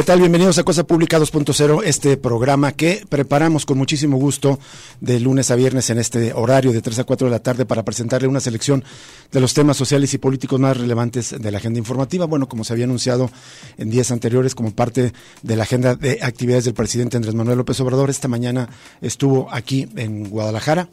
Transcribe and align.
¿Qué 0.00 0.06
tal? 0.06 0.20
Bienvenidos 0.20 0.56
a 0.56 0.62
Cosa 0.64 0.84
Pública 0.84 1.18
2.0, 1.18 1.82
este 1.84 2.16
programa 2.16 2.72
que 2.72 3.04
preparamos 3.06 3.66
con 3.66 3.76
muchísimo 3.76 4.16
gusto 4.16 4.58
de 5.02 5.20
lunes 5.20 5.50
a 5.50 5.56
viernes 5.56 5.90
en 5.90 5.98
este 5.98 6.32
horario 6.32 6.72
de 6.72 6.80
3 6.80 7.00
a 7.00 7.04
4 7.04 7.26
de 7.26 7.30
la 7.30 7.40
tarde 7.40 7.66
para 7.66 7.82
presentarle 7.82 8.26
una 8.26 8.40
selección 8.40 8.82
de 9.30 9.40
los 9.40 9.52
temas 9.52 9.76
sociales 9.76 10.14
y 10.14 10.18
políticos 10.18 10.58
más 10.58 10.78
relevantes 10.78 11.38
de 11.38 11.50
la 11.50 11.58
agenda 11.58 11.78
informativa. 11.78 12.24
Bueno, 12.24 12.48
como 12.48 12.64
se 12.64 12.72
había 12.72 12.86
anunciado 12.86 13.30
en 13.76 13.90
días 13.90 14.10
anteriores 14.10 14.54
como 14.54 14.70
parte 14.70 15.12
de 15.42 15.56
la 15.56 15.64
agenda 15.64 15.96
de 15.96 16.20
actividades 16.22 16.64
del 16.64 16.72
presidente 16.72 17.18
Andrés 17.18 17.34
Manuel 17.34 17.58
López 17.58 17.78
Obrador, 17.80 18.08
esta 18.08 18.26
mañana 18.26 18.70
estuvo 19.02 19.52
aquí 19.52 19.86
en 19.96 20.30
Guadalajara 20.30 20.88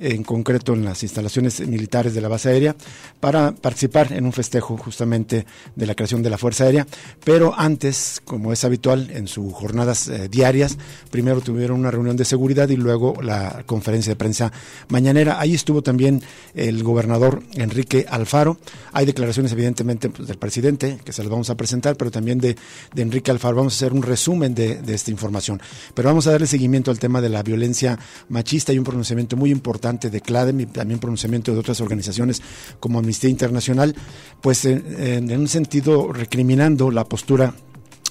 en 0.00 0.24
concreto 0.24 0.72
en 0.72 0.84
las 0.84 1.02
instalaciones 1.02 1.60
militares 1.60 2.14
de 2.14 2.20
la 2.22 2.28
base 2.28 2.48
aérea, 2.48 2.74
para 3.20 3.52
participar 3.52 4.12
en 4.12 4.24
un 4.24 4.32
festejo 4.32 4.76
justamente 4.78 5.44
de 5.76 5.86
la 5.86 5.94
creación 5.94 6.22
de 6.22 6.30
la 6.30 6.38
Fuerza 6.38 6.64
Aérea. 6.64 6.86
Pero 7.22 7.54
antes, 7.56 8.20
como 8.24 8.52
es 8.52 8.64
habitual 8.64 9.10
en 9.10 9.28
sus 9.28 9.52
jornadas 9.52 10.08
eh, 10.08 10.28
diarias, 10.28 10.78
primero 11.10 11.42
tuvieron 11.42 11.78
una 11.78 11.90
reunión 11.90 12.16
de 12.16 12.24
seguridad 12.24 12.68
y 12.70 12.76
luego 12.76 13.20
la 13.22 13.62
conferencia 13.66 14.12
de 14.12 14.16
prensa 14.16 14.52
mañanera. 14.88 15.38
Ahí 15.38 15.54
estuvo 15.54 15.82
también 15.82 16.22
el 16.54 16.82
gobernador 16.82 17.42
Enrique 17.54 18.06
Alfaro. 18.08 18.56
Hay 18.92 19.04
declaraciones 19.04 19.52
evidentemente 19.52 20.08
pues, 20.08 20.26
del 20.26 20.38
presidente, 20.38 20.98
que 21.04 21.12
se 21.12 21.22
las 21.22 21.30
vamos 21.30 21.50
a 21.50 21.56
presentar, 21.56 21.96
pero 21.96 22.10
también 22.10 22.38
de, 22.38 22.56
Enrique 22.96 23.30
Alfaro. 23.30 23.56
Vamos 23.56 23.74
a 23.74 23.76
hacer 23.76 23.92
un 23.92 24.02
resumen 24.02 24.54
de, 24.54 24.76
de 24.76 24.94
esta 24.94 25.10
información. 25.10 25.60
Pero 25.94 26.08
vamos 26.08 26.26
a 26.26 26.32
darle 26.32 26.46
seguimiento 26.46 26.90
al 26.90 26.98
tema 26.98 27.20
de 27.20 27.28
la 27.28 27.42
violencia 27.42 27.98
machista 28.30 28.72
y 28.72 28.78
un 28.78 28.84
pronunciamiento 28.84 29.36
muy 29.36 29.50
importante 29.50 29.89
de 29.98 30.20
CLADEM 30.20 30.60
y 30.60 30.66
también 30.66 31.00
pronunciamiento 31.00 31.52
de 31.52 31.58
otras 31.58 31.80
organizaciones 31.80 32.42
como 32.78 32.98
Amnistía 32.98 33.30
Internacional, 33.30 33.94
pues 34.40 34.64
en, 34.64 35.30
en 35.30 35.40
un 35.40 35.48
sentido 35.48 36.12
recriminando 36.12 36.90
la 36.90 37.04
postura 37.04 37.54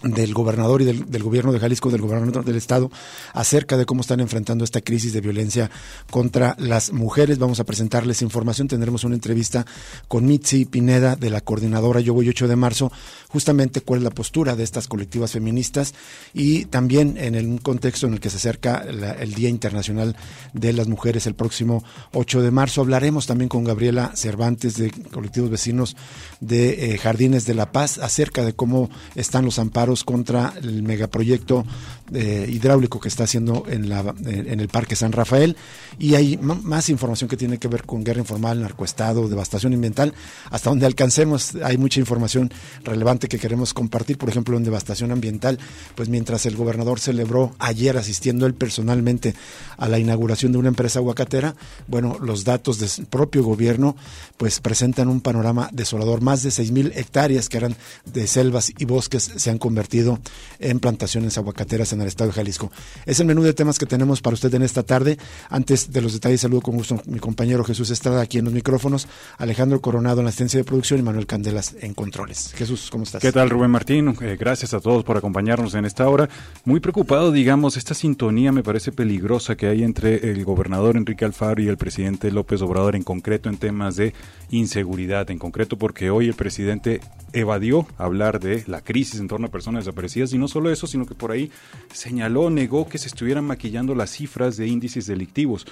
del 0.03 0.33
gobernador 0.33 0.81
y 0.81 0.85
del, 0.85 1.23
gobierno 1.23 1.51
de 1.51 1.59
Jalisco, 1.59 1.89
del 1.89 2.01
gobernador 2.01 2.45
del 2.45 2.55
estado, 2.55 2.89
acerca 3.33 3.77
de 3.77 3.85
cómo 3.85 4.01
están 4.01 4.19
enfrentando 4.19 4.63
esta 4.63 4.81
crisis 4.81 5.13
de 5.13 5.21
violencia 5.21 5.69
contra 6.09 6.55
las 6.57 6.93
mujeres. 6.93 7.37
Vamos 7.37 7.59
a 7.59 7.65
presentarles 7.65 8.21
información. 8.21 8.67
Tendremos 8.67 9.03
una 9.03 9.15
entrevista 9.15 9.65
con 10.07 10.25
Mitzi 10.25 10.65
Pineda 10.65 11.15
de 11.15 11.29
la 11.29 11.41
coordinadora 11.41 11.99
Yo 11.99 12.13
Voy 12.13 12.29
8 12.29 12.47
de 12.47 12.55
marzo, 12.55 12.91
justamente 13.27 13.81
cuál 13.81 13.99
es 13.99 14.03
la 14.03 14.09
postura 14.09 14.55
de 14.55 14.63
estas 14.63 14.87
colectivas 14.87 15.31
feministas 15.31 15.93
y 16.33 16.65
también 16.65 17.17
en 17.17 17.35
un 17.35 17.57
contexto 17.57 18.07
en 18.07 18.13
el 18.13 18.19
que 18.19 18.29
se 18.29 18.37
acerca 18.37 18.85
el 19.19 19.33
Día 19.33 19.49
Internacional 19.49 20.15
de 20.53 20.73
las 20.73 20.87
Mujeres 20.87 21.27
el 21.27 21.35
próximo 21.35 21.83
8 22.13 22.41
de 22.41 22.51
marzo. 22.51 22.81
Hablaremos 22.81 23.27
también 23.27 23.49
con 23.49 23.63
Gabriela 23.63 24.11
Cervantes 24.15 24.77
de 24.77 24.91
colectivos 25.11 25.49
vecinos 25.49 25.95
de 26.39 26.93
eh, 26.93 26.97
Jardines 26.97 27.45
de 27.45 27.53
la 27.53 27.71
Paz 27.71 27.97
acerca 27.97 28.43
de 28.43 28.53
cómo 28.53 28.89
están 29.15 29.45
los 29.45 29.59
amparos 29.59 29.88
contra 30.05 30.53
el 30.61 30.83
megaproyecto 30.83 31.65
hidráulico 32.11 32.99
que 32.99 33.07
está 33.07 33.23
haciendo 33.25 33.65
en, 33.67 33.91
el 33.91 34.67
Parque 34.69 34.95
San 34.95 35.11
Rafael. 35.11 35.55
Y 35.97 36.15
hay 36.15 36.37
más 36.37 36.89
información 36.89 37.29
que 37.29 37.37
tiene 37.37 37.57
que 37.57 37.67
ver 37.67 37.83
con 37.83 38.03
guerra 38.03 38.19
informal, 38.19 38.61
narcoestado, 38.61 39.27
devastación 39.27 39.73
ambiental. 39.73 40.13
Hasta 40.49 40.69
donde 40.69 40.85
alcancemos, 40.85 41.55
hay 41.63 41.77
mucha 41.77 41.99
información 41.99 42.51
relevante 42.83 43.27
que 43.27 43.39
queremos 43.39 43.73
compartir. 43.73 44.17
Por 44.17 44.29
ejemplo, 44.29 44.57
en 44.57 44.63
devastación 44.63 45.11
ambiental, 45.11 45.59
pues 45.95 46.09
mientras 46.09 46.45
el 46.45 46.55
gobernador 46.55 46.99
celebró 46.99 47.53
ayer 47.59 47.97
asistiendo 47.97 48.45
él 48.45 48.53
personalmente 48.53 49.35
a 49.77 49.87
la 49.87 49.99
inauguración 49.99 50.51
de 50.51 50.57
una 50.57 50.69
empresa 50.69 50.99
aguacatera, 50.99 51.55
bueno, 51.87 52.17
los 52.19 52.43
datos 52.43 52.79
del 52.79 53.07
propio 53.07 53.43
gobierno 53.43 53.95
pues 54.37 54.59
presentan 54.59 55.07
un 55.07 55.21
panorama 55.21 55.69
desolador. 55.71 56.21
Más 56.21 56.43
de 56.43 56.51
seis 56.51 56.71
mil 56.71 56.91
hectáreas 56.95 57.49
que 57.49 57.57
eran 57.57 57.75
de 58.05 58.27
selvas 58.27 58.71
y 58.77 58.85
bosques 58.85 59.31
se 59.35 59.49
han 59.49 59.57
convertido 59.57 60.19
en 60.59 60.79
plantaciones 60.79 61.37
aguacateras 61.37 61.93
en 61.93 61.98
el 62.01 62.07
estado 62.07 62.29
de 62.29 62.35
Jalisco. 62.35 62.71
Es 63.05 63.19
el 63.19 63.27
menú 63.27 63.43
de 63.43 63.53
temas 63.53 63.79
que 63.79 63.85
tenemos 63.85 64.21
para 64.21 64.33
usted 64.33 64.53
en 64.53 64.63
esta 64.63 64.83
tarde. 64.83 65.17
Antes 65.49 65.91
de 65.91 66.01
los 66.01 66.13
detalles, 66.13 66.41
saludo 66.41 66.61
con 66.61 66.75
gusto 66.75 67.01
mi 67.05 67.19
compañero 67.19 67.63
Jesús 67.63 67.89
Estrada 67.89 68.21
aquí 68.21 68.37
en 68.37 68.45
los 68.45 68.53
micrófonos, 68.53 69.07
Alejandro 69.37 69.81
Coronado 69.81 70.19
en 70.19 70.25
la 70.25 70.29
asistencia 70.29 70.59
de 70.59 70.63
producción 70.63 70.99
y 70.99 71.03
Manuel 71.03 71.25
Candelas 71.25 71.75
en 71.81 71.93
controles. 71.93 72.53
Jesús, 72.55 72.89
¿cómo 72.91 73.03
estás? 73.03 73.21
¿Qué 73.21 73.31
tal, 73.31 73.49
Rubén 73.49 73.71
Martín? 73.71 74.15
Eh, 74.21 74.37
gracias 74.39 74.73
a 74.73 74.79
todos 74.79 75.03
por 75.03 75.17
acompañarnos 75.17 75.73
en 75.75 75.85
esta 75.85 76.07
hora. 76.09 76.29
Muy 76.65 76.79
preocupado, 76.79 77.31
digamos, 77.31 77.77
esta 77.77 77.93
sintonía 77.93 78.51
me 78.51 78.63
parece 78.63 78.91
peligrosa 78.91 79.55
que 79.55 79.67
hay 79.67 79.83
entre 79.83 80.31
el 80.31 80.43
gobernador 80.45 80.97
Enrique 80.97 81.25
Alfaro 81.25 81.61
y 81.61 81.67
el 81.67 81.77
presidente 81.77 82.31
López 82.31 82.61
Obrador 82.61 82.95
en 82.95 83.03
concreto 83.03 83.49
en 83.49 83.57
temas 83.57 83.95
de 83.95 84.13
inseguridad, 84.49 85.29
en 85.31 85.39
concreto 85.39 85.77
porque 85.77 86.09
hoy 86.09 86.27
el 86.27 86.33
presidente 86.33 87.01
evadió 87.33 87.87
hablar 87.97 88.39
de 88.39 88.63
la 88.67 88.81
crisis 88.81 89.19
en 89.19 89.27
torno 89.27 89.47
a 89.47 89.51
personas 89.51 89.85
desaparecidas 89.85 90.33
y 90.33 90.37
no 90.37 90.47
solo 90.47 90.71
eso, 90.71 90.87
sino 90.87 91.05
que 91.05 91.15
por 91.15 91.31
ahí 91.31 91.51
señaló, 91.91 92.49
negó 92.49 92.87
que 92.87 92.97
se 92.97 93.07
estuvieran 93.07 93.45
maquillando 93.45 93.95
las 93.95 94.11
cifras 94.11 94.57
de 94.57 94.67
índices 94.67 95.07
delictivos. 95.07 95.65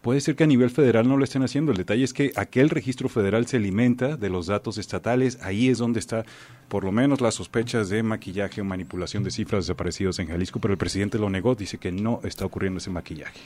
Puede 0.00 0.20
ser 0.20 0.34
que 0.34 0.44
a 0.44 0.48
nivel 0.48 0.70
federal 0.70 1.08
no 1.08 1.16
lo 1.16 1.22
estén 1.22 1.42
haciendo. 1.42 1.70
El 1.70 1.78
detalle 1.78 2.02
es 2.02 2.12
que 2.12 2.32
aquel 2.34 2.70
registro 2.70 3.08
federal 3.08 3.46
se 3.46 3.58
alimenta 3.58 4.16
de 4.16 4.30
los 4.30 4.48
datos 4.48 4.76
estatales. 4.76 5.38
Ahí 5.42 5.68
es 5.68 5.78
donde 5.78 6.00
está, 6.00 6.24
por 6.68 6.82
lo 6.82 6.90
menos, 6.90 7.20
las 7.20 7.36
sospechas 7.36 7.88
de 7.88 8.02
maquillaje 8.02 8.60
o 8.60 8.64
manipulación 8.64 9.22
de 9.22 9.30
cifras 9.30 9.66
desaparecidos 9.66 10.18
en 10.18 10.26
Jalisco. 10.26 10.60
Pero 10.60 10.72
el 10.72 10.78
presidente 10.78 11.18
lo 11.18 11.30
negó, 11.30 11.54
dice 11.54 11.78
que 11.78 11.92
no 11.92 12.20
está 12.24 12.44
ocurriendo 12.44 12.78
ese 12.78 12.90
maquillaje 12.90 13.40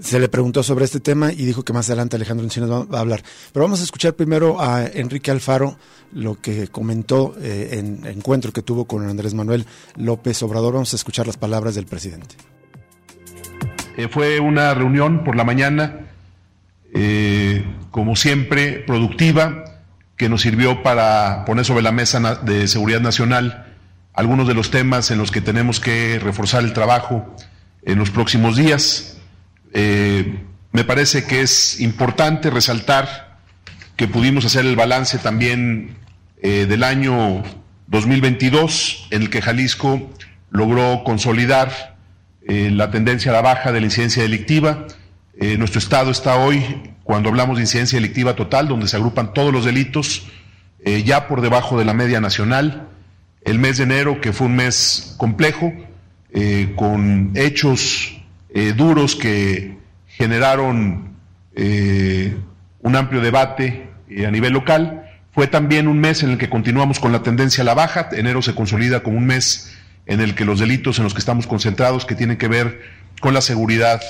se 0.00 0.20
le 0.20 0.28
preguntó 0.28 0.62
sobre 0.62 0.84
este 0.84 1.00
tema 1.00 1.32
y 1.32 1.44
dijo 1.44 1.64
que 1.64 1.72
más 1.72 1.88
adelante 1.88 2.16
Alejandro 2.16 2.44
Encinas 2.44 2.70
va, 2.70 2.98
a 2.98 3.00
hablar. 3.00 3.22
Pero 3.52 3.64
vamos 3.64 3.80
a 3.80 3.84
escuchar 3.84 4.14
primero 4.14 4.60
a 4.60 4.86
Enrique 4.86 5.30
Alfaro, 5.30 5.76
lo 6.12 6.40
que 6.40 6.68
comentó 6.68 7.34
eh, 7.40 7.70
en 7.72 8.06
encuentro 8.06 8.52
que 8.52 8.62
tuvo 8.62 8.84
con 8.84 9.08
Andrés 9.08 9.34
Manuel 9.34 9.66
López 9.96 10.42
Obrador. 10.42 10.74
Vamos 10.74 10.92
a 10.92 10.96
escuchar 10.96 11.26
las 11.26 11.36
palabras 11.36 11.74
del 11.74 11.86
presidente. 11.86 12.36
Eh, 13.96 14.08
fue 14.08 14.38
una 14.38 14.72
reunión 14.74 15.24
por 15.24 15.34
la 15.34 15.44
mañana, 15.44 16.08
eh, 16.94 17.64
como 17.90 18.14
siempre, 18.14 18.84
productiva, 18.86 19.64
que 20.16 20.28
nos 20.28 20.42
sirvió 20.42 20.82
para 20.82 21.44
poner 21.44 21.64
sobre 21.64 21.82
la 21.82 21.92
mesa 21.92 22.36
de 22.36 22.68
seguridad 22.68 23.00
nacional 23.00 23.74
algunos 24.14 24.48
de 24.48 24.54
los 24.54 24.70
temas 24.70 25.10
en 25.12 25.18
los 25.18 25.30
que 25.30 25.40
tenemos 25.40 25.78
que 25.78 26.18
reforzar 26.18 26.64
el 26.64 26.72
trabajo 26.72 27.36
en 27.82 27.98
los 27.98 28.10
próximos 28.10 28.56
días 28.56 29.17
eh, 29.72 30.40
me 30.72 30.84
parece 30.84 31.24
que 31.24 31.40
es 31.40 31.80
importante 31.80 32.50
resaltar 32.50 33.38
que 33.96 34.06
pudimos 34.06 34.44
hacer 34.44 34.64
el 34.64 34.76
balance 34.76 35.18
también 35.18 35.96
eh, 36.40 36.66
del 36.66 36.84
año 36.84 37.42
2022, 37.88 39.08
en 39.10 39.22
el 39.22 39.30
que 39.30 39.42
Jalisco 39.42 40.10
logró 40.50 41.02
consolidar 41.04 41.96
eh, 42.46 42.70
la 42.70 42.90
tendencia 42.90 43.30
a 43.32 43.34
la 43.34 43.42
baja 43.42 43.72
de 43.72 43.80
la 43.80 43.86
incidencia 43.86 44.22
delictiva. 44.22 44.86
nuestro 45.58 45.78
estado 45.78 46.10
está 46.10 46.36
hoy, 46.36 46.64
cuando 47.04 47.28
hablamos 47.28 47.56
de 47.56 47.62
incidencia 47.62 47.96
delictiva 47.96 48.34
total, 48.34 48.68
donde 48.68 48.88
se 48.88 48.96
agrupan 48.96 49.32
todos 49.32 49.52
los 49.52 49.64
delitos, 49.64 50.26
ya 51.04 51.28
por 51.28 51.42
debajo 51.42 51.78
de 51.78 51.84
la 51.84 51.94
media 51.94 52.20
nacional. 52.20 52.88
El 53.42 53.58
mes 53.58 53.78
de 53.78 53.84
enero, 53.84 54.20
que 54.20 54.32
fue 54.32 54.46
un 54.46 54.56
mes 54.56 55.14
complejo, 55.16 55.72
con 56.76 57.32
hechos 57.34 58.17
eh, 58.50 58.72
duros 58.72 59.14
que 59.14 59.76
generaron 60.06 61.16
eh, 61.54 62.34
un 62.80 62.96
amplio 62.96 63.20
debate 63.20 63.90
eh, 64.08 64.26
a 64.26 64.30
nivel 64.30 64.52
local. 64.52 65.04
Fue 65.32 65.46
también 65.46 65.86
un 65.86 66.00
mes 66.00 66.22
en 66.22 66.30
el 66.30 66.38
que 66.38 66.48
continuamos 66.48 66.98
con 66.98 67.12
la 67.12 67.22
tendencia 67.22 67.62
a 67.62 67.64
la 67.64 67.74
baja. 67.74 68.08
Enero 68.12 68.42
se 68.42 68.54
consolida 68.54 69.02
como 69.02 69.18
un 69.18 69.26
mes 69.26 69.76
en 70.06 70.20
el 70.20 70.34
que 70.34 70.44
los 70.44 70.58
delitos 70.58 70.98
en 70.98 71.04
los 71.04 71.12
que 71.12 71.20
estamos 71.20 71.46
concentrados, 71.46 72.06
que 72.06 72.14
tienen 72.14 72.38
que 72.38 72.48
ver 72.48 72.80
con 73.20 73.34
la 73.34 73.40
seguridad 73.40 74.00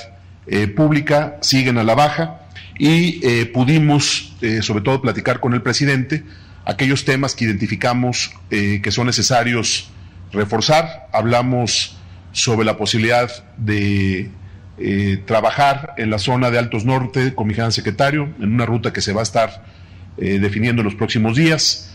pública, 0.75 1.37
siguen 1.41 1.77
a 1.77 1.83
la 1.83 1.93
baja. 1.93 2.47
Y 2.79 3.45
pudimos, 3.47 4.33
sobre 4.61 4.81
todo, 4.81 5.01
platicar 5.01 5.41
con 5.41 5.53
el 5.53 5.61
presidente 5.61 6.23
aquellos 6.65 7.03
temas 7.03 7.35
que 7.35 7.43
identificamos 7.43 8.31
que 8.49 8.91
son 8.91 9.07
necesarios 9.07 9.91
reforzar. 10.31 11.09
Hablamos 11.11 11.98
sobre 12.31 12.65
la 12.65 12.77
posibilidad 12.77 13.29
de 13.57 14.29
eh, 14.77 15.23
trabajar 15.25 15.93
en 15.97 16.09
la 16.09 16.19
zona 16.19 16.51
de 16.51 16.59
Altos 16.59 16.85
Norte 16.85 17.33
con 17.35 17.47
mi 17.47 17.53
gran 17.53 17.71
secretario, 17.71 18.29
en 18.39 18.53
una 18.53 18.65
ruta 18.65 18.93
que 18.93 19.01
se 19.01 19.13
va 19.13 19.21
a 19.21 19.23
estar 19.23 19.79
definiendo 20.17 20.81
en 20.81 20.85
los 20.85 20.95
próximos 20.95 21.37
días, 21.37 21.93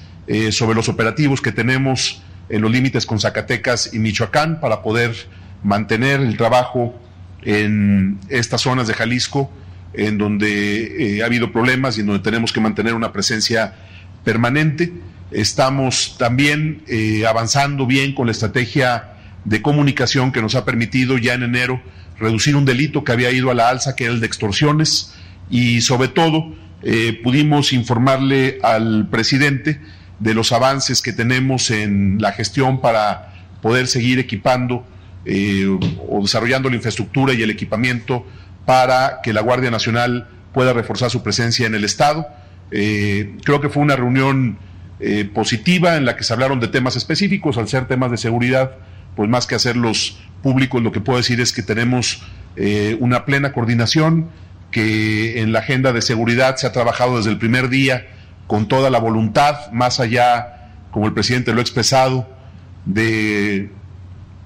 sobre 0.50 0.74
los 0.74 0.88
operativos 0.88 1.42
que 1.42 1.52
tenemos 1.52 2.22
en 2.48 2.62
los 2.62 2.70
límites 2.70 3.04
con 3.04 3.20
Zacatecas 3.20 3.92
y 3.92 3.98
Michoacán 3.98 4.60
para 4.60 4.80
poder 4.80 5.14
mantener 5.62 6.20
el 6.20 6.34
trabajo 6.38 6.98
en 7.42 8.18
estas 8.30 8.62
zonas 8.62 8.86
de 8.88 8.94
Jalisco 8.94 9.50
en 9.92 10.18
donde 10.18 11.20
ha 11.22 11.26
habido 11.26 11.52
problemas 11.52 11.96
y 11.96 12.00
en 12.00 12.06
donde 12.06 12.22
tenemos 12.22 12.52
que 12.52 12.60
mantener 12.60 12.94
una 12.94 13.12
presencia 13.12 13.74
permanente. 14.24 14.92
Estamos 15.30 16.16
también 16.18 16.82
avanzando 17.28 17.86
bien 17.86 18.14
con 18.14 18.26
la 18.26 18.32
estrategia 18.32 19.13
de 19.44 19.62
comunicación 19.62 20.32
que 20.32 20.42
nos 20.42 20.54
ha 20.54 20.64
permitido 20.64 21.18
ya 21.18 21.34
en 21.34 21.42
enero 21.42 21.82
reducir 22.18 22.56
un 22.56 22.64
delito 22.64 23.04
que 23.04 23.12
había 23.12 23.30
ido 23.30 23.50
a 23.50 23.54
la 23.54 23.68
alza, 23.68 23.96
que 23.96 24.04
era 24.04 24.12
el 24.12 24.20
de 24.20 24.26
extorsiones, 24.26 25.14
y 25.50 25.80
sobre 25.80 26.08
todo 26.08 26.54
eh, 26.82 27.18
pudimos 27.22 27.72
informarle 27.72 28.58
al 28.62 29.08
presidente 29.10 29.80
de 30.20 30.34
los 30.34 30.52
avances 30.52 31.02
que 31.02 31.12
tenemos 31.12 31.70
en 31.70 32.18
la 32.20 32.32
gestión 32.32 32.80
para 32.80 33.32
poder 33.62 33.86
seguir 33.86 34.18
equipando 34.18 34.86
eh, 35.24 35.66
o 36.08 36.20
desarrollando 36.22 36.68
la 36.68 36.76
infraestructura 36.76 37.34
y 37.34 37.42
el 37.42 37.50
equipamiento 37.50 38.26
para 38.64 39.20
que 39.22 39.32
la 39.32 39.40
Guardia 39.40 39.70
Nacional 39.70 40.28
pueda 40.52 40.72
reforzar 40.72 41.10
su 41.10 41.22
presencia 41.22 41.66
en 41.66 41.74
el 41.74 41.84
Estado. 41.84 42.26
Eh, 42.70 43.36
creo 43.44 43.60
que 43.60 43.68
fue 43.68 43.82
una 43.82 43.96
reunión 43.96 44.58
positiva 45.34 45.96
en 45.96 46.06
la 46.06 46.16
que 46.16 46.24
se 46.24 46.32
hablaron 46.32 46.60
de 46.60 46.68
temas 46.68 46.96
específicos, 46.96 47.58
al 47.58 47.68
ser 47.68 47.86
temas 47.86 48.10
de 48.10 48.16
seguridad 48.16 48.78
pues 49.16 49.28
más 49.28 49.46
que 49.46 49.54
hacerlos 49.54 50.18
públicos, 50.42 50.82
lo 50.82 50.92
que 50.92 51.00
puedo 51.00 51.16
decir 51.16 51.40
es 51.40 51.52
que 51.52 51.62
tenemos 51.62 52.22
eh, 52.56 52.96
una 53.00 53.24
plena 53.24 53.52
coordinación, 53.52 54.28
que 54.70 55.40
en 55.40 55.52
la 55.52 55.60
agenda 55.60 55.92
de 55.92 56.02
seguridad 56.02 56.56
se 56.56 56.66
ha 56.66 56.72
trabajado 56.72 57.16
desde 57.16 57.30
el 57.30 57.38
primer 57.38 57.68
día 57.68 58.06
con 58.46 58.68
toda 58.68 58.90
la 58.90 58.98
voluntad, 58.98 59.70
más 59.72 60.00
allá, 60.00 60.72
como 60.90 61.06
el 61.06 61.12
presidente 61.12 61.52
lo 61.52 61.58
ha 61.58 61.62
expresado, 61.62 62.28
de 62.84 63.70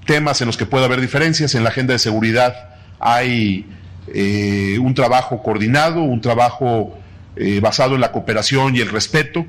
temas 0.07 0.41
en 0.41 0.47
los 0.47 0.57
que 0.57 0.67
puede 0.67 0.85
haber 0.85 1.01
diferencias. 1.01 1.55
En 1.55 1.65
la 1.65 1.71
agenda 1.71 1.95
de 1.95 1.99
seguridad 1.99 2.77
hay 3.01 3.67
eh, 4.07 4.79
un 4.81 4.95
trabajo 4.95 5.43
coordinado, 5.43 6.03
un 6.03 6.21
trabajo 6.21 6.97
eh, 7.37 7.61
basado 7.61 7.95
en 7.97 8.01
la 8.01 8.13
cooperación 8.13 8.77
y 8.77 8.81
el 8.81 8.89
respeto. 8.89 9.47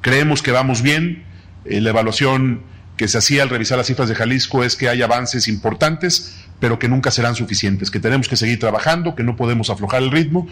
creemos 0.00 0.42
que 0.42 0.52
vamos 0.52 0.82
bien. 0.82 1.24
la 1.64 1.90
evaluación 1.90 2.62
que 3.00 3.08
se 3.08 3.16
hacía 3.16 3.42
al 3.42 3.48
revisar 3.48 3.78
las 3.78 3.86
cifras 3.86 4.10
de 4.10 4.14
Jalisco 4.14 4.62
es 4.62 4.76
que 4.76 4.86
hay 4.90 5.00
avances 5.00 5.48
importantes, 5.48 6.36
pero 6.58 6.78
que 6.78 6.86
nunca 6.86 7.10
serán 7.10 7.34
suficientes, 7.34 7.90
que 7.90 7.98
tenemos 7.98 8.28
que 8.28 8.36
seguir 8.36 8.58
trabajando, 8.58 9.14
que 9.14 9.22
no 9.22 9.36
podemos 9.36 9.70
aflojar 9.70 10.02
el 10.02 10.10
ritmo. 10.10 10.46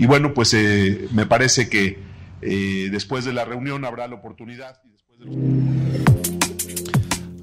Y 0.00 0.06
bueno, 0.06 0.34
pues 0.34 0.52
eh, 0.52 1.06
me 1.12 1.26
parece 1.26 1.68
que 1.68 2.00
eh, 2.40 2.88
después 2.90 3.24
de 3.24 3.32
la 3.32 3.44
reunión 3.44 3.84
habrá 3.84 4.08
la 4.08 4.16
oportunidad. 4.16 4.80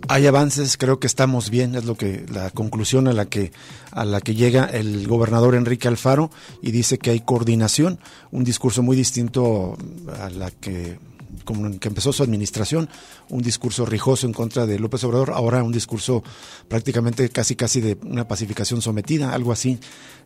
Hay 0.09 0.27
avances, 0.27 0.75
creo 0.75 0.99
que 0.99 1.07
estamos 1.07 1.49
bien, 1.49 1.75
es 1.75 1.85
lo 1.85 1.95
que 1.95 2.25
la 2.29 2.49
conclusión 2.49 3.07
a 3.07 3.13
la 3.13 3.27
que 3.27 3.53
a 3.91 4.03
la 4.03 4.19
que 4.19 4.35
llega 4.35 4.65
el 4.65 5.07
gobernador 5.07 5.55
Enrique 5.55 5.87
Alfaro 5.87 6.31
y 6.61 6.71
dice 6.71 6.97
que 6.97 7.11
hay 7.11 7.21
coordinación, 7.21 7.97
un 8.31 8.43
discurso 8.43 8.83
muy 8.83 8.97
distinto 8.97 9.77
a 10.19 10.29
la 10.29 10.51
que 10.51 10.99
como 11.43 11.79
que 11.79 11.87
empezó 11.87 12.13
su 12.13 12.23
administración, 12.23 12.89
un 13.29 13.41
discurso 13.41 13.85
rijoso 13.85 14.27
en 14.27 14.33
contra 14.33 14.65
de 14.65 14.79
López 14.79 15.03
Obrador, 15.03 15.31
ahora 15.31 15.63
un 15.63 15.71
discurso 15.71 16.23
prácticamente 16.67 17.29
casi 17.29 17.55
casi 17.55 17.81
de 17.81 17.97
una 18.03 18.27
pacificación 18.27 18.81
sometida, 18.81 19.33
algo 19.33 19.51
así. 19.51 19.79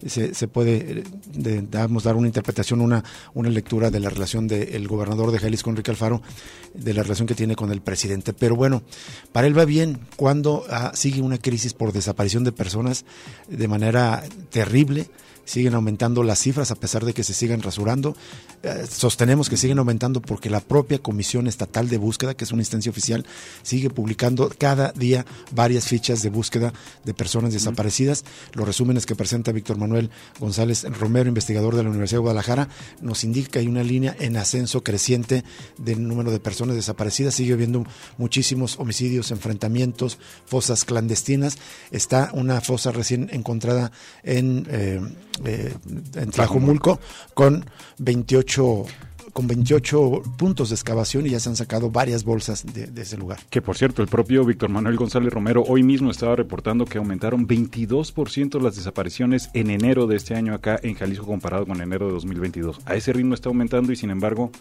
Se, 0.06 0.33
se 0.33 0.48
puede, 0.48 1.04
eh, 1.45 1.63
dar 1.69 2.15
una 2.15 2.27
interpretación, 2.27 2.81
una, 2.81 3.04
una 3.33 3.50
lectura 3.50 3.89
de 3.89 4.00
la 4.00 4.10
relación 4.10 4.48
del 4.48 4.88
gobernador 4.88 5.31
de 5.31 5.39
Jalisco, 5.39 5.69
Enrique 5.69 5.92
Alfaro, 5.92 6.21
de 6.74 6.94
la 6.94 7.04
relación 7.04 7.27
que 7.27 7.36
tiene 7.36 7.56
con 7.56 7.71
el 7.71 7.81
presidente. 7.81 8.33
Pero 8.33 8.56
bueno, 8.56 8.83
para 9.31 9.48
él 9.48 9.57
va 9.57 9.65
bien 9.65 10.00
cuando 10.18 10.65
ah, 10.69 10.92
sigue 10.94 11.21
una 11.21 11.38
crisis 11.38 11.74
por 11.74 11.94
desaparición 11.94 12.44
de 12.44 12.51
personas 12.51 13.06
de 13.48 13.68
manera 13.68 14.24
terrible 14.50 15.10
siguen 15.45 15.73
aumentando 15.73 16.23
las 16.23 16.39
cifras 16.39 16.71
a 16.71 16.75
pesar 16.75 17.05
de 17.05 17.13
que 17.13 17.23
se 17.23 17.33
sigan 17.33 17.61
rasurando. 17.61 18.15
Eh, 18.63 18.85
sostenemos 18.89 19.49
que 19.49 19.57
siguen 19.57 19.79
aumentando 19.79 20.21
porque 20.21 20.49
la 20.49 20.61
propia 20.61 20.99
Comisión 20.99 21.47
Estatal 21.47 21.89
de 21.89 21.97
Búsqueda, 21.97 22.33
que 22.33 22.45
es 22.45 22.51
una 22.51 22.61
instancia 22.61 22.89
oficial, 22.89 23.25
sigue 23.61 23.89
publicando 23.89 24.51
cada 24.57 24.91
día 24.93 25.25
varias 25.51 25.87
fichas 25.87 26.21
de 26.21 26.29
búsqueda 26.29 26.73
de 27.03 27.13
personas 27.13 27.53
desaparecidas. 27.53 28.23
Los 28.53 28.65
resúmenes 28.65 29.05
que 29.05 29.15
presenta 29.15 29.51
Víctor 29.51 29.77
Manuel 29.77 30.09
González 30.39 30.83
Romero, 30.99 31.27
investigador 31.27 31.75
de 31.75 31.83
la 31.83 31.89
Universidad 31.89 32.19
de 32.19 32.23
Guadalajara, 32.23 32.69
nos 33.01 33.23
indica 33.23 33.51
que 33.51 33.59
hay 33.59 33.67
una 33.67 33.83
línea 33.83 34.15
en 34.19 34.37
ascenso 34.37 34.83
creciente 34.83 35.43
del 35.77 36.07
número 36.07 36.31
de 36.31 36.39
personas 36.39 36.75
desaparecidas. 36.75 37.35
Sigue 37.35 37.53
habiendo 37.53 37.85
muchísimos 38.17 38.79
homicidios, 38.79 39.31
enfrentamientos, 39.31 40.17
fosas 40.45 40.85
clandestinas. 40.85 41.57
Está 41.91 42.29
una 42.33 42.61
fosa 42.61 42.91
recién 42.91 43.29
encontrada 43.31 43.91
en... 44.23 44.67
Eh, 44.69 45.01
eh, 45.45 45.74
en 46.15 46.31
Tlajumulco 46.31 47.00
con 47.33 47.65
28 48.00 48.85
con 49.33 49.47
28 49.47 50.21
puntos 50.38 50.69
de 50.69 50.75
excavación 50.75 51.25
y 51.25 51.31
ya 51.31 51.39
se 51.39 51.50
han 51.50 51.56
sacado 51.56 51.89
varias 51.89 52.24
bolsas 52.24 52.63
de, 52.71 52.89
ese 53.01 53.18
lugar. 53.18 53.39
Que 53.50 53.62
por 53.62 53.75
cierto, 53.75 54.03
el 54.03 54.07
propio 54.07 54.45
Víctor 54.45 54.69
Manuel 54.69 54.95
González 54.95 55.33
Romero 55.33 55.63
hoy 55.68 55.81
mismo 55.81 56.12
estaba 56.12 56.35
reportando 56.35 56.85
que 56.85 57.00
aumentaron 57.00 57.47
22% 57.47 58.62
las 58.62 58.75
desapariciones 58.75 59.50
en 59.53 59.71
enero 59.71 60.06
de 60.06 60.18
este 60.18 60.35
año 60.35 60.53
acá 60.53 60.80
en 60.83 60.94
Jalisco 60.94 61.25
comparado 61.25 61.65
con 61.65 61.81
enero 61.81 62.06
de 62.06 62.13
2022. 62.13 62.81
A 62.86 62.95
ese 62.95 63.12
ritmo 63.12 63.33
está 63.33 63.50
aumentando 63.50 63.91
y 63.91 63.95
sin 63.95 64.12
embargo 64.12 64.51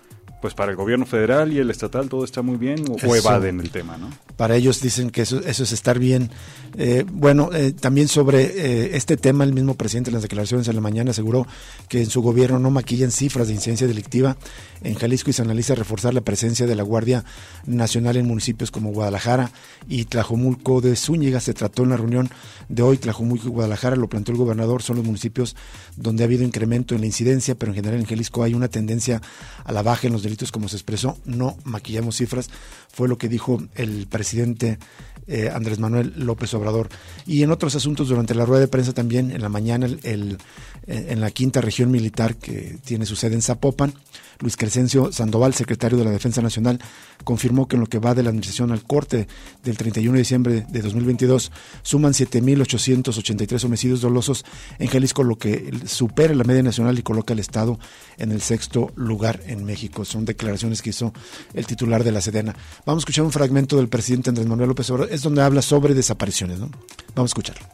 pues 0.42 0.54
para 0.54 0.72
el 0.72 0.76
gobierno 0.76 1.06
federal 1.06 1.52
y 1.52 1.58
el 1.58 1.70
estatal 1.70 2.08
todo 2.08 2.24
está 2.24 2.42
muy 2.42 2.56
bien 2.56 2.84
o, 2.90 3.14
evaden 3.14 3.60
el 3.60 3.70
tema, 3.70 3.96
¿no? 3.96 4.10
Para 4.36 4.56
ellos 4.56 4.80
dicen 4.80 5.10
que 5.10 5.22
eso, 5.22 5.38
eso 5.38 5.62
es 5.62 5.72
estar 5.72 6.00
bien. 6.00 6.30
Eh, 6.76 7.04
bueno, 7.08 7.50
eh, 7.52 7.72
también 7.72 8.08
sobre 8.08 8.42
eh, 8.42 8.96
este 8.96 9.16
tema, 9.16 9.44
el 9.44 9.52
mismo 9.52 9.76
presidente 9.76 10.10
en 10.10 10.14
las 10.14 10.22
declaraciones 10.22 10.66
en 10.66 10.74
la 10.74 10.80
mañana 10.80 11.12
aseguró 11.12 11.46
que 11.88 12.00
en 12.00 12.10
su 12.10 12.22
gobierno 12.22 12.58
no 12.58 12.72
maquillan 12.72 13.12
cifras 13.12 13.46
de 13.46 13.54
incidencia 13.54 13.86
delictiva 13.86 14.36
en 14.82 14.94
Jalisco 14.94 15.30
y 15.30 15.32
se 15.32 15.42
analiza 15.42 15.76
reforzar 15.76 16.12
la 16.12 16.22
presencia 16.22 16.66
de 16.66 16.74
la 16.74 16.82
Guardia 16.82 17.24
Nacional 17.64 18.16
en 18.16 18.26
municipios 18.26 18.72
como 18.72 18.90
Guadalajara 18.90 19.52
y 19.88 20.06
Tlajomulco 20.06 20.80
de 20.80 20.96
Zúñiga. 20.96 21.38
Se 21.38 21.54
trató 21.54 21.84
en 21.84 21.90
la 21.90 21.96
reunión 21.96 22.30
de 22.68 22.82
hoy, 22.82 22.98
Tlajomulco 22.98 23.46
y 23.46 23.50
Guadalajara, 23.50 23.94
lo 23.94 24.08
planteó 24.08 24.32
el 24.32 24.38
gobernador, 24.38 24.82
son 24.82 24.96
los 24.96 25.04
municipios 25.04 25.54
donde 25.96 26.24
ha 26.24 26.26
habido 26.26 26.42
incremento 26.42 26.96
en 26.96 27.02
la 27.02 27.06
incidencia, 27.06 27.54
pero 27.54 27.70
en 27.70 27.76
general 27.76 28.00
en 28.00 28.06
Jalisco 28.06 28.42
hay 28.42 28.54
una 28.54 28.66
tendencia 28.66 29.22
a 29.62 29.70
la 29.70 29.82
baja 29.82 30.08
en 30.08 30.14
los 30.14 30.22
delitos 30.22 30.31
como 30.50 30.68
se 30.68 30.76
expresó, 30.76 31.18
no 31.24 31.56
maquillamos 31.64 32.16
cifras, 32.16 32.50
fue 32.92 33.08
lo 33.08 33.18
que 33.18 33.28
dijo 33.28 33.62
el 33.74 34.06
presidente 34.06 34.78
eh, 35.26 35.50
Andrés 35.52 35.78
Manuel 35.78 36.12
López 36.16 36.52
Obrador. 36.54 36.88
Y 37.26 37.42
en 37.42 37.50
otros 37.50 37.74
asuntos, 37.74 38.08
durante 38.08 38.34
la 38.34 38.44
rueda 38.44 38.60
de 38.60 38.68
prensa 38.68 38.92
también, 38.92 39.30
en 39.30 39.42
la 39.42 39.48
mañana, 39.48 39.86
el, 39.86 40.38
en 40.86 41.20
la 41.20 41.30
quinta 41.30 41.60
región 41.60 41.90
militar 41.90 42.36
que 42.36 42.78
tiene 42.84 43.06
su 43.06 43.16
sede 43.16 43.34
en 43.34 43.42
Zapopan, 43.42 43.94
Luis 44.42 44.56
Crescencio 44.56 45.12
Sandoval, 45.12 45.54
secretario 45.54 45.96
de 45.96 46.04
la 46.04 46.10
Defensa 46.10 46.42
Nacional, 46.42 46.80
confirmó 47.24 47.68
que 47.68 47.76
en 47.76 47.80
lo 47.80 47.86
que 47.86 47.98
va 47.98 48.14
de 48.14 48.22
la 48.22 48.28
administración 48.30 48.72
al 48.72 48.82
corte 48.82 49.28
del 49.62 49.78
31 49.78 50.12
de 50.12 50.18
diciembre 50.18 50.66
de 50.68 50.82
2022 50.82 51.52
suman 51.82 52.12
7.883 52.12 53.64
homicidios 53.64 54.00
dolosos 54.00 54.44
en 54.78 54.88
Jalisco, 54.88 55.22
lo 55.22 55.38
que 55.38 55.72
supera 55.86 56.34
la 56.34 56.44
media 56.44 56.62
nacional 56.62 56.98
y 56.98 57.02
coloca 57.02 57.32
al 57.32 57.38
Estado 57.38 57.78
en 58.18 58.32
el 58.32 58.42
sexto 58.42 58.92
lugar 58.96 59.40
en 59.46 59.64
México. 59.64 60.04
Son 60.04 60.24
declaraciones 60.24 60.82
que 60.82 60.90
hizo 60.90 61.12
el 61.54 61.66
titular 61.66 62.04
de 62.04 62.12
la 62.12 62.20
Sedena. 62.20 62.54
Vamos 62.84 63.00
a 63.00 63.02
escuchar 63.02 63.24
un 63.24 63.32
fragmento 63.32 63.76
del 63.76 63.88
presidente 63.88 64.30
Andrés 64.30 64.46
Manuel 64.46 64.68
López 64.68 64.90
Obrador, 64.90 65.12
es 65.12 65.22
donde 65.22 65.42
habla 65.42 65.62
sobre 65.62 65.94
desapariciones. 65.94 66.58
Vamos 66.58 66.72
a 67.16 67.24
escucharlo. 67.24 67.66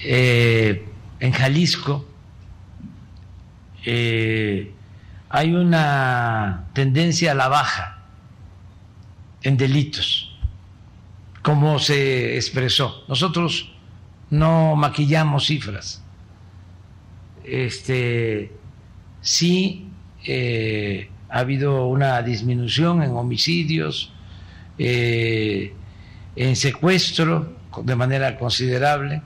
Eh, 0.00 0.86
en 1.20 1.32
Jalisco 1.32 2.06
eh, 3.84 4.72
hay 5.28 5.52
una 5.52 6.68
tendencia 6.72 7.32
a 7.32 7.34
la 7.34 7.48
baja 7.48 8.02
en 9.42 9.56
delitos, 9.56 10.36
como 11.42 11.78
se 11.78 12.36
expresó. 12.36 13.04
Nosotros 13.08 13.72
no 14.30 14.76
maquillamos 14.76 15.46
cifras. 15.46 16.02
Este, 17.44 18.52
sí 19.20 19.88
eh, 20.24 21.10
ha 21.28 21.38
habido 21.40 21.86
una 21.86 22.20
disminución 22.22 23.02
en 23.02 23.12
homicidios, 23.12 24.12
eh, 24.78 25.72
en 26.36 26.56
secuestro 26.56 27.56
de 27.82 27.96
manera 27.96 28.36
considerable 28.38 29.22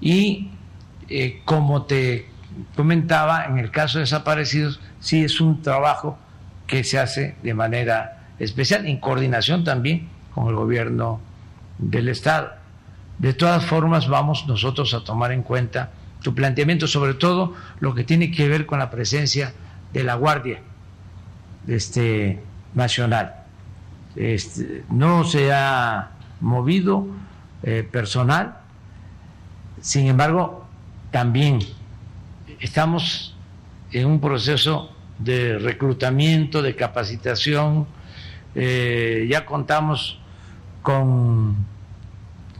y 0.00 0.50
eh, 1.08 1.40
como 1.44 1.82
te 1.84 2.26
comentaba, 2.74 3.46
en 3.46 3.58
el 3.58 3.70
caso 3.70 3.98
de 3.98 4.02
desaparecidos, 4.02 4.80
sí 5.00 5.24
es 5.24 5.40
un 5.40 5.62
trabajo 5.62 6.18
que 6.66 6.84
se 6.84 6.98
hace 6.98 7.36
de 7.42 7.54
manera 7.54 8.28
especial, 8.38 8.86
en 8.86 8.98
coordinación 8.98 9.64
también 9.64 10.08
con 10.34 10.48
el 10.48 10.54
gobierno 10.54 11.20
del 11.78 12.08
Estado. 12.08 12.52
De 13.18 13.32
todas 13.32 13.64
formas, 13.64 14.08
vamos 14.08 14.46
nosotros 14.46 14.92
a 14.94 15.04
tomar 15.04 15.32
en 15.32 15.42
cuenta 15.42 15.90
tu 16.22 16.34
planteamiento, 16.34 16.86
sobre 16.86 17.14
todo 17.14 17.54
lo 17.80 17.94
que 17.94 18.04
tiene 18.04 18.30
que 18.30 18.48
ver 18.48 18.66
con 18.66 18.78
la 18.78 18.90
presencia 18.90 19.52
de 19.92 20.04
la 20.04 20.14
Guardia 20.14 20.60
este, 21.66 22.42
Nacional. 22.74 23.44
Este, 24.16 24.84
no 24.90 25.24
se 25.24 25.52
ha 25.52 26.10
movido 26.40 27.06
eh, 27.62 27.88
personal, 27.90 28.58
sin 29.80 30.06
embargo, 30.06 30.65
también 31.16 31.60
estamos 32.60 33.34
en 33.90 34.06
un 34.06 34.20
proceso 34.20 34.90
de 35.18 35.58
reclutamiento, 35.58 36.60
de 36.60 36.76
capacitación, 36.76 37.86
eh, 38.54 39.26
ya 39.26 39.46
contamos 39.46 40.18
con 40.82 41.56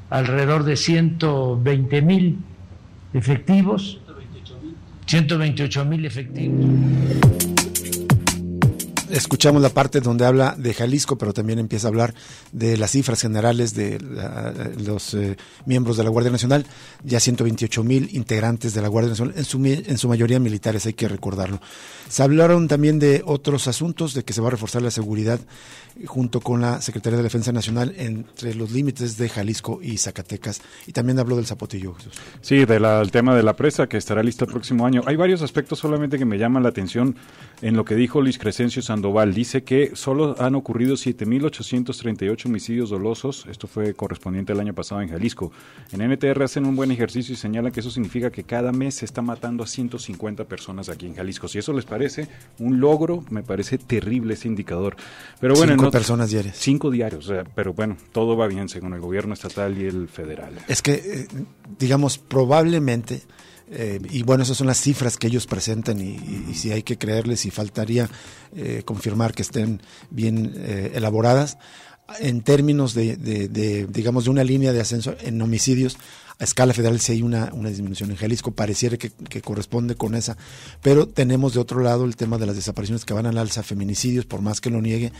alrededor 0.08 0.64
de 0.64 0.76
120 0.76 2.00
mil 2.00 2.38
efectivos, 3.12 4.00
128 5.04 5.84
mil 5.84 6.06
efectivos. 6.06 7.55
Escuchamos 9.16 9.62
la 9.62 9.70
parte 9.70 10.02
donde 10.02 10.26
habla 10.26 10.54
de 10.58 10.74
Jalisco, 10.74 11.16
pero 11.16 11.32
también 11.32 11.58
empieza 11.58 11.86
a 11.86 11.88
hablar 11.88 12.12
de 12.52 12.76
las 12.76 12.90
cifras 12.90 13.18
generales 13.18 13.72
de 13.74 13.98
los 14.76 15.14
eh, 15.14 15.38
miembros 15.64 15.96
de 15.96 16.04
la 16.04 16.10
Guardia 16.10 16.30
Nacional, 16.30 16.66
ya 17.02 17.18
128 17.18 17.82
mil 17.82 18.14
integrantes 18.14 18.74
de 18.74 18.82
la 18.82 18.88
Guardia 18.88 19.08
Nacional, 19.08 19.32
en 19.34 19.46
su, 19.46 19.64
en 19.64 19.96
su 19.96 20.08
mayoría 20.10 20.38
militares, 20.38 20.84
hay 20.84 20.92
que 20.92 21.08
recordarlo. 21.08 21.62
Se 22.10 22.22
hablaron 22.22 22.68
también 22.68 22.98
de 22.98 23.22
otros 23.24 23.68
asuntos, 23.68 24.12
de 24.12 24.22
que 24.22 24.34
se 24.34 24.42
va 24.42 24.48
a 24.48 24.50
reforzar 24.50 24.82
la 24.82 24.90
seguridad 24.90 25.40
junto 26.04 26.40
con 26.40 26.60
la 26.60 26.80
Secretaría 26.80 27.16
de 27.16 27.22
Defensa 27.22 27.52
Nacional 27.52 27.94
entre 27.96 28.54
los 28.54 28.70
límites 28.70 29.16
de 29.16 29.28
Jalisco 29.28 29.80
y 29.82 29.96
Zacatecas. 29.96 30.60
Y 30.86 30.92
también 30.92 31.18
habló 31.18 31.36
del 31.36 31.46
Zapotillo. 31.46 31.94
Sí, 32.40 32.64
del 32.64 33.10
tema 33.10 33.34
de 33.34 33.42
la 33.42 33.56
presa 33.56 33.86
que 33.88 33.96
estará 33.96 34.22
lista 34.22 34.44
el 34.44 34.50
próximo 34.50 34.86
año. 34.86 35.02
Hay 35.06 35.16
varios 35.16 35.42
aspectos 35.42 35.78
solamente 35.78 36.18
que 36.18 36.24
me 36.24 36.38
llaman 36.38 36.62
la 36.62 36.68
atención 36.68 37.16
en 37.62 37.76
lo 37.76 37.84
que 37.84 37.94
dijo 37.94 38.20
Luis 38.20 38.38
Crescencio 38.38 38.82
Sandoval. 38.82 39.32
Dice 39.34 39.64
que 39.64 39.92
solo 39.94 40.36
han 40.38 40.54
ocurrido 40.54 40.94
7.838 40.94 42.46
homicidios 42.46 42.90
dolosos. 42.90 43.46
Esto 43.50 43.66
fue 43.66 43.94
correspondiente 43.94 44.52
al 44.52 44.60
año 44.60 44.74
pasado 44.74 45.00
en 45.00 45.08
Jalisco. 45.08 45.52
En 45.92 46.02
NTR 46.10 46.42
hacen 46.42 46.66
un 46.66 46.76
buen 46.76 46.90
ejercicio 46.90 47.32
y 47.32 47.36
señalan 47.36 47.72
que 47.72 47.80
eso 47.80 47.90
significa 47.90 48.30
que 48.30 48.44
cada 48.44 48.72
mes 48.72 48.96
se 48.96 49.04
está 49.04 49.22
matando 49.22 49.64
a 49.64 49.66
150 49.66 50.44
personas 50.44 50.88
aquí 50.88 51.06
en 51.06 51.14
Jalisco. 51.14 51.48
Si 51.48 51.58
eso 51.58 51.72
les 51.72 51.84
parece 51.84 52.28
un 52.58 52.80
logro, 52.80 53.24
me 53.30 53.42
parece 53.42 53.78
terrible 53.78 54.34
ese 54.34 54.48
indicador. 54.48 54.96
Pero 55.40 55.54
bueno, 55.54 55.85
cinco 55.86 55.98
personas 55.98 56.30
diarias. 56.30 56.56
Cinco 56.58 56.90
diarios, 56.90 57.32
pero 57.54 57.72
bueno, 57.72 57.96
todo 58.12 58.36
va 58.36 58.46
bien 58.46 58.68
según 58.68 58.94
el 58.94 59.00
gobierno 59.00 59.34
estatal 59.34 59.76
y 59.78 59.86
el 59.86 60.08
federal. 60.08 60.54
Es 60.68 60.82
que, 60.82 60.92
eh, 60.92 61.28
digamos, 61.78 62.18
probablemente... 62.18 63.22
Eh, 63.68 64.00
y 64.10 64.22
bueno, 64.22 64.44
esas 64.44 64.56
son 64.56 64.68
las 64.68 64.80
cifras 64.80 65.16
que 65.16 65.26
ellos 65.26 65.48
presentan 65.48 66.00
y, 66.00 66.54
si 66.54 66.70
hay 66.70 66.84
que 66.84 66.98
creerles 66.98 67.46
y 67.46 67.50
faltaría 67.50 68.08
eh, 68.54 68.82
confirmar 68.84 69.34
que 69.34 69.42
estén 69.42 69.82
bien 70.08 70.54
elaboradas. 70.94 71.58
En 72.20 72.42
términos 72.42 72.94
de, 72.94 73.16
de, 73.16 73.86
digamos, 73.88 74.26
de 74.26 74.30
una 74.30 74.44
línea 74.44 74.72
de 74.72 74.80
ascenso 74.80 75.16
en 75.20 75.42
homicidios, 75.42 75.98
a 76.38 76.44
escala 76.44 76.74
federal 76.74 77.00
sí 77.00 77.12
hay 77.12 77.22
una, 77.22 77.50
una 77.54 77.70
disminución. 77.70 78.10
En 78.10 78.16
Jalisco 78.16 78.50
pareciera 78.50 78.96
que, 78.96 79.10
corresponde 79.40 79.94
con 79.94 80.14
esa, 80.14 80.36
pero 80.82 81.06
tenemos 81.06 81.54
de 81.54 81.60
otro 81.60 81.80
lado 81.80 82.04
el 82.04 82.16
tema 82.16 82.36
de 82.36 82.46
las 82.46 82.56
desapariciones 82.56 83.04
que 83.04 83.14
van 83.14 83.26
al 83.26 83.38
alza, 83.38 83.62
feminicidios, 83.62 84.26
por 84.26 84.42
más 84.42 84.60
que 84.60 84.70
lo 84.70 84.82
niegue, 84.82 85.12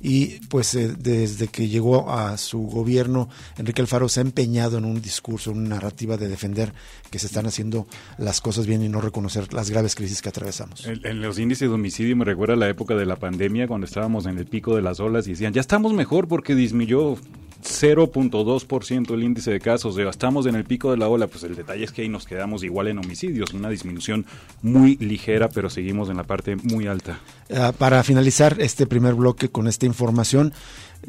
y 0.00 0.38
pues 0.48 0.74
eh, 0.74 0.94
desde 0.98 1.48
que 1.48 1.68
llegó 1.68 2.10
a 2.10 2.36
su 2.38 2.60
gobierno, 2.62 3.28
Enrique 3.58 3.82
Alfaro 3.82 4.08
se 4.08 4.20
ha 4.20 4.22
empeñado 4.22 4.78
en 4.78 4.84
un 4.84 5.02
discurso, 5.02 5.50
en 5.50 5.58
una 5.58 5.76
narrativa 5.76 6.16
de 6.16 6.28
defender 6.28 6.72
que 7.10 7.18
se 7.18 7.26
están 7.26 7.46
haciendo 7.46 7.86
las 8.18 8.40
cosas 8.40 8.66
bien 8.66 8.82
y 8.82 8.88
no 8.88 9.00
reconocer 9.00 9.52
las 9.52 9.70
graves 9.70 9.94
crisis 9.94 10.22
que 10.22 10.30
atravesamos. 10.30 10.86
En, 10.86 11.20
los 11.20 11.38
índices 11.38 11.68
de 11.68 11.74
homicidio 11.74 12.16
me 12.16 12.24
recuerda 12.24 12.56
la 12.56 12.68
época 12.68 12.94
de 12.94 13.06
la 13.06 13.16
pandemia, 13.16 13.68
cuando 13.68 13.86
estábamos 13.86 14.26
en 14.26 14.38
el 14.38 14.46
pico 14.46 14.74
de 14.74 14.82
las 14.82 15.00
olas 15.00 15.26
y 15.26 15.30
decían, 15.30 15.52
ya 15.52 15.60
estamos 15.60 15.92
mejor 15.92 16.28
porque 16.28 16.54
disminuyó 16.54 17.16
0.2% 17.62 19.14
el 19.14 19.22
índice 19.22 19.50
de 19.50 19.60
casos, 19.60 19.94
de 19.94 20.08
estamos 20.08 20.46
en 20.46 20.56
el 20.56 20.61
pico 20.64 20.90
de 20.90 20.96
la 20.96 21.08
ola, 21.08 21.26
pues 21.26 21.44
el 21.44 21.54
detalle 21.54 21.84
es 21.84 21.92
que 21.92 22.02
ahí 22.02 22.08
nos 22.08 22.26
quedamos 22.26 22.62
igual 22.64 22.88
en 22.88 22.98
homicidios, 22.98 23.54
una 23.54 23.68
disminución 23.68 24.26
muy 24.62 24.96
ligera, 24.96 25.48
pero 25.48 25.70
seguimos 25.70 26.08
en 26.10 26.16
la 26.16 26.24
parte 26.24 26.56
muy 26.56 26.86
alta. 26.86 27.20
Ah, 27.54 27.72
para 27.76 28.02
finalizar 28.02 28.56
este 28.60 28.86
primer 28.86 29.14
bloque 29.14 29.48
con 29.48 29.68
esta 29.68 29.86
información, 29.86 30.52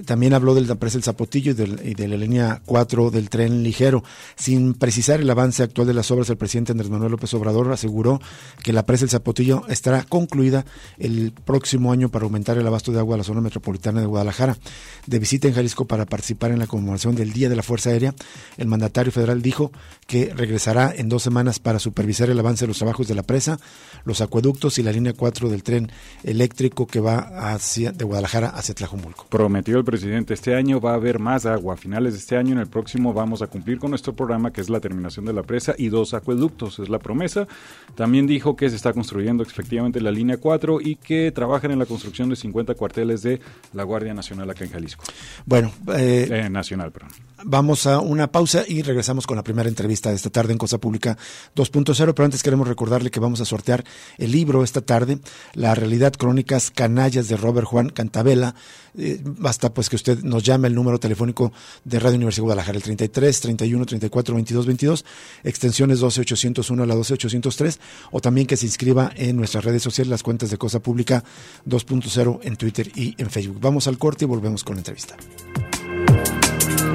también 0.05 0.33
habló 0.33 0.55
del 0.55 0.65
presa 0.77 0.97
El 0.97 1.03
Zapotillo 1.03 1.51
y, 1.51 1.93
de 1.93 2.07
la 2.07 2.17
línea 2.17 2.61
4 2.65 3.11
del 3.11 3.29
tren 3.29 3.63
ligero. 3.63 4.03
Sin 4.35 4.73
precisar 4.73 5.21
el 5.21 5.29
avance 5.29 5.63
actual 5.63 5.87
de 5.87 5.93
las 5.93 6.09
obras, 6.11 6.29
el 6.29 6.37
presidente 6.37 6.71
Andrés 6.71 6.89
Manuel 6.89 7.11
López 7.11 7.33
Obrador 7.35 7.71
aseguró 7.71 8.19
que 8.63 8.73
la 8.73 8.85
presa 8.85 9.05
El 9.05 9.11
Zapotillo 9.11 9.63
estará 9.67 10.03
concluida 10.03 10.65
el 10.97 11.31
próximo 11.31 11.91
año 11.91 12.09
para 12.09 12.25
aumentar 12.25 12.57
el 12.57 12.65
abasto 12.65 12.91
de 12.91 12.99
agua 12.99 13.15
a 13.15 13.17
la 13.19 13.23
zona 13.23 13.41
metropolitana 13.41 14.01
de 14.01 14.07
Guadalajara. 14.07 14.57
De 15.05 15.19
visita 15.19 15.47
en 15.47 15.53
Jalisco 15.53 15.85
para 15.85 16.05
participar 16.05 16.51
en 16.51 16.59
la 16.59 16.67
conmemoración 16.67 17.15
del 17.15 17.31
Día 17.31 17.49
de 17.49 17.55
la 17.55 17.63
Fuerza 17.63 17.91
Aérea, 17.91 18.15
el 18.57 18.67
mandatario 18.67 19.11
federal 19.11 19.41
dijo 19.41 19.71
que 20.07 20.33
regresará 20.33 20.93
en 20.95 21.09
dos 21.09 21.23
semanas 21.23 21.59
para 21.59 21.79
supervisar 21.79 22.29
el 22.29 22.39
avance 22.39 22.63
de 22.63 22.67
los 22.67 22.77
trabajos 22.77 23.07
de 23.07 23.15
la 23.15 23.23
presa, 23.23 23.59
los 24.05 24.21
acueductos 24.21 24.77
y 24.79 24.83
la 24.83 24.91
línea 24.91 25.13
4 25.13 25.49
del 25.49 25.63
tren 25.63 25.91
eléctrico 26.23 26.87
que 26.87 26.99
va 26.99 27.53
hacia, 27.53 27.91
de 27.91 28.05
Guadalajara 28.05 28.49
hacia 28.49 28.73
Tlajumulco. 28.73 29.27
Prometió 29.29 29.82
presidente, 29.83 30.33
este 30.33 30.55
año 30.55 30.79
va 30.79 30.91
a 30.91 30.95
haber 30.95 31.19
más 31.19 31.45
agua. 31.45 31.73
A 31.73 31.77
finales 31.77 32.13
de 32.13 32.19
este 32.19 32.37
año, 32.37 32.53
en 32.53 32.59
el 32.59 32.67
próximo, 32.67 33.13
vamos 33.13 33.41
a 33.41 33.47
cumplir 33.47 33.79
con 33.79 33.89
nuestro 33.91 34.13
programa, 34.13 34.51
que 34.51 34.61
es 34.61 34.69
la 34.69 34.79
terminación 34.79 35.25
de 35.25 35.33
la 35.33 35.43
presa 35.43 35.75
y 35.77 35.89
dos 35.89 36.13
acueductos, 36.13 36.79
es 36.79 36.89
la 36.89 36.99
promesa. 36.99 37.47
También 37.95 38.27
dijo 38.27 38.55
que 38.55 38.69
se 38.69 38.75
está 38.75 38.93
construyendo 38.93 39.43
efectivamente 39.43 40.01
la 40.01 40.11
línea 40.11 40.37
4 40.37 40.81
y 40.81 40.95
que 40.95 41.31
trabajan 41.31 41.71
en 41.71 41.79
la 41.79 41.85
construcción 41.85 42.29
de 42.29 42.35
50 42.35 42.75
cuarteles 42.75 43.23
de 43.23 43.39
la 43.73 43.83
Guardia 43.83 44.13
Nacional 44.13 44.49
acá 44.49 44.65
en 44.65 44.71
Jalisco. 44.71 45.03
Bueno, 45.45 45.71
eh, 45.95 46.27
eh, 46.29 46.49
nacional, 46.49 46.91
perdón. 46.91 47.11
Vamos 47.45 47.87
a 47.87 47.99
una 47.99 48.31
pausa 48.31 48.63
y 48.67 48.81
regresamos 48.81 49.27
con 49.27 49.35
la 49.35 49.43
primera 49.43 49.67
entrevista 49.67 50.09
de 50.09 50.15
esta 50.15 50.29
tarde 50.29 50.53
en 50.53 50.57
Cosa 50.57 50.77
Pública 50.77 51.17
2.0, 51.55 52.13
pero 52.13 52.25
antes 52.25 52.41
queremos 52.41 52.67
recordarle 52.67 53.11
que 53.11 53.19
vamos 53.19 53.41
a 53.41 53.45
sortear 53.45 53.83
el 54.17 54.31
libro 54.31 54.63
esta 54.63 54.81
tarde, 54.81 55.19
La 55.53 55.75
realidad 55.75 56.13
crónicas 56.13 56.71
canallas 56.71 57.27
de 57.27 57.37
Robert 57.37 57.67
Juan 57.67 57.89
Cantabela. 57.89 58.55
Eh, 58.97 59.19
basta 59.23 59.73
pues 59.73 59.89
que 59.89 59.95
usted 59.95 60.23
nos 60.23 60.43
llame 60.43 60.67
el 60.67 60.75
número 60.75 60.99
telefónico 60.99 61.51
de 61.83 61.99
Radio 61.99 62.15
Universidad 62.15 62.43
de 62.43 62.45
Guadalajara, 62.45 62.77
el 62.77 62.83
33 62.83 63.39
31 63.41 63.85
34 63.85 64.35
22 64.35 64.65
22, 64.65 65.05
extensiones 65.43 65.99
12 65.99 66.21
801 66.21 66.83
a 66.83 66.85
la 66.85 66.95
12 66.95 67.13
803, 67.15 67.79
o 68.11 68.21
también 68.21 68.47
que 68.47 68.55
se 68.55 68.65
inscriba 68.65 69.11
en 69.15 69.35
nuestras 69.35 69.65
redes 69.65 69.81
sociales, 69.83 70.09
las 70.09 70.23
cuentas 70.23 70.49
de 70.49 70.57
Cosa 70.57 70.79
Pública 70.79 71.23
2.0 71.67 72.39
en 72.43 72.55
Twitter 72.55 72.91
y 72.95 73.15
en 73.17 73.29
Facebook. 73.29 73.59
Vamos 73.59 73.87
al 73.87 73.97
corte 73.97 74.25
y 74.25 74.27
volvemos 74.27 74.63
con 74.63 74.75
la 74.75 74.81
entrevista. 74.81 75.17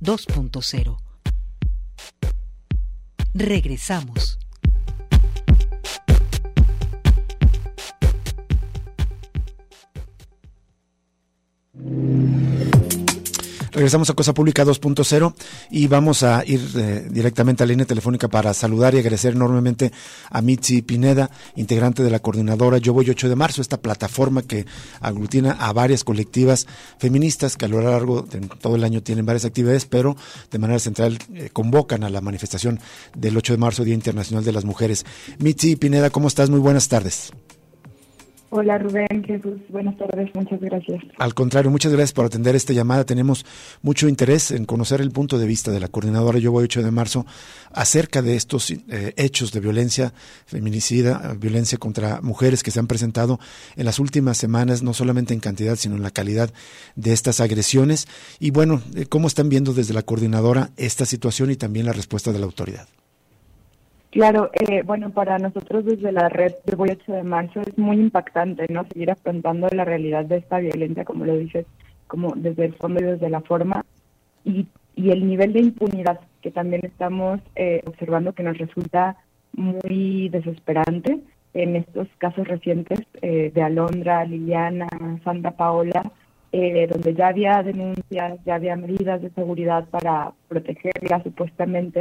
2.0. 0.00 0.98
Regresamos. 3.34 4.38
Regresamos 13.76 14.08
a 14.08 14.14
Cosa 14.14 14.32
Pública 14.32 14.64
2.0 14.64 15.34
y 15.70 15.86
vamos 15.86 16.22
a 16.22 16.42
ir 16.46 16.62
eh, 16.76 17.06
directamente 17.10 17.62
a 17.62 17.66
la 17.66 17.72
línea 17.72 17.84
telefónica 17.84 18.26
para 18.26 18.54
saludar 18.54 18.94
y 18.94 19.00
agradecer 19.00 19.34
enormemente 19.34 19.92
a 20.30 20.40
Mitzi 20.40 20.80
Pineda, 20.80 21.30
integrante 21.56 22.02
de 22.02 22.08
la 22.08 22.20
coordinadora 22.20 22.78
Yo 22.78 22.94
Voy 22.94 23.10
8 23.10 23.28
de 23.28 23.36
Marzo, 23.36 23.60
esta 23.60 23.76
plataforma 23.76 24.40
que 24.40 24.64
aglutina 25.02 25.52
a 25.52 25.74
varias 25.74 26.04
colectivas 26.04 26.66
feministas 26.98 27.58
que 27.58 27.66
a 27.66 27.68
lo 27.68 27.82
largo 27.82 28.22
de 28.22 28.40
todo 28.48 28.76
el 28.76 28.84
año 28.84 29.02
tienen 29.02 29.26
varias 29.26 29.44
actividades, 29.44 29.84
pero 29.84 30.16
de 30.50 30.58
manera 30.58 30.78
central 30.78 31.18
eh, 31.34 31.50
convocan 31.52 32.02
a 32.02 32.08
la 32.08 32.22
manifestación 32.22 32.80
del 33.14 33.36
8 33.36 33.52
de 33.52 33.58
marzo, 33.58 33.84
Día 33.84 33.92
Internacional 33.92 34.42
de 34.42 34.52
las 34.52 34.64
Mujeres. 34.64 35.04
Mitzi 35.38 35.76
Pineda, 35.76 36.08
¿cómo 36.08 36.28
estás? 36.28 36.48
Muy 36.48 36.60
buenas 36.60 36.88
tardes. 36.88 37.30
Hola 38.48 38.78
Rubén, 38.78 39.24
Jesús, 39.26 39.54
buenas 39.70 39.96
tardes, 39.98 40.30
muchas 40.34 40.60
gracias. 40.60 41.02
Al 41.18 41.34
contrario, 41.34 41.68
muchas 41.68 41.90
gracias 41.90 42.12
por 42.12 42.26
atender 42.26 42.54
esta 42.54 42.72
llamada. 42.72 43.04
Tenemos 43.04 43.44
mucho 43.82 44.08
interés 44.08 44.52
en 44.52 44.66
conocer 44.66 45.00
el 45.00 45.10
punto 45.10 45.36
de 45.38 45.46
vista 45.46 45.72
de 45.72 45.80
la 45.80 45.88
coordinadora 45.88 46.38
Yo 46.38 46.52
Voy 46.52 46.64
8 46.64 46.84
de 46.84 46.90
marzo 46.92 47.26
acerca 47.72 48.22
de 48.22 48.36
estos 48.36 48.70
eh, 48.70 49.14
hechos 49.16 49.50
de 49.50 49.58
violencia 49.58 50.12
feminicida, 50.46 51.34
violencia 51.36 51.76
contra 51.76 52.20
mujeres 52.22 52.62
que 52.62 52.70
se 52.70 52.78
han 52.78 52.86
presentado 52.86 53.40
en 53.74 53.84
las 53.84 53.98
últimas 53.98 54.38
semanas, 54.38 54.82
no 54.82 54.94
solamente 54.94 55.34
en 55.34 55.40
cantidad, 55.40 55.74
sino 55.74 55.96
en 55.96 56.02
la 56.02 56.12
calidad 56.12 56.52
de 56.94 57.12
estas 57.12 57.40
agresiones. 57.40 58.06
Y 58.38 58.52
bueno, 58.52 58.80
eh, 58.94 59.06
¿cómo 59.06 59.26
están 59.26 59.48
viendo 59.48 59.74
desde 59.74 59.92
la 59.92 60.02
coordinadora 60.02 60.70
esta 60.76 61.04
situación 61.04 61.50
y 61.50 61.56
también 61.56 61.86
la 61.86 61.92
respuesta 61.92 62.32
de 62.32 62.38
la 62.38 62.46
autoridad? 62.46 62.86
Claro, 64.16 64.48
eh, 64.54 64.80
bueno, 64.82 65.10
para 65.10 65.38
nosotros 65.38 65.84
desde 65.84 66.10
la 66.10 66.30
red 66.30 66.54
de 66.64 66.74
Voy 66.74 66.88
8 66.90 67.12
de 67.12 67.22
marzo 67.22 67.60
es 67.60 67.76
muy 67.76 67.96
impactante, 67.96 68.64
¿no? 68.70 68.86
Seguir 68.86 69.10
afrontando 69.10 69.68
la 69.70 69.84
realidad 69.84 70.24
de 70.24 70.38
esta 70.38 70.58
violencia, 70.58 71.04
como 71.04 71.26
lo 71.26 71.36
dices, 71.36 71.66
como 72.06 72.32
desde 72.34 72.64
el 72.64 72.74
fondo 72.76 72.98
y 73.00 73.04
desde 73.04 73.28
la 73.28 73.42
forma, 73.42 73.84
y, 74.42 74.68
y 74.94 75.10
el 75.10 75.28
nivel 75.28 75.52
de 75.52 75.60
impunidad 75.60 76.18
que 76.40 76.50
también 76.50 76.80
estamos 76.86 77.40
eh, 77.56 77.82
observando 77.84 78.32
que 78.32 78.42
nos 78.42 78.56
resulta 78.56 79.18
muy 79.52 80.30
desesperante 80.30 81.20
en 81.52 81.76
estos 81.76 82.08
casos 82.16 82.48
recientes 82.48 83.00
eh, 83.20 83.52
de 83.54 83.62
Alondra, 83.62 84.24
Liliana, 84.24 84.88
Santa 85.24 85.50
Paola, 85.50 86.10
donde 86.52 87.14
ya 87.14 87.28
había 87.28 87.62
denuncias, 87.62 88.38
ya 88.46 88.54
había 88.54 88.76
medidas 88.76 89.20
de 89.20 89.28
seguridad 89.32 89.84
para 89.90 90.32
protegerlas 90.48 91.22
supuestamente, 91.22 92.00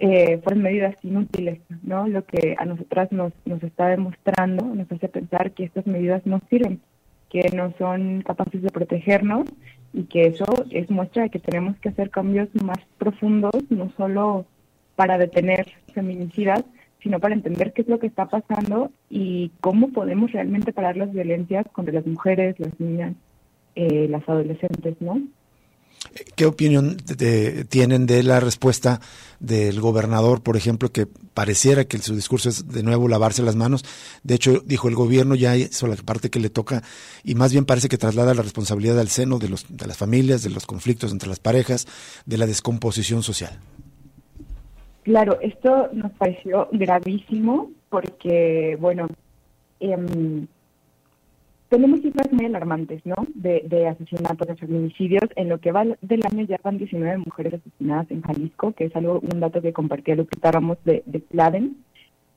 eh, 0.00 0.40
medidas 0.56 0.96
inútiles, 1.02 1.60
¿no? 1.82 2.08
Lo 2.08 2.24
que 2.24 2.56
a 2.58 2.64
nosotras 2.64 3.12
nos, 3.12 3.32
nos 3.44 3.62
está 3.62 3.88
demostrando, 3.88 4.64
nos 4.74 4.90
hace 4.90 5.08
pensar 5.08 5.52
que 5.52 5.64
estas 5.64 5.86
medidas 5.86 6.24
no 6.24 6.40
sirven, 6.48 6.80
que 7.28 7.50
no 7.54 7.72
son 7.78 8.22
capaces 8.22 8.62
de 8.62 8.70
protegernos 8.70 9.44
y 9.92 10.04
que 10.04 10.26
eso 10.26 10.46
es 10.70 10.90
muestra 10.90 11.24
de 11.24 11.30
que 11.30 11.38
tenemos 11.38 11.76
que 11.78 11.90
hacer 11.90 12.08
cambios 12.08 12.48
más 12.64 12.78
profundos, 12.96 13.52
no 13.68 13.92
solo 13.96 14.46
para 14.96 15.18
detener 15.18 15.66
feminicidas, 15.92 16.64
sino 17.02 17.20
para 17.20 17.34
entender 17.34 17.72
qué 17.74 17.82
es 17.82 17.88
lo 17.88 17.98
que 17.98 18.06
está 18.06 18.26
pasando 18.26 18.90
y 19.10 19.50
cómo 19.60 19.88
podemos 19.88 20.32
realmente 20.32 20.72
parar 20.72 20.96
las 20.96 21.12
violencias 21.12 21.66
contra 21.72 21.94
las 21.94 22.06
mujeres, 22.06 22.58
las 22.58 22.78
niñas, 22.80 23.14
eh, 23.74 24.06
las 24.08 24.26
adolescentes, 24.26 24.96
¿no? 25.00 25.20
¿Qué 26.34 26.46
opinión 26.46 26.96
tienen 27.68 28.06
de 28.06 28.22
la 28.22 28.40
respuesta 28.40 29.00
del 29.38 29.80
gobernador, 29.80 30.42
por 30.42 30.56
ejemplo, 30.56 30.90
que 30.90 31.06
pareciera 31.06 31.84
que 31.84 31.98
su 31.98 32.14
discurso 32.14 32.48
es 32.48 32.68
de 32.68 32.82
nuevo 32.82 33.06
lavarse 33.06 33.42
las 33.42 33.54
manos? 33.54 33.84
De 34.22 34.34
hecho, 34.34 34.60
dijo 34.64 34.88
el 34.88 34.94
gobierno 34.94 35.34
ya 35.34 35.56
hizo 35.56 35.86
la 35.86 35.96
parte 35.96 36.30
que 36.30 36.40
le 36.40 36.48
toca 36.48 36.82
y 37.22 37.34
más 37.34 37.52
bien 37.52 37.66
parece 37.66 37.88
que 37.88 37.98
traslada 37.98 38.34
la 38.34 38.42
responsabilidad 38.42 38.98
al 38.98 39.08
seno 39.08 39.38
de, 39.38 39.50
los, 39.50 39.66
de 39.68 39.86
las 39.86 39.98
familias, 39.98 40.42
de 40.42 40.50
los 40.50 40.66
conflictos 40.66 41.12
entre 41.12 41.28
las 41.28 41.38
parejas, 41.38 41.86
de 42.24 42.38
la 42.38 42.46
descomposición 42.46 43.22
social. 43.22 43.58
Claro, 45.02 45.38
esto 45.40 45.90
nos 45.92 46.12
pareció 46.12 46.68
gravísimo 46.72 47.70
porque, 47.90 48.76
bueno, 48.80 49.06
eh, 49.80 49.96
tenemos 51.70 52.00
cifras 52.00 52.30
muy 52.32 52.44
alarmantes, 52.44 53.00
¿no? 53.06 53.14
De, 53.34 53.62
de 53.66 53.86
asesinatos, 53.86 54.46
de 54.46 54.56
feminicidios. 54.56 55.22
En 55.36 55.48
lo 55.48 55.58
que 55.58 55.72
va 55.72 55.84
del 56.02 56.26
año 56.26 56.44
ya 56.44 56.58
van 56.62 56.78
19 56.78 57.18
mujeres 57.18 57.54
asesinadas 57.54 58.10
en 58.10 58.22
Jalisco, 58.22 58.72
que 58.72 58.86
es 58.86 58.96
algo 58.96 59.20
un 59.20 59.40
dato 59.40 59.62
que 59.62 59.72
compartía 59.72 60.16
Lupita 60.16 60.50
Ramos 60.50 60.78
de, 60.84 61.02
de 61.06 61.20
Pladen. 61.20 61.76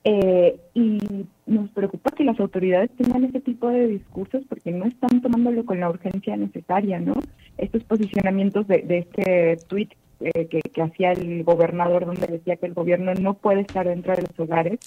Eh, 0.06 0.60
y 0.74 0.98
nos 1.46 1.70
preocupa 1.70 2.10
que 2.10 2.24
las 2.24 2.38
autoridades 2.38 2.90
tengan 2.90 3.24
ese 3.24 3.40
tipo 3.40 3.68
de 3.68 3.88
discursos 3.88 4.44
porque 4.48 4.70
no 4.70 4.84
están 4.84 5.22
tomándolo 5.22 5.64
con 5.64 5.80
la 5.80 5.88
urgencia 5.88 6.36
necesaria, 6.36 7.00
¿no? 7.00 7.14
Estos 7.56 7.82
posicionamientos 7.84 8.68
de, 8.68 8.84
este 8.88 9.56
tuit 9.66 9.92
eh, 10.24 10.46
que, 10.46 10.80
hacía 10.80 11.12
el 11.12 11.44
gobernador 11.44 12.06
donde 12.06 12.26
decía 12.26 12.56
que 12.56 12.64
el 12.64 12.72
gobierno 12.72 13.12
no 13.12 13.34
puede 13.34 13.60
estar 13.60 13.86
dentro 13.86 14.16
de 14.16 14.22
los 14.22 14.40
hogares 14.40 14.78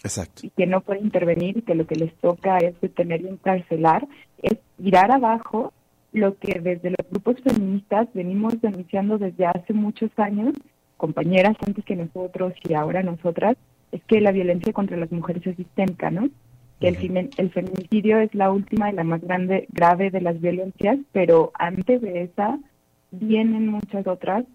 y 0.41 0.50
que 0.50 0.65
no 0.65 0.82
puede 0.82 1.01
intervenir 1.01 1.60
y 1.60 1.62
que 1.62 1.75
lo 1.75 1.86
que 1.86 1.94
les 1.94 2.12
toca 2.15 2.58
es 2.58 2.74
detener 2.82 3.22
y 3.22 3.27
encarcelar, 3.27 4.07
es 4.42 4.57
tirar 4.81 5.11
abajo 5.11 5.74
lo 6.11 6.40
que 6.40 6.59
desde 6.59 6.90
los 6.90 7.07
grupos 7.11 7.35
feministas 7.44 8.07
venimos 8.16 8.59
denunciando 8.61 9.20
desde 9.20 9.46
hace 9.46 9.74
muchos 9.74 10.09
años, 10.18 10.55
compañeras 10.98 11.55
antes 11.68 11.85
que 11.85 11.96
nosotros 11.96 12.53
y 12.68 12.74
ahora 12.74 13.03
nosotras, 13.03 13.57
es 13.92 14.03
que 14.05 14.22
la 14.22 14.31
violencia 14.31 14.74
contra 14.74 14.98
las 14.98 15.11
mujeres 15.11 15.46
es 15.46 15.55
sistémica, 15.55 16.09
¿no? 16.09 16.29
Que 16.79 16.88
el, 16.88 17.29
el 17.38 17.51
feminicidio 17.51 18.18
es 18.18 18.33
la 18.33 18.51
última 18.51 18.90
y 18.90 18.96
la 18.96 19.03
más 19.03 19.22
grande, 19.22 19.68
grave 19.70 20.09
de 20.09 20.22
las 20.22 20.42
violencias, 20.42 20.98
pero 21.11 21.51
antes 21.53 22.01
de 22.01 22.24
esa 22.24 22.57
vienen 23.11 23.68
muchas 23.68 24.07
otras 24.07 24.46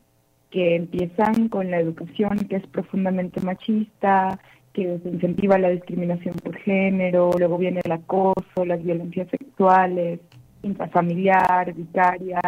que 0.52 0.76
empiezan 0.76 1.48
con 1.48 1.70
la 1.70 1.80
educación 1.80 2.38
que 2.48 2.56
es 2.56 2.66
profundamente 2.66 3.40
machista, 3.40 4.38
que 4.74 4.82
incentiva 4.82 5.58
la 5.58 5.70
discriminación 5.70 6.34
por 6.34 6.56
género, 6.58 7.30
luego 7.38 7.56
viene 7.58 7.80
el 7.82 7.92
acoso, 7.92 8.64
las 8.66 8.82
violencias 8.82 9.28
sexuales, 9.30 10.20
intrafamiliar, 10.62 11.72
vicaria, 11.72 12.40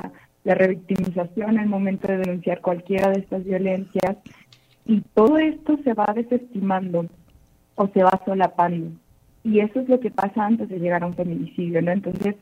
la 0.45 0.55
revictimización 0.55 1.59
al 1.59 1.67
momento 1.67 2.07
de 2.09 2.19
denunciar 2.19 2.61
cualquiera 2.61 3.11
de 3.11 3.21
estas 3.21 3.43
violencias. 3.43 4.19
Y 4.85 5.01
todo 5.15 5.39
esto 5.39 5.79
se 5.83 5.95
va 5.95 6.13
desestimando 6.15 7.07
o 7.75 7.89
se 7.89 8.03
va 8.03 8.21
solapando. 8.27 8.93
Y 9.43 9.61
eso 9.61 9.81
es 9.81 9.89
lo 9.89 9.99
que 9.99 10.11
pasa 10.11 10.45
antes 10.45 10.69
de 10.69 10.79
llegar 10.79 11.03
a 11.03 11.07
un 11.07 11.15
feminicidio, 11.15 11.81
¿no? 11.81 11.91
Entonces, 11.91 12.37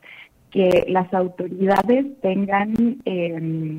que 0.51 0.85
las 0.89 1.11
autoridades 1.13 2.05
tengan 2.21 2.97
eh, 3.05 3.77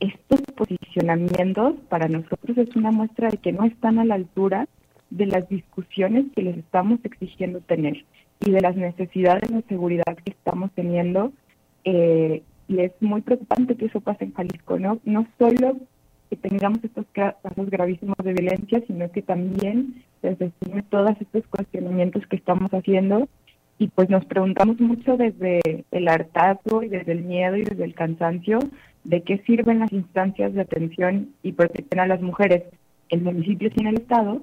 estos 0.00 0.40
posicionamientos 0.56 1.74
para 1.88 2.08
nosotros 2.08 2.56
es 2.56 2.74
una 2.76 2.90
muestra 2.90 3.28
de 3.30 3.38
que 3.38 3.52
no 3.52 3.64
están 3.64 3.98
a 3.98 4.04
la 4.04 4.14
altura 4.14 4.68
de 5.10 5.26
las 5.26 5.48
discusiones 5.48 6.26
que 6.34 6.42
les 6.42 6.58
estamos 6.58 7.00
exigiendo 7.04 7.60
tener 7.60 8.04
y 8.40 8.50
de 8.50 8.60
las 8.60 8.76
necesidades 8.76 9.50
de 9.50 9.62
seguridad 9.62 10.16
que 10.24 10.30
estamos 10.30 10.70
teniendo. 10.72 11.32
Eh, 11.84 12.42
y 12.68 12.80
es 12.80 12.92
muy 13.00 13.22
preocupante 13.22 13.76
que 13.76 13.86
eso 13.86 14.00
pase 14.00 14.24
en 14.24 14.34
Jalisco, 14.34 14.78
¿no? 14.78 15.00
No 15.04 15.26
solo 15.38 15.76
que 16.28 16.36
tengamos 16.36 16.84
estos 16.84 17.06
casos 17.12 17.70
gravísimos 17.70 18.16
de 18.22 18.34
violencia, 18.34 18.82
sino 18.86 19.10
que 19.10 19.22
también 19.22 20.04
se 20.20 20.30
desestime 20.30 20.82
todos 20.82 21.12
estos 21.20 21.46
cuestionamientos 21.46 22.26
que 22.26 22.36
estamos 22.36 22.70
haciendo 22.72 23.28
y 23.78 23.88
pues 23.88 24.10
nos 24.10 24.24
preguntamos 24.26 24.80
mucho 24.80 25.16
desde 25.16 25.84
el 25.90 26.08
hartazgo 26.08 26.82
y 26.82 26.88
desde 26.88 27.12
el 27.12 27.22
miedo 27.22 27.56
y 27.56 27.62
desde 27.62 27.84
el 27.84 27.94
cansancio 27.94 28.58
de 29.08 29.22
qué 29.22 29.38
sirven 29.46 29.78
las 29.78 29.90
instancias 29.90 30.52
de 30.52 30.60
atención 30.60 31.30
y 31.42 31.52
protección 31.52 32.00
a 32.00 32.06
las 32.06 32.20
mujeres. 32.20 32.64
El 33.08 33.22
municipio 33.22 33.70
tiene 33.70 33.88
el 33.90 34.00
Estado 34.00 34.42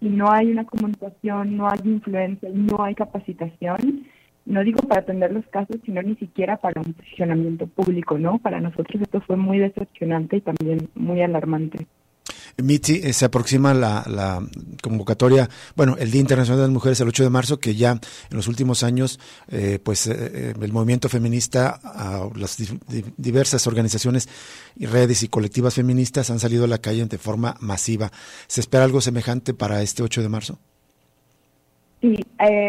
y 0.00 0.08
no 0.08 0.32
hay 0.32 0.50
una 0.50 0.64
comunicación, 0.64 1.58
no 1.58 1.68
hay 1.68 1.80
influencia, 1.84 2.48
no 2.50 2.82
hay 2.82 2.94
capacitación, 2.94 4.06
no 4.46 4.64
digo 4.64 4.80
para 4.88 5.02
atender 5.02 5.32
los 5.32 5.46
casos, 5.48 5.76
sino 5.84 6.00
ni 6.00 6.16
siquiera 6.16 6.56
para 6.56 6.80
un 6.80 6.94
posicionamiento 6.94 7.66
público, 7.66 8.18
¿no? 8.18 8.38
Para 8.38 8.58
nosotros 8.62 9.02
esto 9.02 9.20
fue 9.20 9.36
muy 9.36 9.58
decepcionante 9.58 10.38
y 10.38 10.40
también 10.40 10.88
muy 10.94 11.20
alarmante. 11.20 11.86
Mitzi, 12.62 13.00
eh, 13.02 13.12
se 13.12 13.24
aproxima 13.24 13.74
la, 13.74 14.42
convocatoria, 14.82 15.48
bueno, 15.76 15.96
el 15.98 16.10
Día 16.10 16.20
Internacional 16.20 16.58
de 16.58 16.66
las 16.66 16.72
Mujeres 16.72 17.00
el 17.00 17.08
8 17.08 17.24
de 17.24 17.30
marzo, 17.30 17.60
que 17.60 17.74
ya 17.74 17.92
en 17.92 18.36
los 18.36 18.48
últimos 18.48 18.82
años, 18.82 19.18
eh, 19.48 19.78
pues 19.82 20.06
eh, 20.06 20.54
el 20.60 20.72
movimiento 20.72 21.08
feminista, 21.08 21.80
las 22.34 22.56
diversas 23.16 23.66
organizaciones 23.66 24.28
y 24.76 24.86
redes 24.86 25.22
y 25.22 25.28
colectivas 25.28 25.74
feministas 25.74 26.30
han 26.30 26.40
salido 26.40 26.64
a 26.64 26.68
la 26.68 26.78
calle 26.78 27.04
de 27.04 27.18
forma 27.18 27.56
masiva. 27.60 28.10
¿Se 28.46 28.60
espera 28.60 28.84
algo 28.84 29.00
semejante 29.00 29.54
para 29.54 29.82
este 29.82 30.02
8 30.02 30.22
de 30.22 30.28
marzo? 30.28 30.58
Sí, 32.00 32.16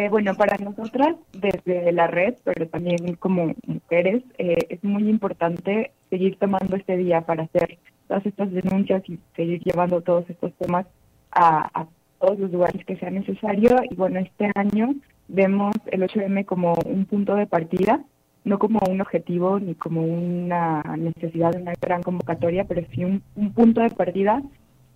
bueno, 0.09 0.35
para 0.35 0.57
nosotras 0.57 1.15
desde 1.31 1.91
la 1.93 2.07
red, 2.07 2.35
pero 2.43 2.67
también 2.67 3.15
como 3.15 3.53
mujeres, 3.65 4.23
es 4.37 4.83
muy 4.83 5.07
importante 5.09 5.91
seguir 6.09 6.37
tomando 6.37 6.75
este 6.75 6.97
día 6.97 7.21
para 7.21 7.43
hacer 7.43 7.79
todas 8.07 8.25
estas 8.25 8.51
denuncias 8.51 9.01
y 9.07 9.17
seguir 9.37 9.61
llevando 9.63 10.01
todos 10.01 10.29
estos 10.29 10.53
temas 10.55 10.85
a, 11.31 11.87
todos 12.19 12.37
los 12.39 12.51
lugares 12.51 12.85
que 12.85 12.97
sea 12.97 13.09
necesario. 13.09 13.69
Y 13.89 13.95
bueno, 13.95 14.19
este 14.19 14.51
año 14.53 14.93
vemos 15.29 15.73
el 15.87 16.01
8M 16.01 16.45
como 16.45 16.73
un 16.85 17.05
punto 17.05 17.35
de 17.35 17.47
partida, 17.47 18.03
no 18.43 18.59
como 18.59 18.79
un 18.89 18.99
objetivo 18.99 19.61
ni 19.61 19.75
como 19.75 20.03
una 20.03 20.83
necesidad 20.97 21.51
de 21.51 21.61
una 21.61 21.73
gran 21.81 22.03
convocatoria, 22.03 22.65
pero 22.65 22.85
sí 22.93 23.05
un, 23.05 23.23
un 23.37 23.53
punto 23.53 23.79
de 23.79 23.91
partida 23.91 24.43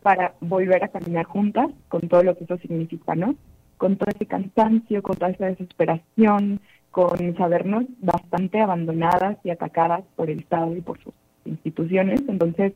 para 0.01 0.33
volver 0.41 0.83
a 0.83 0.89
caminar 0.89 1.25
juntas 1.25 1.67
con 1.87 2.01
todo 2.01 2.21
lo 2.21 2.37
que 2.37 2.43
eso 2.43 2.57
significa, 2.57 3.15
¿no? 3.15 3.35
Con 3.77 3.97
todo 3.97 4.09
ese 4.13 4.25
cansancio, 4.25 5.01
con 5.01 5.17
toda 5.17 5.31
esa 5.31 5.47
desesperación, 5.47 6.59
con 6.91 7.35
sabernos 7.35 7.85
bastante 7.99 8.61
abandonadas 8.61 9.37
y 9.43 9.49
atacadas 9.49 10.03
por 10.15 10.29
el 10.29 10.39
Estado 10.39 10.75
y 10.75 10.81
por 10.81 10.97
sus 11.03 11.13
instituciones. 11.45 12.21
Entonces, 12.27 12.73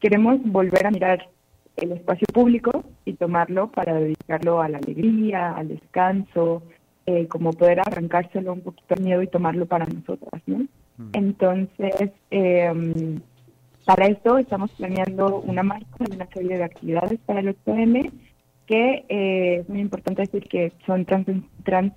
queremos 0.00 0.40
volver 0.42 0.86
a 0.86 0.90
mirar 0.90 1.28
el 1.76 1.92
espacio 1.92 2.26
público 2.32 2.84
y 3.04 3.12
tomarlo 3.14 3.70
para 3.70 3.94
dedicarlo 3.94 4.62
a 4.62 4.68
la 4.68 4.78
alegría, 4.78 5.52
al 5.52 5.68
descanso, 5.68 6.62
eh, 7.06 7.28
como 7.28 7.52
poder 7.52 7.80
arrancárselo 7.80 8.52
un 8.52 8.62
poquito 8.62 8.94
el 8.94 9.04
miedo 9.04 9.22
y 9.22 9.28
tomarlo 9.28 9.66
para 9.66 9.86
nosotras, 9.86 10.42
¿no? 10.46 10.66
Mm. 10.96 11.10
Entonces, 11.12 12.10
em, 12.30 13.20
para 13.84 14.06
esto 14.06 14.38
estamos 14.38 14.72
planeando 14.72 15.40
una 15.40 15.62
marcha 15.62 16.04
y 16.10 16.16
una 16.16 16.26
serie 16.26 16.58
de 16.58 16.64
actividades 16.64 17.20
para 17.26 17.40
el 17.40 17.48
8M 17.50 18.10
que 18.66 19.04
eh, 19.08 19.58
es 19.60 19.68
muy 19.68 19.80
importante 19.80 20.22
decir 20.22 20.44
que 20.48 20.72
son 20.86 21.04
trans, 21.04 21.26
trans 21.62 21.92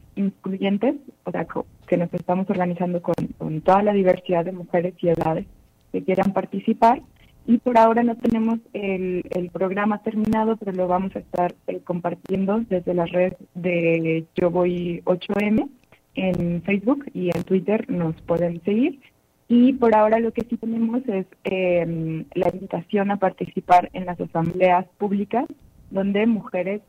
o 1.23 1.31
sea, 1.31 1.47
que 1.87 1.97
nos 1.97 2.13
estamos 2.13 2.49
organizando 2.49 3.01
con, 3.01 3.61
toda 3.61 3.83
la 3.83 3.93
diversidad 3.93 4.45
de 4.45 4.51
mujeres 4.51 4.93
y 4.99 5.09
edades 5.09 5.45
que 5.91 6.03
quieran 6.03 6.33
participar 6.33 7.01
y 7.47 7.57
por 7.57 7.79
ahora 7.79 8.03
no 8.03 8.15
tenemos 8.15 8.59
el, 8.73 9.49
programa 9.51 10.03
terminado, 10.03 10.55
pero 10.57 10.71
lo 10.71 10.87
vamos 10.87 11.15
a 11.15 11.19
estar 11.19 11.55
eh, 11.67 11.79
compartiendo 11.83 12.61
desde 12.69 12.93
las 12.93 13.11
redes 13.11 13.33
de 13.55 14.25
Yo 14.35 14.51
Voy 14.51 15.01
8M 15.05 15.67
en 16.13 16.61
Facebook 16.61 17.05
y 17.13 17.35
en 17.35 17.43
Twitter 17.43 17.89
nos 17.89 18.15
pueden 18.21 18.61
seguir. 18.63 18.99
Y 19.47 19.73
por 19.73 19.95
ahora 19.95 20.19
lo 20.19 20.31
que 20.31 20.45
sí 20.47 20.57
tenemos 20.57 21.01
es 21.07 21.25
em, 21.43 22.25
la 22.35 22.49
invitación 22.53 23.09
a 23.09 23.17
participar 23.17 23.89
en 23.93 24.05
las 24.05 24.21
asambleas 24.21 24.85
públicas, 24.99 25.45
donde 25.91 26.25
mujeres 26.25 26.81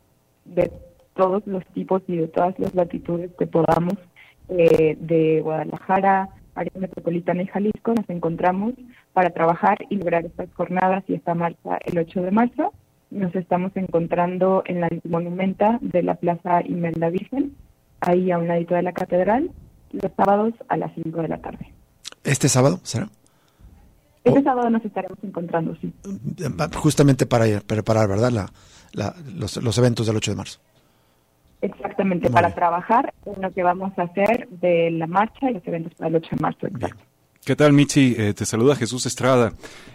de 0.45 0.71
todos 1.15 1.47
los 1.47 1.65
tipos 1.67 2.03
y 2.07 2.17
de 2.17 2.29
todas 2.29 2.59
las 2.59 2.75
latitudes 2.75 3.31
que 3.39 3.47
podamos, 3.47 3.95
eh, 4.49 4.97
de 4.99 5.41
Guadalajara, 5.43 6.29
área 6.55 6.73
metropolitana 6.77 7.43
y 7.43 7.47
Jalisco, 7.47 7.95
nos 7.95 8.09
encontramos 8.09 8.75
para 9.13 9.31
trabajar 9.31 9.79
y 9.89 9.97
lograr 9.97 10.25
estas 10.25 10.53
jornadas 10.55 11.05
y 11.09 11.15
esta 11.15 11.35
marcha 11.35 11.79
el 11.85 11.99
8 11.99 12.23
de 12.23 12.31
marzo. 12.31 12.73
Nos 13.11 13.35
estamos 13.35 13.73
encontrando 13.75 14.63
en 14.67 14.81
la 14.81 14.89
monumenta 15.09 15.79
de 15.81 16.03
la 16.03 16.15
Plaza 16.15 16.63
Imelda 16.65 17.11
Virgen, 17.11 17.55
ahí 18.01 18.31
a 18.31 18.39
un 18.39 18.49
ladito 18.49 18.75
de 18.75 18.83
la 18.83 18.93
catedral, 18.93 19.51
los 19.93 20.13
sábados 20.17 20.55
a 20.69 20.77
las 20.77 20.93
5 20.95 21.23
de 21.23 21.29
la 21.29 21.39
tarde. 21.39 21.73
¿Este 22.23 22.49
sábado 22.49 22.81
será? 22.83 23.09
Este 24.23 24.43
sábado 24.43 24.69
nos 24.71 24.85
estaremos 24.85 25.19
encontrando, 25.23 25.75
sí. 25.81 25.93
Justamente 26.75 27.27
para 27.27 27.47
preparar, 27.61 28.07
¿verdad? 28.07 28.31
La, 28.31 28.53
los, 28.93 29.57
los 29.57 29.79
eventos 29.79 30.07
del 30.07 30.17
8 30.17 30.31
de 30.33 30.37
marzo. 30.37 30.61
Exactamente, 31.63 32.31
para 32.31 32.55
trabajar 32.55 33.13
en 33.27 33.43
lo 33.43 33.51
que 33.53 33.63
vamos 33.63 33.93
a 33.99 34.03
hacer 34.03 34.49
de 34.49 34.91
la 34.93 35.07
marcha 35.07 35.51
y 35.51 35.55
los 35.55 35.67
eventos 35.67 35.93
para 35.95 36.09
el 36.09 36.17
8 36.17 36.29
de 36.33 36.41
marzo. 36.41 36.67
¿Qué 37.45 37.57
tal, 37.57 37.73
Michi? 37.73 38.15
Eh, 38.19 38.35
te 38.35 38.45
saluda 38.45 38.77
Jesús 38.77 39.07
Estrada. 39.07 39.53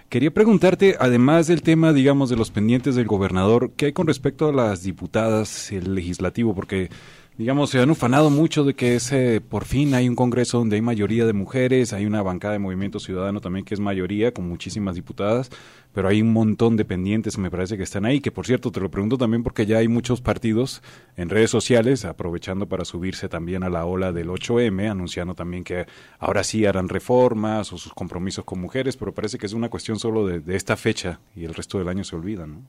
Quería 0.09 0.31
preguntarte, 0.31 0.95
además 0.99 1.47
del 1.47 1.61
tema, 1.61 1.93
digamos, 1.93 2.29
de 2.29 2.35
los 2.35 2.51
pendientes 2.51 2.95
del 2.95 3.05
gobernador, 3.05 3.71
¿qué 3.75 3.87
hay 3.87 3.93
con 3.93 4.07
respecto 4.07 4.49
a 4.49 4.53
las 4.53 4.83
diputadas, 4.83 5.71
el 5.71 5.95
legislativo? 5.95 6.53
Porque 6.53 6.89
digamos, 7.37 7.69
se 7.69 7.79
han 7.79 7.89
ufanado 7.89 8.29
mucho 8.29 8.63
de 8.63 8.75
que 8.75 8.95
ese, 8.95 9.41
por 9.41 9.65
fin 9.65 9.93
hay 9.93 10.07
un 10.07 10.15
Congreso 10.15 10.59
donde 10.59 10.77
hay 10.77 10.81
mayoría 10.81 11.25
de 11.25 11.33
mujeres, 11.33 11.91
hay 11.91 12.05
una 12.05 12.21
bancada 12.21 12.53
de 12.53 12.59
Movimiento 12.59 12.99
Ciudadano 12.99 13.41
también 13.41 13.65
que 13.65 13.73
es 13.73 13.79
mayoría, 13.81 14.33
con 14.33 14.47
muchísimas 14.47 14.95
diputadas, 14.95 15.49
pero 15.93 16.07
hay 16.07 16.21
un 16.21 16.31
montón 16.31 16.77
de 16.77 16.85
pendientes, 16.85 17.37
me 17.37 17.51
parece 17.51 17.75
que 17.75 17.83
están 17.83 18.05
ahí, 18.05 18.21
que 18.21 18.31
por 18.31 18.45
cierto 18.45 18.71
te 18.71 18.79
lo 18.79 18.89
pregunto 18.89 19.17
también 19.17 19.43
porque 19.43 19.65
ya 19.65 19.79
hay 19.79 19.89
muchos 19.89 20.21
partidos 20.21 20.81
en 21.17 21.29
redes 21.29 21.49
sociales 21.49 22.05
aprovechando 22.05 22.67
para 22.67 22.85
subirse 22.85 23.27
también 23.27 23.63
a 23.63 23.69
la 23.69 23.85
ola 23.85 24.13
del 24.13 24.29
8M, 24.29 24.89
anunciando 24.89 25.35
también 25.35 25.65
que 25.65 25.85
ahora 26.19 26.43
sí 26.43 26.65
harán 26.65 26.87
reformas 26.87 27.73
o 27.73 27.77
sus 27.77 27.93
compromisos 27.93 28.45
con 28.45 28.61
mujeres, 28.61 28.95
pero 28.95 29.13
parece 29.13 29.37
que 29.37 29.45
es 29.45 29.53
una 29.53 29.69
cuestión 29.69 29.99
solo 29.99 30.25
de, 30.25 30.39
de 30.39 30.55
esta 30.55 30.77
fecha 30.77 31.19
y 31.35 31.43
el 31.43 31.53
resto 31.53 31.79
del 31.79 31.89
año 31.89 32.05
se 32.05 32.15
olvida, 32.15 32.47
¿no? 32.47 32.63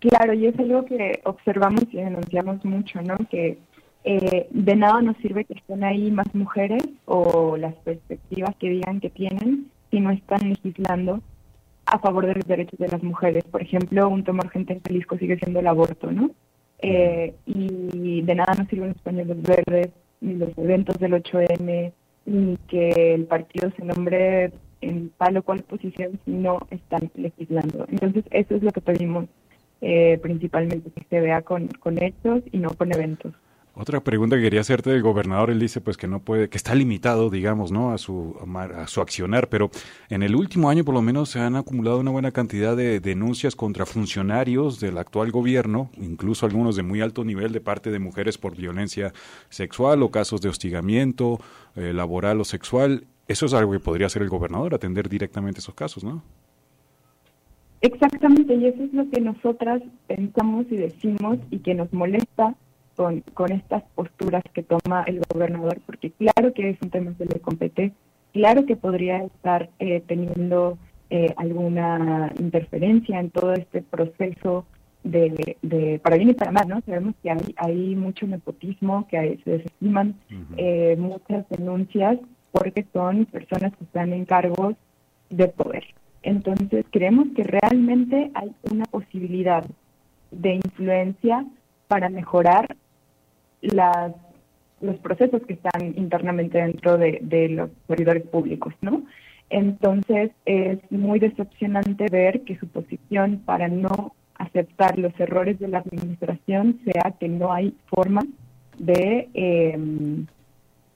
Claro, 0.00 0.34
y 0.34 0.46
es 0.46 0.58
algo 0.58 0.84
que 0.84 1.20
observamos 1.24 1.84
y 1.90 1.96
denunciamos 1.96 2.64
mucho, 2.64 3.00
¿no? 3.02 3.16
Que 3.30 3.58
eh, 4.04 4.46
de 4.50 4.76
nada 4.76 5.00
nos 5.02 5.16
sirve 5.18 5.44
que 5.44 5.54
estén 5.54 5.82
ahí 5.82 6.10
más 6.10 6.32
mujeres 6.34 6.84
o 7.06 7.56
las 7.56 7.74
perspectivas 7.76 8.54
que 8.56 8.68
digan 8.68 9.00
que 9.00 9.10
tienen 9.10 9.70
si 9.90 10.00
no 10.00 10.10
están 10.10 10.48
legislando 10.48 11.20
a 11.86 11.98
favor 11.98 12.26
de 12.26 12.34
los 12.34 12.46
derechos 12.46 12.78
de 12.78 12.88
las 12.88 13.02
mujeres. 13.02 13.44
Por 13.44 13.62
ejemplo, 13.62 14.08
un 14.08 14.22
tumor 14.22 14.46
urgente 14.46 14.74
en 14.74 14.82
Jalisco 14.82 15.16
sigue 15.18 15.38
siendo 15.38 15.60
el 15.60 15.66
aborto, 15.66 16.10
¿no? 16.12 16.30
Eh, 16.78 17.34
y 17.46 18.22
de 18.22 18.34
nada 18.34 18.54
nos 18.54 18.68
sirven 18.68 18.90
los 18.90 19.02
pañuelos 19.02 19.42
verdes, 19.42 19.90
ni 20.20 20.34
los 20.34 20.56
eventos 20.58 20.98
del 20.98 21.14
8M, 21.14 21.92
ni 22.26 22.56
que 22.68 23.14
el 23.14 23.24
partido 23.24 23.70
se 23.76 23.84
nombre 23.84 24.52
en 24.80 25.10
tal 25.16 25.38
o 25.38 25.42
cual 25.42 25.62
posición 25.62 26.20
si 26.24 26.32
no 26.32 26.58
están 26.70 27.10
legislando. 27.14 27.86
Entonces, 27.88 28.24
eso 28.30 28.56
es 28.56 28.62
lo 28.62 28.70
que 28.72 28.80
pedimos 28.80 29.26
eh, 29.80 30.18
principalmente 30.22 30.90
que 30.90 31.04
se 31.08 31.20
vea 31.20 31.42
con, 31.42 31.68
con 31.68 32.02
hechos 32.02 32.42
y 32.52 32.58
no 32.58 32.70
con 32.70 32.92
eventos. 32.92 33.32
Otra 33.78 34.00
pregunta 34.00 34.36
que 34.36 34.42
quería 34.42 34.62
hacerte 34.62 34.88
del 34.88 35.02
gobernador, 35.02 35.50
él 35.50 35.60
dice 35.60 35.82
pues 35.82 35.98
que 35.98 36.08
no 36.08 36.20
puede, 36.20 36.48
que 36.48 36.56
está 36.56 36.74
limitado, 36.74 37.28
digamos, 37.28 37.72
¿no? 37.72 37.92
a 37.92 37.98
su 37.98 38.34
a 38.58 38.86
su 38.86 39.02
accionar, 39.02 39.50
pero 39.50 39.70
en 40.08 40.22
el 40.22 40.34
último 40.34 40.70
año 40.70 40.82
por 40.82 40.94
lo 40.94 41.02
menos 41.02 41.28
se 41.28 41.40
han 41.40 41.56
acumulado 41.56 41.98
una 41.98 42.10
buena 42.10 42.32
cantidad 42.32 42.74
de 42.74 43.00
denuncias 43.00 43.54
contra 43.54 43.84
funcionarios 43.84 44.80
del 44.80 44.96
actual 44.96 45.30
gobierno, 45.30 45.90
incluso 45.98 46.46
algunos 46.46 46.74
de 46.74 46.84
muy 46.84 47.02
alto 47.02 47.22
nivel 47.22 47.52
de 47.52 47.60
parte 47.60 47.90
de 47.90 47.98
mujeres 47.98 48.38
por 48.38 48.56
violencia 48.56 49.12
sexual 49.50 50.02
o 50.02 50.10
casos 50.10 50.40
de 50.40 50.48
hostigamiento 50.48 51.38
eh, 51.74 51.92
laboral 51.92 52.40
o 52.40 52.44
sexual. 52.44 53.04
Eso 53.28 53.44
es 53.44 53.52
algo 53.52 53.72
que 53.72 53.80
podría 53.80 54.06
hacer 54.06 54.22
el 54.22 54.30
gobernador, 54.30 54.74
atender 54.74 55.10
directamente 55.10 55.60
esos 55.60 55.74
casos, 55.74 56.02
¿no? 56.02 56.22
Exactamente, 57.86 58.52
y 58.56 58.66
eso 58.66 58.82
es 58.82 58.92
lo 58.92 59.08
que 59.10 59.20
nosotras 59.20 59.80
pensamos 60.08 60.66
y 60.70 60.76
decimos 60.76 61.38
y 61.52 61.60
que 61.60 61.72
nos 61.72 61.92
molesta 61.92 62.56
con, 62.96 63.20
con 63.32 63.52
estas 63.52 63.84
posturas 63.94 64.42
que 64.52 64.64
toma 64.64 65.04
el 65.04 65.20
gobernador, 65.32 65.78
porque 65.86 66.10
claro 66.10 66.52
que 66.52 66.70
es 66.70 66.78
un 66.82 66.90
tema 66.90 67.14
que 67.16 67.26
le 67.26 67.38
compete, 67.38 67.92
claro 68.32 68.66
que 68.66 68.74
podría 68.74 69.18
estar 69.18 69.70
eh, 69.78 70.02
teniendo 70.04 70.78
eh, 71.10 71.32
alguna 71.36 72.32
interferencia 72.40 73.20
en 73.20 73.30
todo 73.30 73.52
este 73.52 73.82
proceso 73.82 74.66
de, 75.04 75.56
de, 75.62 76.00
para 76.00 76.16
bien 76.16 76.30
y 76.30 76.34
para 76.34 76.50
mal, 76.50 76.66
¿no? 76.66 76.80
Sabemos 76.80 77.14
que 77.22 77.30
hay, 77.30 77.54
hay 77.56 77.94
mucho 77.94 78.26
nepotismo, 78.26 79.06
que 79.06 79.16
hay, 79.16 79.38
se 79.44 79.58
desestiman 79.58 80.16
eh, 80.56 80.96
muchas 80.98 81.48
denuncias 81.50 82.18
porque 82.50 82.84
son 82.92 83.26
personas 83.26 83.76
que 83.76 83.84
están 83.84 84.12
en 84.12 84.24
cargos 84.24 84.74
de 85.30 85.46
poder. 85.46 85.84
Entonces, 86.26 86.84
creemos 86.90 87.28
que 87.36 87.44
realmente 87.44 88.32
hay 88.34 88.50
una 88.72 88.84
posibilidad 88.86 89.64
de 90.32 90.54
influencia 90.54 91.46
para 91.86 92.08
mejorar 92.08 92.76
las, 93.60 94.12
los 94.80 94.96
procesos 94.96 95.40
que 95.46 95.52
están 95.52 95.94
internamente 95.96 96.58
dentro 96.58 96.98
de, 96.98 97.48
los 97.50 97.70
servidores 97.86 98.24
públicos, 98.24 98.74
¿no? 98.80 99.04
Entonces, 99.50 100.32
es 100.46 100.80
muy 100.90 101.20
decepcionante 101.20 102.06
ver 102.10 102.42
que 102.42 102.58
su 102.58 102.66
posición 102.66 103.42
para 103.44 103.68
no 103.68 104.12
aceptar 104.34 104.98
los 104.98 105.12
errores 105.20 105.60
de 105.60 105.68
la 105.68 105.78
administración 105.78 106.80
sea 106.84 107.14
que 107.20 107.28
no 107.28 107.52
hay 107.52 107.72
forma 107.86 108.22
de 108.78 109.28
eh, 109.32 109.78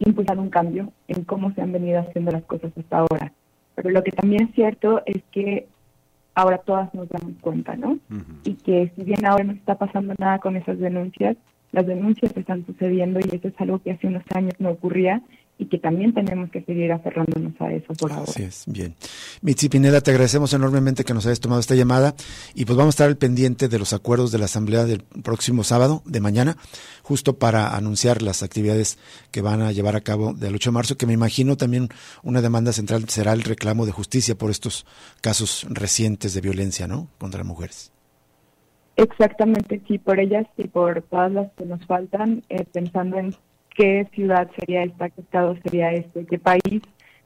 impulsar 0.00 0.40
un 0.40 0.50
cambio 0.50 0.92
en 1.06 1.22
cómo 1.22 1.52
se 1.52 1.62
han 1.62 1.70
venido 1.70 2.00
haciendo 2.00 2.32
las 2.32 2.42
cosas 2.42 2.72
hasta 2.76 2.98
ahora. 2.98 3.32
Pero 3.82 3.94
lo 3.94 4.04
que 4.04 4.12
también 4.12 4.44
es 4.44 4.54
cierto 4.54 5.02
es 5.06 5.22
que 5.32 5.66
ahora 6.34 6.58
todas 6.58 6.92
nos 6.94 7.08
damos 7.08 7.32
cuenta, 7.40 7.76
¿no? 7.76 7.98
Y 8.44 8.54
que 8.54 8.92
si 8.94 9.04
bien 9.04 9.24
ahora 9.24 9.44
no 9.44 9.52
está 9.52 9.76
pasando 9.76 10.14
nada 10.18 10.38
con 10.38 10.56
esas 10.56 10.78
denuncias, 10.78 11.36
las 11.72 11.86
denuncias 11.86 12.36
están 12.36 12.66
sucediendo 12.66 13.20
y 13.20 13.34
eso 13.34 13.48
es 13.48 13.54
algo 13.58 13.78
que 13.78 13.92
hace 13.92 14.06
unos 14.06 14.24
años 14.34 14.54
no 14.58 14.70
ocurría 14.70 15.22
y 15.60 15.66
que 15.66 15.78
también 15.78 16.14
tenemos 16.14 16.50
que 16.50 16.62
seguir 16.62 16.90
aferrándonos 16.90 17.52
a 17.60 17.70
eso 17.70 17.92
por 17.92 18.10
ahora. 18.10 18.24
Así 18.30 18.42
es, 18.42 18.64
bien. 18.66 18.94
Mitzi 19.42 19.68
Pineda, 19.68 20.00
te 20.00 20.10
agradecemos 20.10 20.54
enormemente 20.54 21.04
que 21.04 21.12
nos 21.12 21.26
hayas 21.26 21.38
tomado 21.38 21.60
esta 21.60 21.74
llamada 21.74 22.14
y 22.54 22.64
pues 22.64 22.78
vamos 22.78 22.94
a 22.94 22.96
estar 22.96 23.08
al 23.08 23.18
pendiente 23.18 23.68
de 23.68 23.78
los 23.78 23.92
acuerdos 23.92 24.32
de 24.32 24.38
la 24.38 24.46
Asamblea 24.46 24.86
del 24.86 25.02
próximo 25.22 25.62
sábado, 25.62 26.02
de 26.06 26.20
mañana, 26.20 26.56
justo 27.02 27.38
para 27.38 27.76
anunciar 27.76 28.22
las 28.22 28.42
actividades 28.42 28.98
que 29.30 29.42
van 29.42 29.60
a 29.60 29.70
llevar 29.70 29.96
a 29.96 30.00
cabo 30.00 30.32
del 30.32 30.54
8 30.54 30.70
de 30.70 30.74
marzo, 30.74 30.96
que 30.96 31.06
me 31.06 31.12
imagino 31.12 31.58
también 31.58 31.88
una 32.22 32.40
demanda 32.40 32.72
central 32.72 33.06
será 33.08 33.34
el 33.34 33.42
reclamo 33.42 33.84
de 33.84 33.92
justicia 33.92 34.34
por 34.34 34.50
estos 34.50 34.86
casos 35.20 35.66
recientes 35.68 36.32
de 36.32 36.40
violencia, 36.40 36.86
¿no?, 36.86 37.08
contra 37.18 37.44
mujeres. 37.44 37.92
Exactamente, 38.96 39.80
sí, 39.86 39.98
por 39.98 40.20
ellas 40.20 40.46
y 40.56 40.68
por 40.68 41.02
todas 41.02 41.32
las 41.32 41.52
que 41.52 41.64
nos 41.66 41.84
faltan, 41.86 42.42
eh, 42.48 42.64
pensando 42.72 43.18
en 43.18 43.34
qué 43.80 44.06
ciudad 44.14 44.46
sería 44.58 44.82
esta, 44.82 45.08
qué 45.08 45.22
estado 45.22 45.56
sería 45.62 45.92
este, 45.92 46.26
qué 46.26 46.38
país 46.38 46.82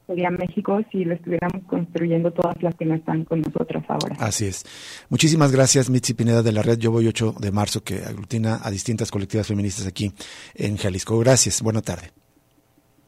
sería 0.07 0.29
México 0.29 0.79
si 0.91 1.03
lo 1.03 1.15
estuviéramos 1.15 1.63
construyendo 1.67 2.31
todas 2.31 2.61
las 2.61 2.75
que 2.75 2.85
no 2.85 2.95
están 2.95 3.25
con 3.25 3.41
nosotras 3.41 3.83
ahora. 3.89 4.15
Así 4.19 4.45
es. 4.45 4.63
Muchísimas 5.09 5.51
gracias, 5.51 5.89
Mitzi 5.89 6.13
Pineda 6.13 6.43
de 6.43 6.53
la 6.53 6.61
red 6.61 6.77
Yo 6.77 6.91
Voy 6.91 7.07
8 7.07 7.35
de 7.39 7.51
marzo, 7.51 7.83
que 7.83 7.95
aglutina 8.05 8.59
a 8.63 8.71
distintas 8.71 9.11
colectivas 9.11 9.47
feministas 9.47 9.85
aquí 9.85 10.13
en 10.53 10.77
Jalisco. 10.77 11.19
Gracias, 11.19 11.61
buena 11.61 11.81
tarde. 11.81 12.11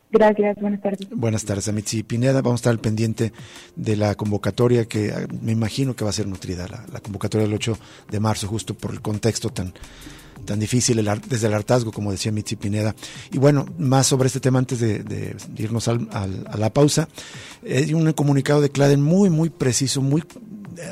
Gracias, 0.09 0.57
buenas 0.59 0.81
tardes. 0.81 1.07
Buenas 1.11 1.45
tardes, 1.45 1.71
Mitzi 1.71 2.03
Pineda. 2.03 2.41
Vamos 2.41 2.59
a 2.59 2.61
estar 2.61 2.71
al 2.71 2.79
pendiente 2.79 3.31
de 3.75 3.95
la 3.95 4.15
convocatoria 4.15 4.85
que 4.85 5.13
me 5.41 5.53
imagino 5.53 5.95
que 5.95 6.03
va 6.03 6.09
a 6.09 6.13
ser 6.13 6.27
nutrida, 6.27 6.67
la, 6.67 6.83
la 6.91 6.99
convocatoria 6.99 7.45
del 7.45 7.55
8 7.55 7.77
de 8.09 8.19
marzo, 8.19 8.47
justo 8.47 8.73
por 8.73 8.91
el 8.91 9.01
contexto 9.01 9.49
tan 9.49 9.73
tan 10.47 10.59
difícil 10.59 11.07
desde 11.27 11.47
el 11.47 11.53
hartazgo, 11.53 11.91
como 11.91 12.11
decía 12.11 12.31
Mitzi 12.31 12.55
Pineda. 12.55 12.95
Y 13.31 13.37
bueno, 13.37 13.65
más 13.77 14.07
sobre 14.07 14.27
este 14.27 14.39
tema 14.39 14.57
antes 14.57 14.79
de, 14.79 15.35
irnos 15.57 15.87
a 15.87 16.57
la 16.57 16.73
pausa. 16.73 17.07
Hay 17.63 17.93
un 17.93 18.11
comunicado 18.13 18.61
de 18.61 18.69
Claden 18.71 19.01
muy, 19.03 19.29
muy 19.29 19.49
preciso, 19.49 20.01
muy 20.01 20.23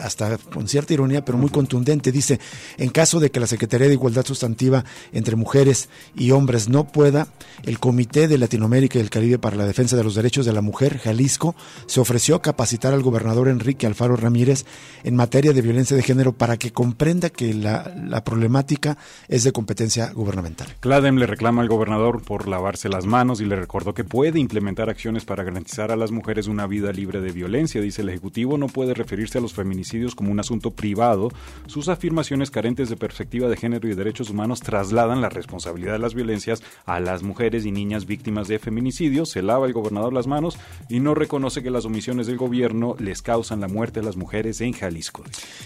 hasta 0.02 0.38
con 0.38 0.68
cierta 0.68 0.94
ironía, 0.94 1.24
pero 1.24 1.38
muy 1.38 1.50
contundente. 1.50 2.12
Dice, 2.12 2.40
en 2.78 2.90
caso 2.90 3.20
de 3.20 3.32
que 3.32 3.40
la 3.40 3.48
Secretaría 3.48 3.88
de 3.88 3.94
Igualdad 3.94 4.26
Sustantiva 4.26 4.84
entre 5.12 5.36
Mujeres 5.36 5.90
y 6.16 6.32
Hombres 6.32 6.70
no 6.70 6.88
pueda, 6.88 7.28
el 7.64 7.80
Comité 7.80 8.28
de 8.28 8.38
Latinoamérica 8.38 8.98
y 8.98 9.02
el 9.02 9.10
Caribe 9.10 9.40
para 9.40 9.56
la 9.56 9.66
Defensa 9.66 9.96
de 9.96 10.04
los 10.04 10.16
Derechos 10.16 10.46
de 10.46 10.54
la 10.54 10.62
Mujer, 10.62 11.00
Jalisco, 11.00 11.56
se 11.86 12.00
ofreció 12.00 12.36
a 12.36 12.42
capacitar 12.42 12.94
al 12.94 13.02
gobernador 13.02 13.48
Enrique 13.48 13.88
Alfaro 13.88 14.16
Ramírez 14.16 14.66
en 15.04 15.16
materia 15.16 15.54
de 15.54 15.62
violencia 15.62 15.96
de 15.96 16.04
género 16.04 16.34
para 16.34 16.58
que 16.58 16.72
comprenda 16.72 17.30
que 17.30 17.54
la, 17.54 17.94
la 17.96 18.24
problemática 18.24 18.98
es 19.28 19.44
de 19.44 19.52
competencia 19.52 20.12
gubernamental. 20.12 20.68
Cladem 20.80 21.18
le 21.18 21.28
reclama 21.28 21.62
al 21.62 21.68
gobernador 21.68 22.22
por 22.22 22.48
lavarse 22.48 22.90
las 22.90 23.06
manos 23.06 23.42
y 23.42 23.46
le 23.46 23.56
recordó 23.56 23.94
que 23.94 24.04
puede 24.04 24.40
implementar 24.40 24.90
acciones 24.90 25.26
para 25.26 25.44
garantizar 25.44 25.92
a 25.92 25.96
las 25.96 26.12
mujeres 26.12 26.48
una 26.48 26.68
vida 26.68 26.92
libre 26.92 27.22
de 27.22 27.32
violencia. 27.32 27.82
Dice 27.82 28.02
el 28.02 28.10
Ejecutivo 28.10 28.58
no 28.58 28.68
puede 28.68 28.94
referirse 28.94 29.38
a 29.38 29.42
los 29.42 29.54
feministas 29.76 30.16
como 30.16 30.32
un 30.32 30.40
asunto 30.40 30.72
privado, 30.72 31.30
sus 31.68 31.90
afirmaciones 31.90 32.50
carentes 32.50 32.90
de 32.90 32.96
perspectiva 32.96 33.50
de 33.50 33.58
género 33.58 33.88
y 33.88 33.94
derechos 33.94 34.30
humanos 34.30 34.62
trasladan 34.62 35.22
la 35.22 35.30
responsabilidad 35.30 35.94
de 35.94 36.00
las 36.00 36.14
violencias 36.14 36.64
a 36.86 37.00
las 37.00 37.24
mujeres 37.24 37.66
y 37.66 37.72
niñas 37.72 38.06
víctimas 38.06 38.48
de 38.48 38.60
feminicidio. 38.60 39.26
Se 39.26 39.42
lava 39.42 39.68
el 39.68 39.74
gobernador 39.74 40.14
las 40.14 40.28
manos 40.28 40.58
y 40.90 41.00
no 41.00 41.14
reconoce 41.14 41.62
que 41.62 41.70
las 41.70 41.86
omisiones 41.86 42.28
del 42.28 42.38
gobierno 42.38 42.96
les 43.00 43.22
causan 43.22 43.60
la 43.60 43.68
muerte 43.68 44.00
a 44.00 44.04
las 44.04 44.16
mujeres 44.16 44.62
en 44.62 44.74
Jalisco. 44.74 45.24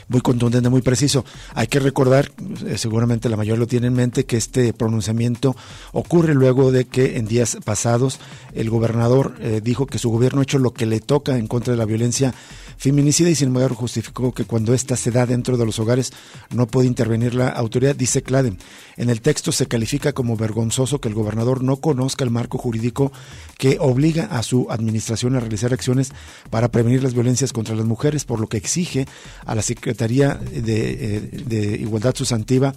Muy 0.07 0.21
contundente, 0.21 0.69
muy 0.69 0.81
preciso. 0.81 1.23
Hay 1.53 1.67
que 1.67 1.79
recordar, 1.79 2.31
eh, 2.65 2.77
seguramente 2.77 3.29
la 3.29 3.37
mayoría 3.37 3.59
lo 3.59 3.67
tiene 3.67 3.87
en 3.87 3.93
mente, 3.93 4.25
que 4.25 4.37
este 4.37 4.73
pronunciamiento 4.73 5.55
ocurre 5.91 6.33
luego 6.33 6.71
de 6.71 6.85
que 6.85 7.17
en 7.17 7.25
días 7.25 7.57
pasados 7.63 8.19
el 8.53 8.69
gobernador 8.69 9.35
eh, 9.39 9.61
dijo 9.63 9.85
que 9.85 9.99
su 9.99 10.09
gobierno 10.09 10.41
ha 10.41 10.43
hecho 10.43 10.59
lo 10.59 10.73
que 10.73 10.85
le 10.85 10.99
toca 10.99 11.37
en 11.37 11.47
contra 11.47 11.73
de 11.73 11.77
la 11.77 11.85
violencia 11.85 12.33
feminicida 12.79 13.29
y 13.29 13.35
sin 13.35 13.49
embargo 13.49 13.75
justificó 13.75 14.33
que 14.33 14.45
cuando 14.45 14.73
ésta 14.73 14.95
se 14.95 15.11
da 15.11 15.25
dentro 15.25 15.57
de 15.57 15.65
los 15.65 15.79
hogares 15.79 16.11
no 16.49 16.65
puede 16.65 16.87
intervenir 16.87 17.35
la 17.35 17.49
autoridad, 17.49 17.95
dice 17.95 18.23
Claden. 18.23 18.57
En 18.95 19.09
el 19.09 19.21
texto 19.21 19.51
se 19.51 19.67
califica 19.67 20.13
como 20.13 20.37
vergonzoso 20.37 21.01
que 21.01 21.09
el 21.09 21.13
gobernador 21.13 21.61
no 21.61 21.77
conozca 21.77 22.23
el 22.23 22.31
marco 22.31 22.57
jurídico 22.57 23.11
que 23.57 23.77
obliga 23.79 24.25
a 24.25 24.43
su 24.43 24.67
administración 24.69 25.35
a 25.35 25.41
realizar 25.41 25.73
acciones 25.73 26.11
para 26.49 26.69
prevenir 26.71 27.03
las 27.03 27.13
violencias 27.13 27.51
contra 27.51 27.75
las 27.75 27.85
mujeres, 27.85 28.23
por 28.23 28.39
lo 28.39 28.47
que 28.47 28.57
exige 28.57 29.05
a 29.45 29.55
la 29.55 29.61
Secretaría 29.61 30.35
de, 30.35 31.17
eh, 31.17 31.19
de 31.45 31.77
Igualdad 31.77 32.15
Sustantiva 32.15 32.73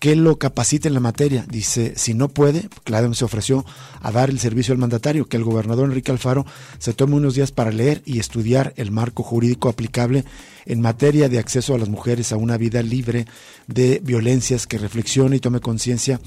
que 0.00 0.16
lo 0.16 0.38
capacite 0.38 0.88
en 0.88 0.94
la 0.94 1.00
materia. 1.00 1.46
Dice, 1.48 1.94
si 1.96 2.14
no 2.14 2.28
puede, 2.28 2.68
Claden 2.84 3.14
se 3.14 3.24
ofreció 3.24 3.64
a 4.00 4.10
dar 4.10 4.28
el 4.28 4.40
servicio 4.40 4.72
al 4.72 4.78
mandatario, 4.78 5.26
que 5.26 5.36
el 5.36 5.44
gobernador 5.44 5.88
Enrique 5.88 6.10
Alfaro 6.10 6.44
se 6.78 6.92
tome 6.92 7.14
unos 7.14 7.34
días 7.34 7.52
para 7.52 7.70
leer 7.70 8.02
y 8.04 8.18
estudiar 8.18 8.74
el 8.76 8.90
marco 8.90 9.22
jurídico 9.22 9.35
jurídico 9.36 9.68
aplicable 9.68 10.24
en 10.66 10.80
materia 10.80 11.28
de 11.28 11.38
acceso 11.38 11.74
a 11.74 11.78
las 11.78 11.88
mujeres 11.88 12.32
a 12.32 12.36
una 12.36 12.56
vida 12.56 12.82
libre 12.82 13.26
de 13.66 14.00
violencias, 14.02 14.66
que 14.66 14.78
reflexione 14.78 15.36
y 15.36 15.40
tome 15.40 15.60
conciencia 15.60 16.20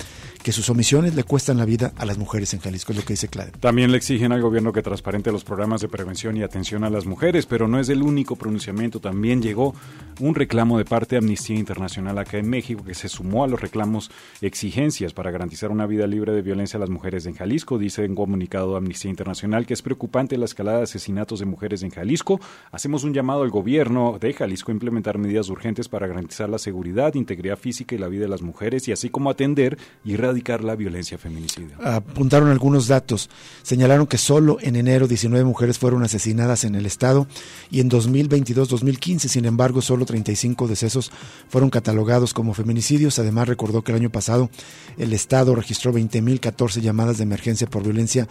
que 0.43 0.52
sus 0.52 0.69
omisiones 0.69 1.15
le 1.15 1.23
cuestan 1.23 1.58
la 1.58 1.65
vida 1.65 1.93
a 1.97 2.06
las 2.06 2.17
mujeres 2.17 2.54
en 2.54 2.62
Jalisco, 2.62 2.93
es 2.93 2.97
lo 2.97 3.04
que 3.04 3.13
dice 3.13 3.28
Claudia. 3.28 3.54
También 3.60 3.91
le 3.91 3.97
exigen 3.97 4.32
al 4.32 4.41
gobierno 4.41 4.71
que 4.71 4.82
transparente 4.82 5.32
los 5.32 5.43
programas 5.43 5.82
de 5.82 5.89
prevención 5.89 6.38
y 6.38 6.43
atención 6.43 6.84
a 6.84 6.89
las 6.89 7.06
mujeres, 7.06 7.45
pero 7.45 7.67
no 7.67 7.80
es 7.80 7.89
el 7.89 8.02
único 8.02 8.36
pronunciamiento. 8.36 8.99
También 8.99 9.41
llegó 9.41 9.75
un 10.19 10.36
reclamo 10.36 10.78
de 10.78 10.86
parte 10.86 11.15
de 11.15 11.19
Amnistía 11.19 11.58
Internacional 11.58 12.17
acá 12.17 12.38
en 12.38 12.49
México 12.49 12.84
que 12.84 12.93
se 12.93 13.10
sumó 13.10 13.43
a 13.43 13.47
los 13.47 13.60
reclamos 13.60 14.12
exigencias 14.41 15.13
para 15.13 15.32
garantizar 15.32 15.71
una 15.71 15.86
vida 15.86 16.08
libre 16.08 16.32
de 16.32 16.41
violencia 16.41 16.78
a 16.78 16.80
las 16.80 16.89
mujeres 16.89 17.25
en 17.25 17.36
Jalisco. 17.36 17.78
Dice 17.78 18.06
en 18.06 18.15
comunicado 18.15 18.75
Amnistía 18.75 19.12
Internacional 19.12 19.65
que 19.65 19.73
es 19.73 19.82
preocupante 19.82 20.38
la 20.38 20.45
escalada 20.45 20.78
de 20.78 20.84
asesinatos 20.84 21.39
de 21.39 21.45
mujeres 21.45 21.84
en 21.84 21.89
Jalisco. 21.89 22.39
Hacemos 22.71 23.04
un 23.04 23.13
llamado 23.13 23.43
al 23.43 23.49
gobierno 23.49 24.17
de 24.19 24.29
Jalisco 24.34 24.72
a 24.72 24.74
implementar 24.74 25.18
medidas 25.18 25.50
urgentes 25.50 25.88
para 25.89 26.08
garantizar 26.08 26.50
la 26.50 26.58
seguridad, 26.58 27.13
integridad 27.15 27.58
física 27.58 27.96
y 27.96 27.98
la 27.98 28.08
vida 28.08 28.24
de 28.24 28.30
las 28.30 28.42
mujeres 28.42 28.88
y 28.88 28.92
así 28.92 29.10
como 29.10 29.30
atender 29.30 29.78
y 30.04 30.13
erradicar 30.13 30.63
la 30.63 30.76
violencia 30.76 31.18
feminicida. 31.18 31.76
Apuntaron 31.84 32.50
algunos 32.50 32.88
datos. 32.88 33.30
Señalaron 33.62 34.08
que 34.08 34.18
solo 34.18 34.58
en 34.62 34.76
enero 34.76 35.08
19 35.08 35.44
mujeres 35.46 35.80
fueron 35.80 36.04
asesinadas 36.04 36.63
en 36.63 36.76
el 36.76 36.86
estado 36.86 37.28
y 37.72 37.80
en 37.80 37.89
2022-2015, 37.89 39.28
sin 39.28 39.46
embargo, 39.46 39.82
solo 39.82 40.06
35 40.06 40.68
decesos 40.68 41.12
fueron 41.50 41.70
catalogados 41.70 42.34
como 42.34 42.54
feminicidios. 42.54 43.20
Además, 43.20 43.48
recordó 43.48 43.84
que 43.84 43.92
el 43.92 43.98
año 43.98 44.10
pasado 44.10 44.50
el 44.98 45.13
estado 45.13 45.56
registró 45.56 45.94
20.014 45.94 46.82
llamadas 46.82 47.18
de 47.18 47.24
emergencia 47.24 47.68
por 47.68 47.84
violencia 47.84 48.28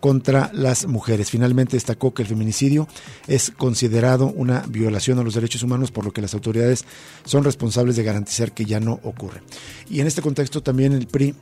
contra 0.00 0.50
las 0.52 0.86
mujeres. 0.86 1.30
Finalmente 1.30 1.76
destacó 1.76 2.12
que 2.12 2.22
el 2.22 2.28
feminicidio 2.28 2.88
es 3.28 3.50
considerado 3.50 4.26
una 4.26 4.64
violación 4.66 5.18
a 5.18 5.22
los 5.22 5.34
derechos 5.34 5.62
humanos, 5.62 5.90
por 5.90 6.04
lo 6.04 6.12
que 6.12 6.22
las 6.22 6.34
autoridades 6.34 6.84
son 7.24 7.44
responsables 7.44 7.96
de 7.96 8.02
garantizar 8.02 8.52
que 8.52 8.64
ya 8.64 8.80
no 8.80 8.98
ocurre. 9.04 9.42
Y 9.88 10.00
en 10.00 10.06
este 10.06 10.22
contexto 10.22 10.62
también 10.62 10.92
el 10.92 11.06
PRI 11.06 11.34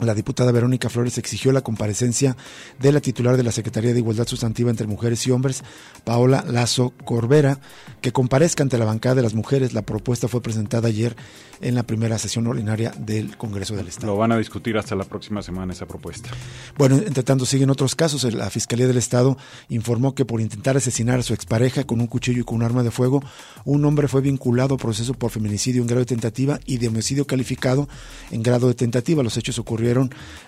la 0.00 0.14
diputada 0.14 0.52
Verónica 0.52 0.90
Flores 0.90 1.16
exigió 1.16 1.52
la 1.52 1.62
comparecencia 1.62 2.36
de 2.78 2.92
la 2.92 3.00
titular 3.00 3.38
de 3.38 3.42
la 3.42 3.50
Secretaría 3.50 3.94
de 3.94 3.98
Igualdad 3.98 4.26
Sustantiva 4.26 4.68
entre 4.68 4.86
Mujeres 4.86 5.26
y 5.26 5.30
Hombres, 5.30 5.64
Paola 6.04 6.44
Lazo 6.46 6.92
Corbera, 7.06 7.60
que 8.02 8.12
comparezca 8.12 8.62
ante 8.62 8.76
la 8.76 8.84
bancada 8.84 9.14
de 9.14 9.22
las 9.22 9.32
mujeres. 9.32 9.72
La 9.72 9.82
propuesta 9.82 10.28
fue 10.28 10.42
presentada 10.42 10.88
ayer 10.88 11.16
en 11.62 11.74
la 11.74 11.82
primera 11.82 12.18
sesión 12.18 12.46
ordinaria 12.46 12.92
del 12.98 13.38
Congreso 13.38 13.74
del 13.74 13.88
Estado. 13.88 14.08
Lo 14.08 14.18
van 14.18 14.32
a 14.32 14.36
discutir 14.36 14.76
hasta 14.76 14.94
la 14.94 15.04
próxima 15.04 15.40
semana 15.40 15.72
esa 15.72 15.86
propuesta. 15.86 16.28
Bueno, 16.76 16.96
entre 16.96 17.22
tanto 17.22 17.46
siguen 17.46 17.70
otros 17.70 17.94
casos. 17.94 18.24
La 18.34 18.50
Fiscalía 18.50 18.86
del 18.86 18.98
Estado 18.98 19.38
informó 19.70 20.14
que 20.14 20.26
por 20.26 20.42
intentar 20.42 20.76
asesinar 20.76 21.20
a 21.20 21.22
su 21.22 21.32
expareja 21.32 21.84
con 21.84 22.02
un 22.02 22.06
cuchillo 22.06 22.42
y 22.42 22.44
con 22.44 22.56
un 22.56 22.64
arma 22.64 22.82
de 22.82 22.90
fuego, 22.90 23.22
un 23.64 23.82
hombre 23.86 24.08
fue 24.08 24.20
vinculado 24.20 24.74
a 24.74 24.78
proceso 24.78 25.14
por 25.14 25.30
feminicidio 25.30 25.80
en 25.80 25.86
grado 25.86 26.00
de 26.00 26.06
tentativa 26.06 26.60
y 26.66 26.76
de 26.76 26.88
homicidio 26.88 27.26
calificado 27.26 27.88
en 28.30 28.42
grado 28.42 28.68
de 28.68 28.74
tentativa. 28.74 29.22
Los 29.22 29.38
hechos 29.38 29.58
ocurrieron 29.58 29.85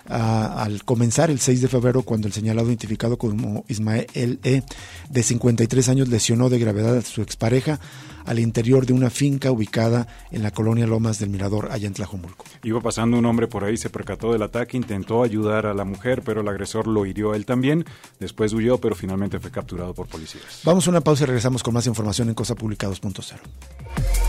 al 0.07 0.83
comenzar 0.83 1.29
el 1.29 1.39
6 1.39 1.61
de 1.61 1.67
febrero 1.67 2.01
cuando 2.03 2.27
el 2.27 2.33
señalado 2.33 2.67
identificado 2.67 3.17
como 3.17 3.65
Ismael 3.67 4.39
E. 4.43 4.63
de 5.09 5.23
53 5.23 5.89
años 5.89 6.09
lesionó 6.09 6.49
de 6.49 6.59
gravedad 6.59 6.97
a 6.97 7.01
su 7.01 7.21
expareja 7.21 7.79
al 8.25 8.39
interior 8.39 8.85
de 8.85 8.93
una 8.93 9.09
finca 9.09 9.51
ubicada 9.51 10.07
en 10.31 10.43
la 10.43 10.51
colonia 10.51 10.85
Lomas 10.85 11.17
del 11.17 11.29
Mirador, 11.29 11.69
allá 11.71 11.87
en 11.87 11.93
Tlajomulco. 11.93 12.45
Iba 12.63 12.79
pasando 12.79 13.17
un 13.17 13.25
hombre 13.25 13.47
por 13.47 13.63
ahí, 13.63 13.75
se 13.75 13.89
percató 13.89 14.31
del 14.31 14.43
ataque, 14.43 14.77
intentó 14.77 15.23
ayudar 15.23 15.65
a 15.65 15.73
la 15.73 15.83
mujer, 15.83 16.21
pero 16.23 16.41
el 16.41 16.47
agresor 16.47 16.87
lo 16.87 17.05
hirió 17.07 17.31
a 17.31 17.35
él 17.35 17.45
también. 17.45 17.85
Después 18.19 18.53
huyó, 18.53 18.77
pero 18.77 18.95
finalmente 18.95 19.39
fue 19.39 19.49
capturado 19.49 19.95
por 19.95 20.07
policías. 20.07 20.61
Vamos 20.63 20.85
a 20.85 20.91
una 20.91 21.01
pausa 21.01 21.23
y 21.23 21.27
regresamos 21.27 21.63
con 21.63 21.73
más 21.73 21.87
información 21.87 22.29
en 22.29 22.35
Cosa 22.35 22.53
Pública 22.53 22.87
2.0. 22.87 24.28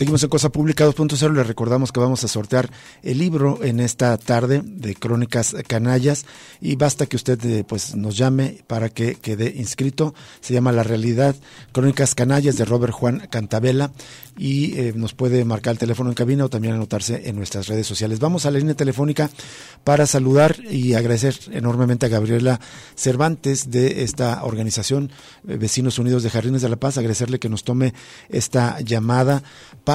Seguimos 0.00 0.22
en 0.22 0.30
Cosa 0.30 0.48
Pública 0.48 0.86
2.0. 0.86 1.34
Le 1.34 1.44
recordamos 1.44 1.92
que 1.92 2.00
vamos 2.00 2.24
a 2.24 2.28
sortear 2.28 2.70
el 3.02 3.18
libro 3.18 3.62
en 3.62 3.80
esta 3.80 4.16
tarde 4.16 4.62
de 4.64 4.94
Crónicas 4.94 5.54
Canallas 5.66 6.24
y 6.58 6.76
basta 6.76 7.04
que 7.04 7.16
usted 7.16 7.38
eh, 7.44 7.64
pues 7.68 7.94
nos 7.94 8.16
llame 8.16 8.64
para 8.66 8.88
que 8.88 9.16
quede 9.16 9.52
inscrito. 9.54 10.14
Se 10.40 10.54
llama 10.54 10.72
La 10.72 10.84
Realidad 10.84 11.36
Crónicas 11.72 12.14
Canallas 12.14 12.56
de 12.56 12.64
Robert 12.64 12.94
Juan 12.94 13.28
Cantabela 13.28 13.92
y 14.38 14.78
eh, 14.78 14.94
nos 14.96 15.12
puede 15.12 15.44
marcar 15.44 15.72
el 15.72 15.78
teléfono 15.78 16.08
en 16.08 16.14
cabina 16.14 16.46
o 16.46 16.48
también 16.48 16.72
anotarse 16.72 17.28
en 17.28 17.36
nuestras 17.36 17.66
redes 17.68 17.86
sociales. 17.86 18.20
Vamos 18.20 18.46
a 18.46 18.50
la 18.50 18.58
línea 18.58 18.74
telefónica 18.74 19.28
para 19.84 20.06
saludar 20.06 20.56
y 20.64 20.94
agradecer 20.94 21.36
enormemente 21.52 22.06
a 22.06 22.08
Gabriela 22.08 22.58
Cervantes 22.94 23.70
de 23.70 24.02
esta 24.02 24.44
organización 24.44 25.12
eh, 25.46 25.58
Vecinos 25.58 25.98
Unidos 25.98 26.22
de 26.22 26.30
Jardines 26.30 26.62
de 26.62 26.70
la 26.70 26.76
Paz, 26.76 26.96
agradecerle 26.96 27.38
que 27.38 27.50
nos 27.50 27.64
tome 27.64 27.92
esta 28.30 28.80
llamada 28.80 29.42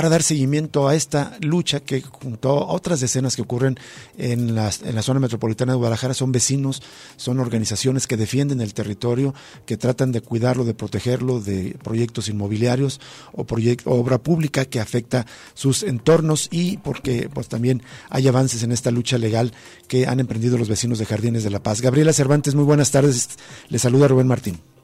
dar 0.03 0.23
seguimiento 0.23 0.87
a 0.87 0.95
esta 0.95 1.37
lucha 1.41 1.79
que 1.79 2.01
junto 2.01 2.49
a 2.49 2.73
otras 2.73 2.99
decenas 2.99 3.35
que 3.35 3.41
ocurren 3.41 3.77
en, 4.17 4.49
en 4.49 4.95
la 4.95 5.01
zona 5.01 5.19
metropolitana 5.19 5.73
de 5.73 5.77
Guadalajara 5.77 6.13
son 6.13 6.31
vecinos, 6.31 6.81
son 7.15 7.39
organizaciones 7.39 8.05
que 8.05 8.17
defienden 8.17 8.61
el 8.61 8.73
territorio, 8.73 9.33
que 9.65 9.77
tratan 9.77 10.11
de 10.11 10.21
cuidarlo, 10.21 10.65
de 10.65 10.73
protegerlo 10.73 11.39
de 11.39 11.77
proyectos 11.83 12.27
inmobiliarios 12.29 12.99
o 13.31 13.45
proyecto, 13.45 13.91
obra 13.91 14.17
pública 14.17 14.65
que 14.65 14.79
afecta 14.79 15.25
sus 15.53 15.83
entornos 15.83 16.49
y 16.51 16.77
porque 16.77 17.29
pues 17.33 17.47
también 17.47 17.81
hay 18.09 18.27
avances 18.27 18.63
en 18.63 18.71
esta 18.71 18.91
lucha 18.91 19.17
legal 19.17 19.53
que 19.87 20.07
han 20.07 20.19
emprendido 20.19 20.57
los 20.57 20.69
vecinos 20.69 20.99
de 20.99 21.05
Jardines 21.05 21.43
de 21.43 21.49
la 21.49 21.63
Paz. 21.63 21.81
Gabriela 21.81 22.13
Cervantes, 22.13 22.55
muy 22.55 22.65
buenas 22.65 22.91
tardes. 22.91 23.29
Le 23.69 23.79
saluda 23.79 24.07
Rubén 24.07 24.27
Martín. 24.27 24.74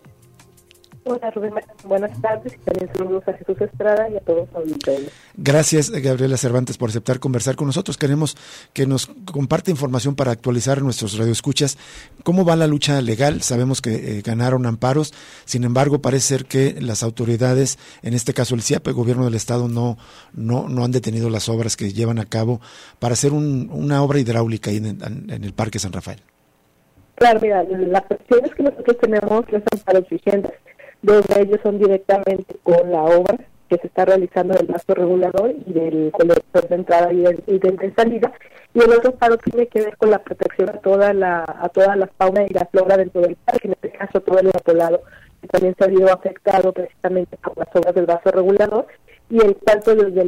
Hola 1.03 1.31
Rubén, 1.31 1.53
buenas 1.83 2.21
tardes 2.21 2.53
y 2.53 2.57
también 2.59 2.91
saludos 2.95 3.23
a 3.27 3.33
Jesús 3.33 3.59
Estrada 3.59 4.07
y 4.07 4.17
a 4.17 4.19
todos 4.19 4.47
los 4.47 4.55
auditores. 4.55 5.09
Gracias 5.35 5.89
Gabriela 5.89 6.37
Cervantes 6.37 6.77
por 6.77 6.89
aceptar 6.89 7.19
conversar 7.19 7.55
con 7.55 7.65
nosotros. 7.65 7.97
Queremos 7.97 8.37
que 8.73 8.85
nos 8.85 9.07
comparte 9.07 9.71
información 9.71 10.15
para 10.15 10.31
actualizar 10.31 10.83
nuestros 10.83 11.17
radioescuchas. 11.17 11.79
¿Cómo 12.23 12.45
va 12.45 12.55
la 12.55 12.67
lucha 12.67 13.01
legal? 13.01 13.41
Sabemos 13.41 13.81
que 13.81 14.19
eh, 14.19 14.21
ganaron 14.21 14.67
amparos, 14.67 15.11
sin 15.45 15.63
embargo 15.63 16.03
parece 16.03 16.37
ser 16.37 16.45
que 16.45 16.79
las 16.79 17.01
autoridades, 17.01 17.79
en 18.03 18.13
este 18.13 18.35
caso 18.35 18.53
el 18.53 18.61
CIAP, 18.61 18.87
el 18.87 18.93
gobierno 18.93 19.25
del 19.25 19.33
estado, 19.35 19.67
no, 19.67 19.97
no, 20.33 20.69
no 20.69 20.83
han 20.83 20.91
detenido 20.91 21.31
las 21.31 21.49
obras 21.49 21.77
que 21.77 21.93
llevan 21.93 22.19
a 22.19 22.25
cabo 22.25 22.61
para 22.99 23.13
hacer 23.13 23.33
una 23.33 24.03
obra 24.03 24.19
hidráulica 24.19 24.69
ahí 24.69 24.77
en, 24.77 25.29
el 25.31 25.53
Parque 25.53 25.79
San 25.79 25.93
Rafael. 25.93 26.21
Claro, 27.15 27.39
mira, 27.41 27.63
la 27.63 28.01
cuestión 28.01 28.45
es 28.45 28.53
que 28.55 28.63
nosotros 28.63 28.97
tenemos 28.99 29.51
los 29.51 29.63
amparos 29.71 30.09
vigentes 30.09 30.60
Dos 31.01 31.25
de 31.27 31.41
ellos 31.41 31.59
son 31.63 31.79
directamente 31.79 32.55
con 32.63 32.91
la 32.91 33.01
obra 33.03 33.37
que 33.71 33.77
se 33.77 33.87
está 33.87 34.03
realizando 34.03 34.53
del 34.53 34.67
vaso 34.67 34.93
regulador 34.93 35.53
y 35.65 35.71
del 35.71 36.11
colector 36.11 36.67
de 36.67 36.75
entrada 36.75 37.13
y, 37.13 37.21
de, 37.21 37.93
salida. 37.95 38.33
Y 38.73 38.79
el 38.79 38.91
otro 38.91 39.13
paro 39.15 39.37
tiene 39.37 39.67
que 39.67 39.81
ver 39.81 39.95
con 39.95 40.11
la 40.11 40.19
protección 40.19 40.69
a 40.69 40.73
toda 40.73 41.13
la, 41.13 41.43
a 41.43 41.69
toda 41.69 41.95
la 41.95 42.07
fauna 42.17 42.43
y 42.43 42.49
la 42.49 42.65
flora 42.65 42.97
dentro 42.97 43.21
del 43.21 43.37
parque, 43.37 43.69
en 43.69 43.73
este 43.73 43.91
caso 43.91 44.19
todo 44.19 44.39
el 44.39 44.49
apolado, 44.49 45.01
que 45.41 45.47
también 45.47 45.73
se 45.77 45.85
ha 45.85 45.87
visto 45.87 46.11
afectado 46.11 46.73
precisamente 46.73 47.37
por 47.37 47.57
las 47.57 47.69
obras 47.73 47.95
del 47.95 48.05
vaso 48.05 48.29
regulador. 48.31 48.87
Y 49.29 49.37
el 49.37 49.55
salto 49.65 49.95
desde 49.95 50.21
el 50.21 50.27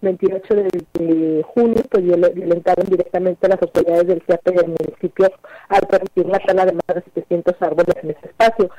28 0.00 0.54
de, 0.54 1.44
junio, 1.46 1.82
pues 1.90 2.02
violentaron 2.02 2.86
directamente 2.86 3.44
a 3.44 3.50
las 3.50 3.60
autoridades 3.60 4.06
del 4.06 4.22
CIAP 4.22 4.44
del 4.44 4.68
municipio 4.68 5.30
al 5.68 5.86
permitir 5.86 6.26
la 6.26 6.38
tala 6.38 6.64
de 6.64 6.72
más 6.72 6.94
de 6.94 7.02
700 7.14 7.54
árboles 7.60 7.94
en 8.02 8.10
ese 8.12 8.26
espacio. 8.26 8.70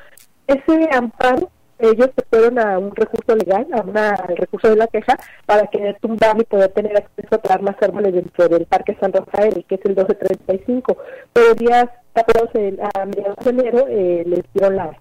Ese 0.52 0.88
amparo, 0.92 1.50
ellos 1.78 2.10
se 2.14 2.24
fueron 2.28 2.58
a 2.58 2.78
un 2.78 2.94
recurso 2.94 3.34
legal, 3.34 3.66
a 3.72 3.80
una, 3.80 4.10
al 4.10 4.36
recurso 4.36 4.68
de 4.68 4.76
la 4.76 4.86
queja, 4.86 5.16
para 5.46 5.66
querer 5.68 5.98
tumbar 6.00 6.38
y 6.38 6.44
poder 6.44 6.70
tener 6.72 6.96
acceso 6.96 7.34
a 7.34 7.38
traer 7.38 7.62
más 7.62 7.76
árboles 7.80 8.12
dentro 8.12 8.48
del 8.48 8.66
Parque 8.66 8.96
San 9.00 9.12
Rafael, 9.12 9.64
que 9.66 9.76
es 9.76 9.80
el 9.84 9.96
1235. 9.96 10.96
Pero 11.32 11.54
días 11.54 11.86
a 12.14 13.04
mediados 13.06 13.44
de 13.44 13.50
enero 13.50 13.86
eh, 13.88 14.24
les 14.26 14.42
dieron 14.52 14.76
la, 14.76 14.98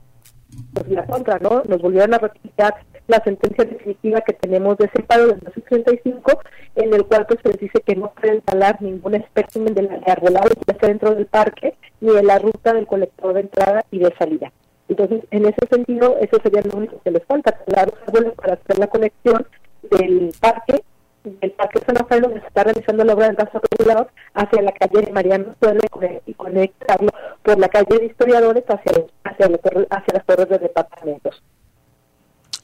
pues, 0.74 0.88
la 0.88 1.06
contra, 1.06 1.38
¿no? 1.40 1.64
Nos 1.66 1.82
volvieron 1.82 2.14
a 2.14 2.20
ratificar 2.20 2.76
la 3.08 3.22
sentencia 3.24 3.66
definitiva 3.66 4.22
que 4.22 4.34
tenemos 4.34 4.78
de 4.78 4.86
ese 4.86 5.04
paro 5.04 5.28
del 5.28 5.36
1235, 5.36 6.40
en 6.76 6.94
el 6.94 7.06
cual 7.06 7.26
pues 7.28 7.40
se 7.44 7.50
les 7.50 7.60
dice 7.60 7.82
que 7.86 7.96
no 7.96 8.12
pueden 8.14 8.42
talar 8.42 8.82
ningún 8.82 9.16
espécimen 9.16 9.74
de, 9.74 10.02
arbolado 10.08 10.50
que 10.50 10.72
esté 10.72 10.88
dentro 10.88 11.14
del 11.14 11.26
parque, 11.26 11.76
ni 12.00 12.14
de 12.14 12.24
la 12.24 12.40
ruta 12.40 12.74
del 12.74 12.88
colector 12.88 13.34
de 13.34 13.42
entrada 13.42 13.86
y 13.92 14.00
de 14.00 14.14
salida. 14.18 14.52
Entonces, 14.92 15.24
en 15.32 15.46
ese 15.46 15.68
sentido, 15.70 16.18
eso 16.20 16.38
sería 16.44 16.62
lo 16.64 16.78
único 16.78 17.02
que 17.02 17.12
les 17.12 17.24
falta, 17.24 17.52
talar 17.52 17.90
los 17.90 18.10
árboles 18.10 18.34
para 18.34 18.56
hacer 18.56 18.78
la 18.78 18.88
conexión 18.88 19.48
del 19.90 20.34
parque, 20.42 20.84
del 21.24 21.52
Parque 21.52 21.80
San 21.86 21.96
Rafael, 21.96 22.24
donde 22.24 22.42
se 22.42 22.48
está 22.48 22.66
realizando 22.66 23.06
la 23.06 23.14
obra 23.14 23.28
del 23.28 23.38
gasto 23.38 23.62
regulador, 23.72 24.10
hacia 24.34 24.62
la 24.62 24.74
calle 24.74 25.06
de 25.06 25.14
Mariano 25.14 25.56
Suele 25.62 25.80
y 26.26 26.34
conectarlo 26.34 27.10
por 27.42 27.58
la 27.58 27.70
calle 27.70 28.00
de 28.00 28.06
historiadores 28.08 28.66
hacia, 28.68 29.06
hacia, 29.24 29.46
hacia 29.46 30.14
las 30.14 30.26
torres 30.26 30.50
de 30.50 30.60
departamentos 30.60 31.42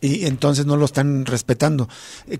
y 0.01 0.25
entonces 0.25 0.65
no 0.65 0.77
lo 0.77 0.85
están 0.85 1.25
respetando. 1.25 1.87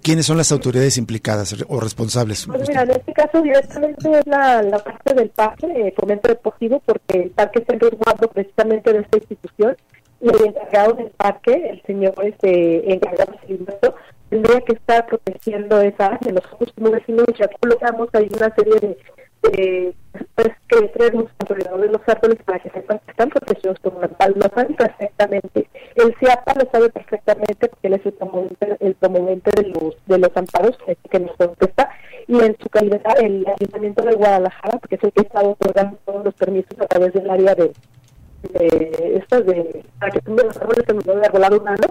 ¿Quiénes 0.01 0.25
son 0.25 0.37
las 0.37 0.51
autoridades 0.51 0.97
implicadas 0.97 1.55
o 1.67 1.79
responsables? 1.79 2.45
Pues 2.45 2.67
mira, 2.67 2.83
en 2.83 2.91
este 2.91 3.13
caso 3.13 3.41
directamente 3.41 4.11
es 4.11 4.27
la, 4.27 4.61
la 4.61 4.79
parte 4.79 5.13
del 5.13 5.29
parque, 5.29 5.67
eh, 5.67 5.93
fomento 5.97 6.27
deportivo, 6.27 6.81
porque 6.85 7.23
el 7.23 7.31
parque 7.31 7.59
está 7.59 7.75
resguardo 7.75 8.27
precisamente 8.29 8.93
de 8.93 8.99
esta 8.99 9.17
institución 9.17 9.77
y 10.21 10.29
el 10.29 10.45
encargado 10.47 10.93
del 10.93 11.09
parque, 11.11 11.69
el 11.69 11.81
señor 11.83 12.13
este 12.23 12.93
encargado 12.93 13.33
de 13.33 13.47
Silvestre, 13.47 13.91
tendría 14.29 14.61
que 14.61 14.73
estar 14.73 15.05
protegiendo 15.05 15.81
esa 15.81 16.07
área. 16.07 16.33
Nosotros 16.33 16.73
como 16.75 16.91
vecinos 16.91 17.25
ya 17.37 17.47
colocamos 17.59 18.09
ahí 18.13 18.29
una 18.35 18.53
serie 18.55 18.79
de 18.79 18.97
eh, 19.43 19.93
pues 20.35 20.49
que 20.67 20.77
alrededor 20.77 21.81
de 21.81 21.87
los 21.89 22.01
árboles 22.07 22.37
para 22.43 22.59
que 22.59 22.69
sepan 22.69 22.99
que 22.99 23.11
están 23.11 23.29
protegidos 23.29 23.79
por 23.79 23.95
una 23.95 24.09
lo 24.35 24.49
saben 24.53 24.75
perfectamente. 24.75 25.67
El 25.95 26.15
CIAPA 26.19 26.53
lo 26.55 26.69
sabe 26.71 26.89
perfectamente 26.89 27.69
porque 27.69 27.87
él 27.87 27.93
es 27.93 28.05
el 28.05 28.13
promovente, 28.13 28.77
el 28.79 28.95
promovente 28.95 29.51
de 29.55 29.69
los 29.69 29.95
de 30.05 30.17
los 30.17 30.35
amparos 30.35 30.77
que, 31.09 31.19
nos 31.19 31.35
contesta 31.35 31.89
y 32.27 32.39
en 32.39 32.57
su 32.61 32.69
calidad 32.69 33.01
el 33.21 33.45
Ayuntamiento 33.47 34.03
de 34.03 34.15
Guadalajara, 34.15 34.77
porque 34.79 34.95
es 34.95 35.03
el 35.03 35.11
que 35.11 35.21
está 35.21 35.41
otorgando 35.41 35.97
todos 36.05 36.25
los 36.25 36.33
permisos 36.33 36.79
a 36.79 36.87
través 36.87 37.13
del 37.13 37.29
área 37.29 37.55
de 37.55 37.71
de 38.53 39.17
estas 39.17 39.45
de 39.45 39.83
para 39.99 40.11
que 40.11 40.21
los 40.29 40.57
árboles 40.57 40.85
en 40.87 41.09
el 41.09 41.23
arbolado 41.23 41.59
humano 41.59 41.87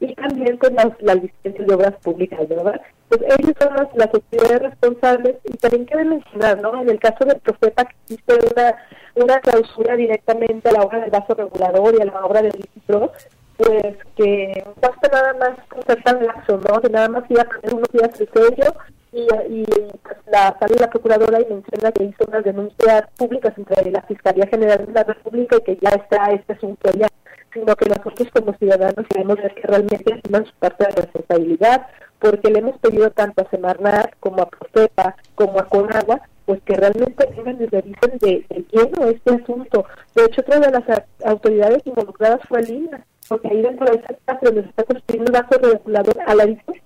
y 0.00 0.14
también 0.14 0.56
con 0.56 0.74
las, 0.74 0.88
las 1.00 1.16
licencias 1.22 1.66
de 1.66 1.74
obras 1.74 1.94
públicas, 2.02 2.48
¿verdad? 2.48 2.80
Pues 3.10 3.22
ellos 3.22 3.56
son 3.60 3.74
las, 3.74 3.88
las 3.96 4.14
autoridades 4.14 4.62
responsables 4.62 5.36
y 5.42 5.56
también 5.56 5.84
quiero 5.84 6.04
mencionar, 6.04 6.62
¿no? 6.62 6.80
En 6.80 6.88
el 6.88 7.00
caso 7.00 7.24
del 7.24 7.40
Profeta 7.40 7.84
que 7.84 7.96
existe 8.04 8.34
una, 8.54 8.76
una 9.16 9.40
clausura 9.40 9.96
directamente 9.96 10.68
a 10.68 10.72
la 10.72 10.82
obra 10.82 11.00
del 11.00 11.10
vaso 11.10 11.34
regulador 11.34 11.92
y 11.98 12.02
a 12.02 12.04
la 12.04 12.24
obra 12.24 12.40
del 12.40 12.52
licitro, 12.52 13.10
pues 13.56 13.96
que 14.14 14.64
basta 14.80 15.08
nada 15.12 15.34
más 15.34 15.50
ser 15.88 16.00
tan 16.04 16.24
laxo, 16.24 16.58
¿no? 16.58 16.80
Que 16.80 16.88
nada 16.88 17.08
más 17.08 17.24
iba 17.28 17.42
a 17.42 17.60
tener 17.60 17.74
unos 17.74 17.88
días 17.92 18.20
el 18.20 18.28
sello 18.32 18.74
y, 19.12 19.26
y 19.48 19.64
pues 20.04 20.16
la 20.30 20.56
sale 20.60 20.76
la 20.78 20.88
procuradora 20.88 21.40
y 21.40 21.52
menciona 21.52 21.90
que 21.90 22.04
hizo 22.04 22.24
unas 22.28 22.44
denuncias 22.44 23.02
públicas 23.18 23.52
entre 23.56 23.90
la 23.90 24.02
Fiscalía 24.02 24.46
General 24.46 24.86
de 24.86 24.92
la 24.92 25.02
República 25.02 25.56
y 25.56 25.62
que 25.62 25.78
ya 25.82 25.90
está 25.90 26.30
este 26.30 26.52
asunto 26.52 26.90
ya 26.96 27.08
sino 27.52 27.74
que 27.76 27.88
nosotros 27.88 28.28
como 28.32 28.54
ciudadanos 28.54 29.06
queremos 29.08 29.36
ver 29.36 29.54
que 29.54 29.66
realmente 29.66 30.14
asuman 30.14 30.46
su 30.46 30.52
parte 30.58 30.84
de 30.84 31.02
responsabilidad, 31.02 31.86
porque 32.18 32.50
le 32.50 32.58
hemos 32.60 32.78
pedido 32.78 33.10
tanto 33.10 33.42
a 33.42 33.50
Semarnat 33.50 34.14
como 34.20 34.42
a 34.42 34.48
Profepa 34.48 35.16
como 35.34 35.58
a 35.58 35.66
Conagua, 35.66 36.20
pues 36.44 36.60
que 36.62 36.74
realmente 36.74 37.28
vengan 37.36 37.62
y 37.62 37.66
revisen 37.66 38.18
de, 38.20 38.44
de 38.48 38.64
lleno 38.70 39.06
este 39.06 39.34
asunto. 39.34 39.84
De 40.14 40.24
hecho, 40.24 40.40
otra 40.40 40.60
de 40.60 40.70
las 40.70 41.02
autoridades 41.24 41.86
involucradas 41.86 42.40
fue 42.48 42.62
Lina, 42.62 43.06
porque 43.28 43.48
ahí 43.48 43.62
dentro 43.62 43.86
de 43.86 43.98
esa 43.98 44.14
casa 44.24 44.40
donde 44.42 44.60
está 44.62 44.82
construyendo 44.84 45.32
el 45.32 45.42
vaso 45.42 45.58
regulador 45.60 46.16
a 46.26 46.34
la 46.34 46.46
distancia, 46.46 46.82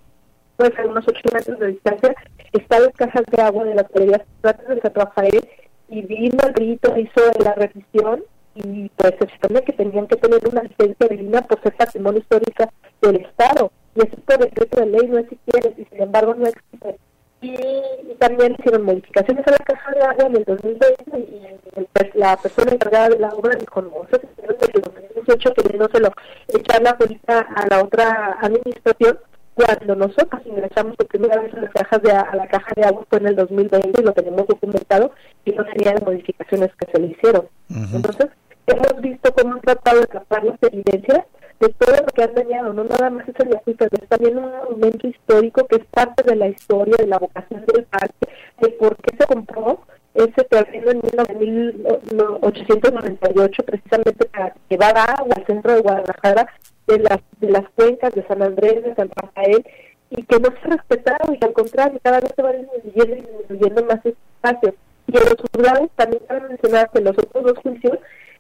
pues 0.57 0.79
a 0.79 0.87
unos 0.87 1.05
8 1.07 1.21
metros 1.33 1.59
de 1.59 1.67
distancia, 1.69 2.15
están 2.53 2.83
las 2.83 2.93
cajas 2.95 3.25
de 3.27 3.43
agua 3.43 3.65
de 3.65 3.75
las 3.75 3.89
galerías 3.89 4.23
de 4.43 4.81
San 4.81 4.95
Rafael 4.95 5.41
y 5.89 6.03
vino 6.03 6.39
el 6.47 6.53
grito, 6.53 6.97
hizo 6.97 7.21
la 7.43 7.55
revisión 7.55 8.23
y 8.55 8.89
pues 8.97 9.15
se 9.19 9.29
supone 9.35 9.63
que 9.63 9.73
tenían 9.73 10.07
que 10.07 10.17
tener 10.17 10.41
una 10.49 10.63
licencia 10.63 11.09
de 11.09 11.17
línea 11.17 11.43
por 11.43 11.61
ser 11.63 11.75
patrimonio 11.77 12.21
histórico 12.21 12.65
del 13.03 13.17
Estado. 13.17 13.71
Y 13.95 14.01
eso 14.01 14.17
por 14.25 14.39
decreto 14.39 14.81
de 14.81 14.87
ley 14.87 15.09
no 15.09 15.21
siquiera 15.23 15.71
y 15.77 15.85
sin 15.85 16.03
embargo 16.03 16.35
no 16.35 16.47
existe. 16.47 16.97
Y, 17.41 18.15
también 18.19 18.57
hicieron 18.59 18.85
modificaciones 18.85 19.47
a 19.47 19.51
la 19.51 19.59
caja 19.59 19.91
de 19.91 20.01
agua 20.01 20.27
en 20.27 20.37
el 20.37 20.45
2020 20.45 21.19
y 21.19 21.85
pues, 21.93 22.15
la 22.15 22.37
persona 22.39 22.73
encargada 22.73 23.11
de 23.11 23.19
la 23.19 23.29
obra 23.35 23.55
dijo 23.59 23.83
no 23.83 24.07
se 24.11 24.19
desde 24.19 24.73
el 24.73 24.83
2018 24.83 25.53
queriéndoselo 25.53 26.11
echar 26.49 26.81
la 26.81 26.95
bolita 26.95 27.41
a 27.41 27.67
la 27.69 27.83
otra 27.83 28.39
administración 28.41 29.19
cuando 29.55 29.95
nosotros 29.95 30.41
ingresamos 30.47 30.97
por 30.97 31.07
primera 31.07 31.39
vez 31.41 31.53
a 31.53 31.61
las 31.61 31.73
cajas 31.73 32.03
de 32.03 32.13
a 32.13 32.35
la 32.35 32.47
caja 32.49 32.73
de 32.77 32.85
agua 32.85 33.05
fue 33.11 33.19
en 33.19 33.27
el 33.27 33.37
2020 33.37 34.01
y 34.01 34.05
lo 34.05 34.13
tenemos 34.13 34.47
documentado 34.47 35.11
y 35.45 35.51
no 35.53 35.65
tenía 35.67 35.93
las 35.93 36.03
modificaciones 36.03 36.71
que 36.77 36.91
se 36.91 36.99
le 36.99 37.09
hicieron 37.09 37.47
entonces 37.93 38.29
hemos 38.67 39.01
visto 39.01 39.33
cómo 39.35 39.55
han 39.55 39.61
tratado 39.61 40.01
de 40.01 40.07
tapar 40.07 40.45
las 40.45 40.63
evidencias 40.63 41.25
de 41.61 41.69
todo 41.69 41.97
lo 41.97 42.07
que 42.07 42.23
han 42.23 42.35
dañado, 42.35 42.73
no 42.73 42.85
nada 42.85 43.11
más 43.11 43.29
es 43.29 43.35
el 43.39 43.61
pero 43.65 43.91
es 43.93 44.09
también 44.09 44.39
un 44.39 44.51
momento 44.71 45.07
histórico 45.07 45.67
que 45.67 45.77
es 45.77 45.85
parte 45.87 46.23
de 46.25 46.37
la 46.37 46.49
historia, 46.49 46.97
de 46.99 47.07
la 47.07 47.19
vocación 47.19 47.65
del 47.67 47.85
parque, 47.85 48.29
de 48.61 48.71
por 48.71 48.97
qué 48.97 49.15
se 49.17 49.27
compró 49.27 49.81
ese 50.15 50.45
terreno 50.45 50.93
en 50.93 51.03
1898 51.39 53.63
precisamente 53.65 54.25
para 54.27 54.55
llevar 54.69 54.97
agua 54.97 55.35
al 55.37 55.45
centro 55.47 55.75
de 55.75 55.81
Guadalajara, 55.81 56.49
de 56.87 56.99
las, 56.99 57.19
de 57.41 57.51
las 57.51 57.69
cuencas 57.71 58.15
de 58.15 58.25
San 58.27 58.43
Andrés, 58.43 58.85
de 58.85 58.95
San 58.95 59.11
Rafael, 59.15 59.67
y 60.11 60.23
que 60.23 60.39
no 60.39 60.51
se 60.63 60.69
respetaron, 60.69 61.37
y 61.41 61.45
al 61.45 61.53
contrario, 61.53 61.99
cada 62.03 62.21
vez 62.21 62.33
se 62.37 62.43
van 62.43 62.61
disminuyendo 62.61 63.17
y 63.17 63.23
disminuyendo 63.39 63.85
más 63.87 64.07
espacio. 64.07 64.75
Y 65.07 65.17
en 65.17 65.25
los 65.25 65.37
juzgados 65.41 65.91
también 65.97 66.23
cabe 66.29 66.49
mencionar 66.49 66.91
que 66.91 67.01
los 67.01 67.19
otros 67.19 67.45
dos 67.45 67.59
juicios 67.59 67.99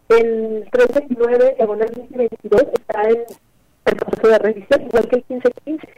el 0.08 0.68
329, 0.70 1.54
diagonal 1.56 1.88
2022, 1.94 2.62
está 2.72 3.02
en 3.08 3.24
el 3.86 3.96
proceso 3.96 4.28
de 4.28 4.38
revisión, 4.38 4.82
igual 4.82 5.08
que 5.08 5.16
el 5.16 5.24
1515. 5.28 5.88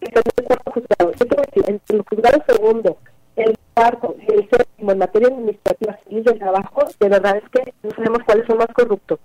el 0.00 0.44
cuarto 0.44 0.70
juzgado. 0.72 1.12
Yo 1.12 1.26
quiero 1.26 1.42
decir, 1.42 1.64
entre 1.66 1.96
el 1.96 2.04
juzgado 2.08 2.44
segundo, 2.46 2.98
el 3.36 3.56
cuarto 3.74 4.16
y 4.26 4.32
el 4.32 4.48
séptimo 4.50 4.92
en 4.92 4.98
materia 4.98 5.28
administrativa 5.28 5.98
civil 6.04 6.24
del 6.24 6.38
trabajo, 6.38 6.84
de 6.98 7.08
verdad 7.08 7.36
es 7.36 7.48
que 7.50 7.72
no 7.82 7.90
sabemos 7.90 8.22
cuáles 8.24 8.46
son 8.46 8.58
más 8.58 8.68
corruptos. 8.68 9.18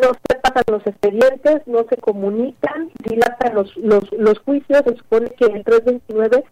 No 0.00 0.08
se 0.26 0.36
pasan 0.36 0.64
los 0.68 0.86
expedientes, 0.86 1.66
no 1.66 1.84
se 1.88 1.96
comunican, 1.98 2.90
dilatan 3.04 3.54
los, 3.54 3.76
los, 3.76 4.10
los 4.12 4.38
juicios. 4.38 4.82
Se 4.86 4.96
supone 4.96 5.30
que 5.30 5.44
el 5.44 5.64
329 5.64 6.28
tiene 6.30 6.44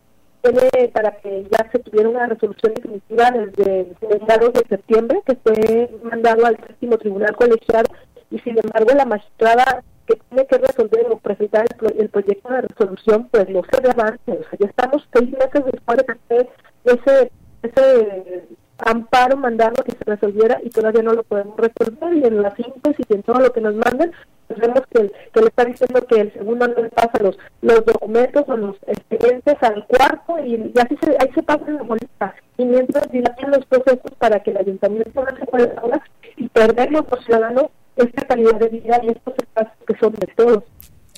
para 0.93 1.13
que 1.21 1.47
ya 1.51 1.71
se 1.71 1.79
tuviera 1.81 2.09
una 2.09 2.27
resolución 2.27 2.75
definitiva 2.75 3.31
desde 3.31 3.93
mediados 4.01 4.53
de 4.55 4.67
septiembre, 4.69 5.23
que 5.27 5.37
fue 5.37 5.91
mandado 6.03 6.47
al 6.47 6.57
séptimo 6.57 6.97
tribunal 6.99 7.37
colegiado, 7.37 7.89
y 8.31 8.39
sin 8.39 8.57
embargo 8.59 8.91
la 8.95 9.05
magistrada 9.05 9.83
que 10.07 10.17
tiene 10.29 10.47
que 10.47 10.59
resolver 10.59 11.07
o 11.11 11.19
presentar 11.19 11.67
el, 11.97 12.09
proyecto 12.09 12.49
de 12.53 12.63
resolución, 12.63 13.29
pues 13.31 13.49
no 13.49 13.63
se 13.71 13.91
avance. 13.91 14.33
O 14.33 14.43
sea, 14.43 14.59
ya 14.59 14.67
estamos 14.67 15.09
seis 15.13 15.31
meses 15.31 15.65
después 15.65 15.99
de 15.99 16.05
que 16.29 16.49
ese, 16.85 17.33
ese 17.63 18.45
amparo 18.87 19.37
mandando 19.37 19.83
que 19.85 19.93
se 19.93 20.05
resolviera 20.05 20.61
y 20.63 20.71
todavía 20.71 21.03
no 21.03 21.13
lo 21.13 21.23
podemos 21.23 21.57
resolver 21.57 22.15
y 22.15 22.25
en 22.25 22.43
las 22.43 22.55
síntesis 22.55 23.07
y 23.09 23.15
en 23.15 23.23
todo 23.23 23.41
lo 23.41 23.53
que 23.53 23.61
nos 23.61 23.75
mandan 23.75 24.13
pues 24.49 24.61
vemos 24.61 24.83
que, 24.91 25.03
le 25.41 25.47
está 25.47 25.65
diciendo 25.65 26.05
que 26.07 26.21
el 26.21 26.33
segundo 26.33 26.67
no 26.67 26.83
le 26.83 26.91
pasa 26.91 27.23
los 27.23 27.39
los 27.63 27.85
documentos 27.85 28.45
o 28.49 28.57
los 28.57 28.77
expedientes 28.87 29.57
al 29.61 29.87
cuarto 29.87 30.39
y, 30.45 30.73
así 30.79 30.99
se, 31.03 31.11
ahí 31.21 31.31
se 31.35 31.43
pasa 31.43 31.71
la 31.71 31.83
bolita 31.83 32.35
y 32.57 32.65
mientras 32.65 33.11
dilatan 33.11 33.51
los 33.51 33.65
procesos 33.67 34.13
para 34.19 34.41
que 34.43 34.51
el 34.51 34.59
ayuntamiento 34.59 35.25
no 35.25 35.37
se 35.37 35.47
pueda 35.47 36.03
y 36.37 36.49
perdemos 36.49 37.05
los 37.11 37.25
ciudadanos 37.25 37.67
esta 37.97 38.27
calidad 38.27 38.55
de 38.55 38.69
vida 38.69 39.01
y 39.03 39.09
estos 39.09 39.35
espacios 39.37 39.77
que 39.87 39.99
son 39.99 40.13
de 40.15 40.27
todos. 40.35 40.65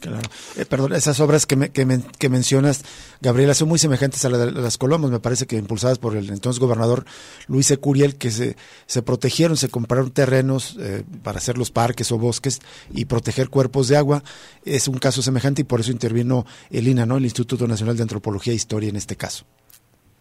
Claro. 0.02 0.28
Eh, 0.56 0.64
perdón, 0.64 0.94
esas 0.94 1.20
obras 1.20 1.46
que, 1.46 1.70
que, 1.70 2.28
mencionas, 2.28 2.82
Gabriela, 3.20 3.54
son 3.54 3.68
muy 3.68 3.78
semejantes 3.78 4.24
a, 4.24 4.30
las 4.30 4.76
Colomos, 4.76 5.12
me 5.12 5.20
parece 5.20 5.46
que 5.46 5.56
impulsadas 5.56 6.00
por 6.00 6.16
el 6.16 6.28
entonces 6.30 6.58
gobernador 6.58 7.04
Luis 7.46 7.70
Ecuriel, 7.70 8.16
que 8.16 8.32
se, 8.32 8.56
se 8.86 9.02
protegieron, 9.02 9.56
se 9.56 9.68
compraron 9.68 10.10
terrenos 10.10 10.76
eh, 10.80 11.04
para 11.22 11.38
hacer 11.38 11.56
los 11.56 11.70
parques 11.70 12.10
o 12.10 12.18
bosques 12.18 12.58
y 12.90 13.04
proteger 13.04 13.48
cuerpos 13.48 13.86
de 13.86 13.96
agua. 13.96 14.24
Es 14.64 14.88
un 14.88 14.98
caso 14.98 15.22
semejante 15.22 15.62
y 15.62 15.64
por 15.64 15.78
eso 15.78 15.92
intervino 15.92 16.46
el 16.70 16.88
INA, 16.88 17.06
¿no? 17.06 17.18
el 17.18 17.24
Instituto 17.24 17.68
Nacional 17.68 17.96
de 17.96 18.02
Antropología 18.02 18.52
e 18.52 18.56
Historia 18.56 18.88
en 18.88 18.96
este 18.96 19.14
caso. 19.14 19.44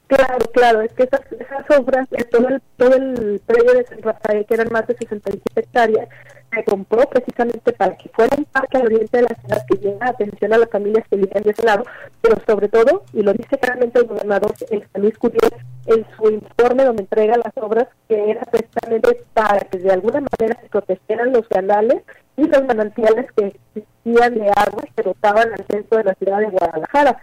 Claro, 0.05 0.45
claro, 0.53 0.82
es 0.82 0.93
que 0.93 1.03
esas, 1.03 1.21
esas 1.32 1.79
obras, 1.79 2.07
eh, 2.11 2.23
todo 2.25 2.49
el, 2.49 2.61
todo 2.77 2.93
el 2.93 3.41
predio 3.47 3.73
de 3.73 3.86
San 3.88 4.01
Rafael, 4.03 4.45
que 4.45 4.53
eran 4.53 4.67
más 4.71 4.86
de 4.86 4.95
67 4.97 5.59
hectáreas, 5.59 6.09
se 6.54 6.64
compró 6.64 7.10
precisamente 7.10 7.74
para 7.74 7.95
que 7.97 8.10
fuera 8.10 8.36
un 8.38 8.45
parque 8.45 8.78
al 8.78 8.86
oriente 8.88 9.18
de 9.18 9.24
la 9.24 9.36
ciudad 9.39 9.66
que 9.68 9.78
llegue 9.78 9.97
atención 10.02 10.54
a 10.54 10.58
las 10.58 10.70
familias 10.70 11.06
que 11.10 11.18
viven 11.18 11.43
de 11.43 11.52
ese 11.52 11.64
lado, 11.64 11.86
pero 12.22 12.38
sobre 12.45 12.68
todo, 12.68 13.04
y 13.14 13.22
lo 13.22 13.34
dice 13.34 13.58
claramente 13.58 13.99
el 13.99 14.08
gobernador 14.08 14.54
el 14.70 14.84
Luis 14.95 15.18
Curiel 15.18 15.52
en 15.86 16.06
su 16.16 16.30
informe 16.30 16.84
donde 16.84 17.04
entrega 17.04 17.38
las 17.38 17.54
obras, 17.56 17.88
que 18.08 18.32
era 18.32 18.41
precisamente 18.43 19.24
para 19.34 19.60
que 19.62 19.78
de 19.78 19.91
alguna 19.91 20.22
manera 20.22 20.60
se 20.62 20.70
protegieran 20.70 21.32
los 21.32 21.47
canales 21.47 22.04
y 22.38 22.47
los 22.47 22.66
manantiales 22.66 23.32
que 23.36 23.54
existían 23.74 24.36
de 24.36 24.52
agua 24.56 24.84
que 24.95 25.04
dotaban 25.04 25.52
al 25.54 25.66
centro 25.68 25.97
de 25.97 26.04
la 26.04 26.14
ciudad 26.16 26.39
de 26.39 26.49
Guadalajara 26.49 27.22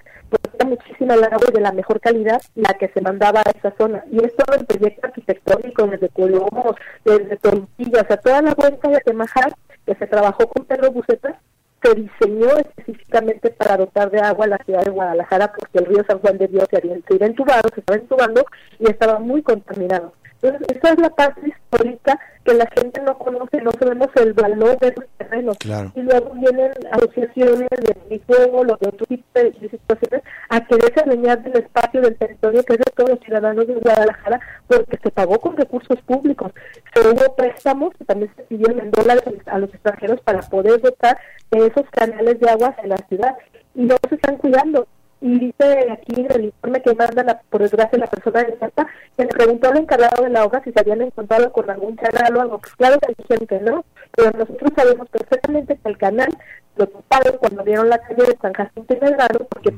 era 0.55 0.69
muchísima 0.69 1.15
el 1.15 1.25
agua 1.25 1.49
de 1.53 1.61
la 1.61 1.73
mejor 1.73 2.01
calidad 2.01 2.41
la 2.55 2.75
que 2.75 2.89
se 2.89 3.01
mandaba 3.01 3.41
a 3.41 3.51
esa 3.51 3.75
zona. 3.77 4.05
Y 4.11 4.25
esto 4.25 4.45
en 4.55 4.67
proyecto 4.67 5.07
arquitectónico 5.07 5.87
desde 5.87 6.09
Colomos, 6.09 6.77
desde 7.05 7.37
Tortillas, 7.37 8.05
o 8.05 8.07
sea, 8.07 8.17
toda 8.17 8.43
la 8.43 8.55
cuenca 8.55 8.89
de 8.89 9.01
Temajar, 9.01 9.55
que 9.87 9.95
se 9.95 10.07
trabajó 10.07 10.49
con 10.49 10.65
Pedro 10.65 10.91
Buceta, 10.93 11.41
se 11.83 11.95
diseñó 11.95 12.57
específicamente 12.57 13.51
para 13.51 13.77
dotar 13.77 14.11
de 14.11 14.21
agua 14.21 14.47
a 14.47 14.49
la 14.49 14.59
ciudad 14.59 14.85
de 14.85 14.91
Guadalajara 14.91 15.53
porque 15.53 15.79
el 15.79 15.87
río 15.87 16.05
San 16.09 16.19
Juan 16.19 16.39
de 16.39 16.49
Dios 16.49 16.67
se 16.71 16.79
había 16.79 17.27
entubado, 17.27 17.69
se 17.73 17.81
estaba 17.81 17.99
entubando 18.01 18.45
y 18.79 18.91
estaba 18.91 19.19
muy 19.19 19.43
contaminado. 19.43 20.13
Entonces, 20.41 20.77
esa 20.77 20.93
es 20.93 21.01
la 21.01 21.11
parte 21.11 21.49
histórica 21.49 22.19
que 22.45 22.55
la 22.55 22.67
gente 22.77 23.01
no 23.03 23.19
conoce, 23.19 23.61
no 23.61 23.73
sabemos 23.73 24.09
el 24.15 24.33
valor 24.33 24.79
de 24.79 24.89
esos 24.89 25.05
terrenos. 25.19 25.57
Y 25.95 26.01
luego 26.01 26.31
vienen 26.35 26.73
asociaciones 26.93 27.69
de 28.09 28.21
juego, 28.27 28.65
los 28.65 28.79
de 28.79 28.89
otro 28.89 29.07
tipo 29.07 29.25
de, 29.35 29.53
situaciones, 29.53 30.23
a 30.49 30.65
quererse 30.65 31.01
adueñar 31.01 31.43
del 31.43 31.65
espacio, 31.65 32.01
del 32.01 32.17
territorio 32.17 32.63
que 32.63 32.75
es 32.75 32.79
de 32.79 32.93
todos 32.95 33.11
los 33.11 33.21
ciudadanos 33.21 33.67
de 33.67 33.75
Guadalajara, 33.75 34.41
porque 34.67 34.99
se 35.03 35.11
pagó 35.11 35.39
con 35.41 35.57
recursos 35.57 36.01
públicos. 36.03 36.53
Se 36.95 37.01
hubo 37.01 37.35
préstamos 37.35 37.93
que 37.99 38.05
también 38.05 38.33
se 38.37 38.43
pidieron 38.45 38.81
en 38.81 38.91
dólares 38.93 39.25
a 39.47 39.59
los 39.59 39.71
extranjeros 39.75 40.21
para 40.21 40.41
poder 40.41 40.81
dotar 40.81 41.19
de 41.51 41.67
esos 41.67 41.85
canales 41.91 42.39
de 42.39 42.49
aguas 42.49 42.77
en 42.83 42.91
la 42.91 42.99
ciudad. 43.09 43.37
Y 43.75 43.83
no 43.83 43.97
se 44.09 44.15
están 44.15 44.37
cuidando 44.39 44.87
y 45.21 45.39
dice 45.39 45.91
aquí 45.91 46.21
en 46.21 46.31
el 46.31 46.45
informe 46.47 46.83
que 46.83 46.95
manda 46.95 47.41
por 47.51 47.61
desgracia 47.61 47.99
la 47.99 48.07
persona 48.07 48.45
de 48.45 48.59
Santa 48.59 48.87
que 49.17 49.25
le 49.25 49.31
preguntó 49.31 49.69
al 49.69 49.79
encargado 49.79 50.23
de 50.23 50.31
la 50.31 50.45
obra 50.45 50.63
si 50.63 50.73
se 50.73 50.81
habían 50.81 51.03
encontrado 51.03 51.53
con 51.53 51.69
algún 51.69 51.97
canal 51.97 52.37
o 52.37 52.41
algo, 52.41 52.61
claro 52.77 52.99
que 53.01 53.15
dijeron 53.19 53.47
que 53.47 53.61
no, 53.61 53.85
pero 54.13 54.31
nosotros 54.33 54.71
sabemos 54.77 55.09
perfectamente 55.09 55.77
que 55.77 55.89
el 55.89 55.99
canal 55.99 56.29
lo 56.77 56.87
toparon 56.87 57.37
cuando 57.39 57.65
vieron 57.65 57.89
la 57.89 57.99
calle 57.99 58.25
de 58.25 58.39
San 58.41 58.53
Jacinto 58.53 58.95
y 58.95 59.01
Medrano, 59.01 59.45
porque 59.51 59.75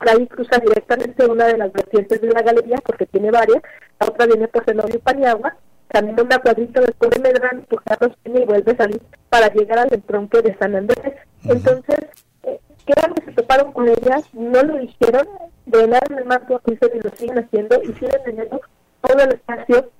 ahí 0.00 0.26
cruza 0.26 0.58
directamente 0.58 1.26
una 1.26 1.46
de 1.46 1.56
las 1.56 1.72
vertientes 1.72 2.20
de 2.20 2.28
la 2.28 2.42
galería, 2.42 2.76
porque 2.84 3.06
tiene 3.06 3.30
varias, 3.30 3.62
la 3.98 4.06
otra 4.06 4.26
viene 4.26 4.48
por 4.48 4.64
Zenobio 4.64 4.96
y 4.96 4.98
Paniagua, 4.98 5.56
camina 5.88 6.22
una 6.22 6.38
cuadrita 6.38 6.80
después 6.80 7.10
de 7.10 7.20
Medrano, 7.20 7.62
por 7.62 7.82
Carlos 7.82 8.16
y 8.24 8.44
vuelve 8.44 8.72
a 8.72 8.76
salir 8.76 9.00
para 9.30 9.52
llegar 9.52 9.78
al 9.78 9.92
entronque 9.92 10.42
de 10.42 10.56
San 10.58 10.76
Andrés. 10.76 11.14
Entonces, 11.44 12.06
que 12.94 13.14
que 13.14 13.24
se 13.24 13.32
toparon 13.32 13.72
con 13.72 13.88
ellas, 13.88 14.24
no 14.32 14.62
lo 14.62 14.78
dijeron, 14.78 15.28
drenaron 15.66 16.18
el 16.18 16.24
marco 16.24 16.56
acuífero 16.56 16.96
y 16.96 17.00
lo 17.00 17.10
siguen 17.10 17.38
haciendo 17.38 17.80
y 17.82 17.92
siguen 17.94 18.20
teniendo 18.24 18.60
todo 19.00 19.22
el 19.22 19.32
espacio 19.34 19.90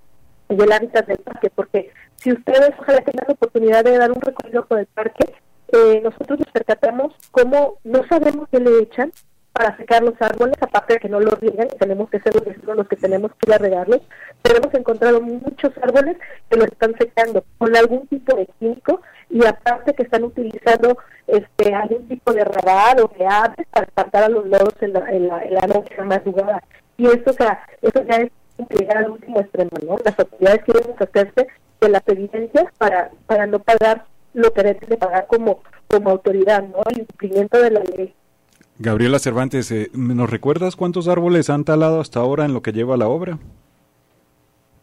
y 0.48 0.60
el 0.60 0.72
hábitat 0.72 1.06
del 1.06 1.18
parque, 1.18 1.50
porque 1.54 1.90
si 2.16 2.32
ustedes 2.32 2.72
ojalá 2.78 3.00
tengan 3.02 3.26
la 3.28 3.34
oportunidad 3.34 3.84
de 3.84 3.98
dar 3.98 4.10
un 4.10 4.20
recorrido 4.20 4.66
por 4.66 4.78
el 4.80 4.86
parque, 4.86 5.32
eh, 5.72 6.00
nosotros 6.02 6.40
nos 6.40 6.48
percatamos 6.48 7.14
cómo 7.30 7.78
no 7.84 8.04
sabemos 8.08 8.48
qué 8.50 8.58
le 8.58 8.82
echan 8.82 9.12
para 9.60 9.76
secar 9.76 10.02
los 10.02 10.14
árboles, 10.22 10.56
aparte 10.62 10.94
de 10.94 11.00
que 11.00 11.10
no 11.10 11.20
los 11.20 11.38
riegan, 11.38 11.68
tenemos 11.78 12.08
que 12.08 12.18
ser 12.20 12.34
nosotros 12.34 12.78
los 12.78 12.88
que 12.88 12.96
tenemos 12.96 13.30
que 13.32 13.46
ir 13.46 13.52
a 13.52 13.58
regarlos, 13.58 14.00
pero 14.40 14.56
hemos 14.56 14.72
encontrado 14.72 15.20
muchos 15.20 15.70
árboles 15.82 16.16
que 16.48 16.56
lo 16.56 16.64
están 16.64 16.94
secando 16.96 17.44
con 17.58 17.76
algún 17.76 18.06
tipo 18.06 18.34
de 18.34 18.46
químico 18.58 19.02
y 19.28 19.44
aparte 19.44 19.92
que 19.92 20.04
están 20.04 20.24
utilizando 20.24 20.96
este 21.26 21.74
algún 21.74 22.08
tipo 22.08 22.32
de 22.32 22.42
radar 22.42 23.02
o 23.02 23.10
de 23.18 23.26
aves 23.26 23.66
para 23.70 23.84
espantar 23.84 24.22
a 24.22 24.28
los 24.30 24.46
loros 24.46 24.72
en 24.80 24.94
la, 24.94 25.00
en 25.10 25.28
la, 25.28 25.42
en 25.42 25.52
la 25.52 25.66
noche 25.66 26.02
madrugada. 26.04 26.62
Y 26.96 27.08
eso, 27.08 27.24
o 27.26 27.34
sea, 27.34 27.62
eso 27.82 28.02
ya 28.04 28.16
es 28.16 28.30
llegar 28.70 28.96
al 28.96 29.10
último 29.10 29.40
extremo, 29.40 29.72
¿no? 29.86 29.98
Las 30.02 30.18
autoridades 30.18 30.64
quieren 30.64 30.94
hacerse 30.98 31.48
de 31.82 31.88
las 31.90 32.02
evidencias 32.06 32.64
para, 32.78 33.10
para 33.26 33.46
no 33.46 33.58
pagar 33.58 34.06
lo 34.32 34.54
que 34.54 34.62
deben 34.62 34.88
de 34.88 34.96
pagar 34.96 35.26
como, 35.26 35.60
como 35.86 36.08
autoridad, 36.08 36.62
¿no? 36.62 36.78
El 36.88 37.06
cumplimiento 37.06 37.60
de 37.60 37.70
la 37.72 37.80
ley. 37.80 38.14
Gabriela 38.82 39.18
Cervantes, 39.18 39.70
eh, 39.72 39.90
¿nos 39.92 40.30
recuerdas 40.30 40.74
cuántos 40.74 41.06
árboles 41.06 41.50
han 41.50 41.64
talado 41.64 42.00
hasta 42.00 42.18
ahora 42.18 42.46
en 42.46 42.54
lo 42.54 42.62
que 42.62 42.72
lleva 42.72 42.96
la 42.96 43.08
obra? 43.08 43.38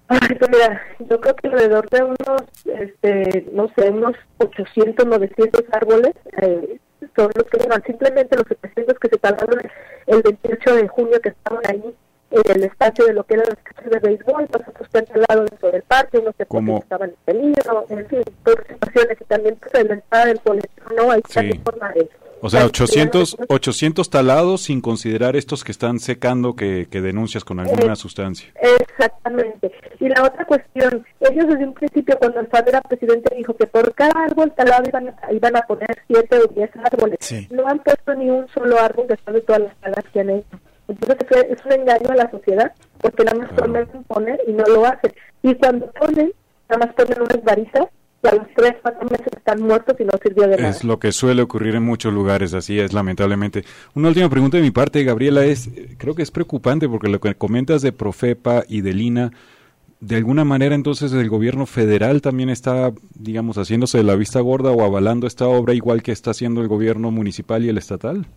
Ay, 0.08 0.36
pues 0.38 0.52
mira, 0.52 0.80
yo 1.00 1.20
creo 1.20 1.36
que 1.36 1.48
alrededor 1.48 1.90
de 1.90 2.04
unos, 2.04 2.44
este, 2.66 3.48
no 3.54 3.68
sé, 3.76 3.90
unos 3.90 4.16
800, 4.38 5.04
900 5.04 5.64
árboles 5.72 6.14
eh, 6.40 6.80
son 7.16 7.32
los 7.36 7.46
que 7.46 7.58
llevan. 7.58 7.82
Simplemente 7.88 8.38
los 8.38 8.46
700 8.48 9.00
que 9.00 9.10
se 9.10 9.18
talaron 9.18 9.62
el 10.06 10.22
28 10.22 10.76
de 10.76 10.88
junio 10.90 11.20
que 11.20 11.30
estaban 11.30 11.64
ahí 11.68 11.96
en 12.30 12.52
el 12.56 12.64
espacio 12.66 13.04
de 13.04 13.14
lo 13.14 13.24
que 13.24 13.34
eran 13.34 13.48
las 13.50 13.64
casas 13.64 13.90
de 13.90 14.00
béisbol, 14.00 14.48
los 14.54 14.68
otros 14.68 14.90
que 14.90 14.98
han 15.00 15.06
talado 15.08 15.46
dentro 15.46 15.72
del 15.72 15.82
parque, 15.82 16.20
unos 16.20 16.36
que 16.36 16.44
estaban 16.44 17.10
en 17.10 17.16
peligro, 17.26 17.86
en 17.90 18.06
fin, 18.06 18.22
todas 18.44 18.68
situaciones 18.68 19.18
y 19.20 19.24
también 19.24 19.56
pues 19.56 19.74
en 19.74 19.88
la 19.88 19.94
entrada 19.96 20.26
del 20.28 20.40
colegio, 20.42 20.84
¿no? 20.96 21.12
Hay 21.12 21.22
sí. 21.28 21.60
forma 21.64 21.92
de 21.94 22.08
o 22.42 22.50
sea, 22.50 22.66
800, 22.66 23.38
800 23.48 24.10
talados 24.10 24.62
sin 24.62 24.82
considerar 24.82 25.36
estos 25.36 25.64
que 25.64 25.72
están 25.72 26.00
secando 26.00 26.56
que, 26.56 26.88
que 26.90 27.02
denuncias 27.02 27.44
con 27.44 27.60
alguna 27.60 27.96
sustancia. 27.96 28.52
Exactamente. 28.80 29.72
Y 30.00 30.10
la 30.10 30.24
otra 30.24 30.46
cuestión, 30.46 31.06
ellos 31.20 31.48
desde 31.48 31.66
un 31.66 31.74
principio 31.74 32.18
cuando 32.20 32.40
el 32.40 32.48
padre 32.48 32.70
era 32.70 32.82
presidente 32.82 33.36
dijo 33.36 33.56
que 33.56 33.68
por 33.68 33.94
cada 33.94 34.26
árbol 34.26 34.52
talado 34.56 34.84
iban 34.88 35.10
a, 35.10 35.34
iban 35.34 35.56
a 35.56 35.62
poner 35.62 35.98
7 36.08 36.40
o 36.40 36.48
10 36.48 36.70
árboles. 36.78 37.18
No 37.52 37.68
han 37.68 37.80
puesto 37.80 38.14
ni 38.16 38.30
un 38.30 38.48
solo 38.50 38.80
árbol 38.80 39.08
después 39.08 39.36
de 39.36 39.42
todas 39.42 39.62
las 39.62 39.76
talas 39.78 40.06
que 40.12 40.20
han 40.20 40.30
hecho. 40.30 40.60
Entonces 40.88 41.46
es 41.50 41.66
un 41.66 41.72
engaño 41.74 42.10
a 42.12 42.16
la 42.16 42.32
sociedad 42.32 42.72
porque 43.00 43.24
nada 43.24 43.40
más 43.40 43.54
prometen 43.54 44.04
poner 44.04 44.40
y 44.48 44.54
no 44.54 44.64
lo 44.66 44.86
hacen. 44.86 45.14
Y 45.44 45.56
cuando 45.56 45.92
ponen, 45.92 46.32
nada 46.70 46.86
más 46.86 46.96
ponen 46.96 47.22
unas 47.22 47.44
varitas 47.44 47.88
a 48.24 48.36
los 48.36 48.48
tres, 48.56 48.76
cuatro 48.82 49.08
meses 49.10 49.28
están 49.36 49.62
muertos 49.62 49.96
y 50.00 50.04
no 50.04 50.12
sirvió 50.22 50.48
de 50.48 50.58
nada. 50.58 50.70
Es 50.70 50.84
lo 50.84 51.00
que 51.00 51.12
suele 51.12 51.42
ocurrir 51.42 51.76
en 51.76 51.84
muchos 51.84 52.14
lugares, 52.14 52.54
así 52.54 52.80
es, 52.80 52.94
lamentablemente. 52.94 53.64
Una 53.94 54.10
última 54.10 54.30
pregunta 54.30 54.58
de 54.58 54.64
mi 54.64 54.72
parte, 54.72 55.04
Gabriela, 55.04 55.46
es, 55.46 55.70
creo 55.98 56.16
que 56.16 56.24
es 56.24 56.32
preocupante 56.32 56.90
porque 56.90 57.10
lo 57.10 57.20
que 57.20 57.36
comentas 57.36 57.82
de 57.82 57.92
Profepa 57.92 58.64
y 58.68 58.82
de 58.82 58.94
Lina, 58.94 59.32
de 60.00 60.16
alguna 60.16 60.44
manera 60.44 60.76
entonces 60.76 61.12
el 61.14 61.30
gobierno 61.30 61.66
federal 61.66 62.22
también 62.22 62.50
está, 62.50 62.92
digamos, 63.16 63.58
haciéndose 63.58 63.98
de 63.98 64.04
la 64.04 64.16
vista 64.16 64.40
gorda 64.40 64.72
o 64.72 64.84
avalando 64.84 65.28
esta 65.28 65.48
obra 65.48 65.74
igual 65.74 66.04
que 66.04 66.12
está 66.12 66.32
haciendo 66.32 66.62
el 66.62 66.68
gobierno 66.68 67.12
municipal 67.12 67.64
y 67.64 67.70
el 67.70 67.78
estatal. 67.78 68.28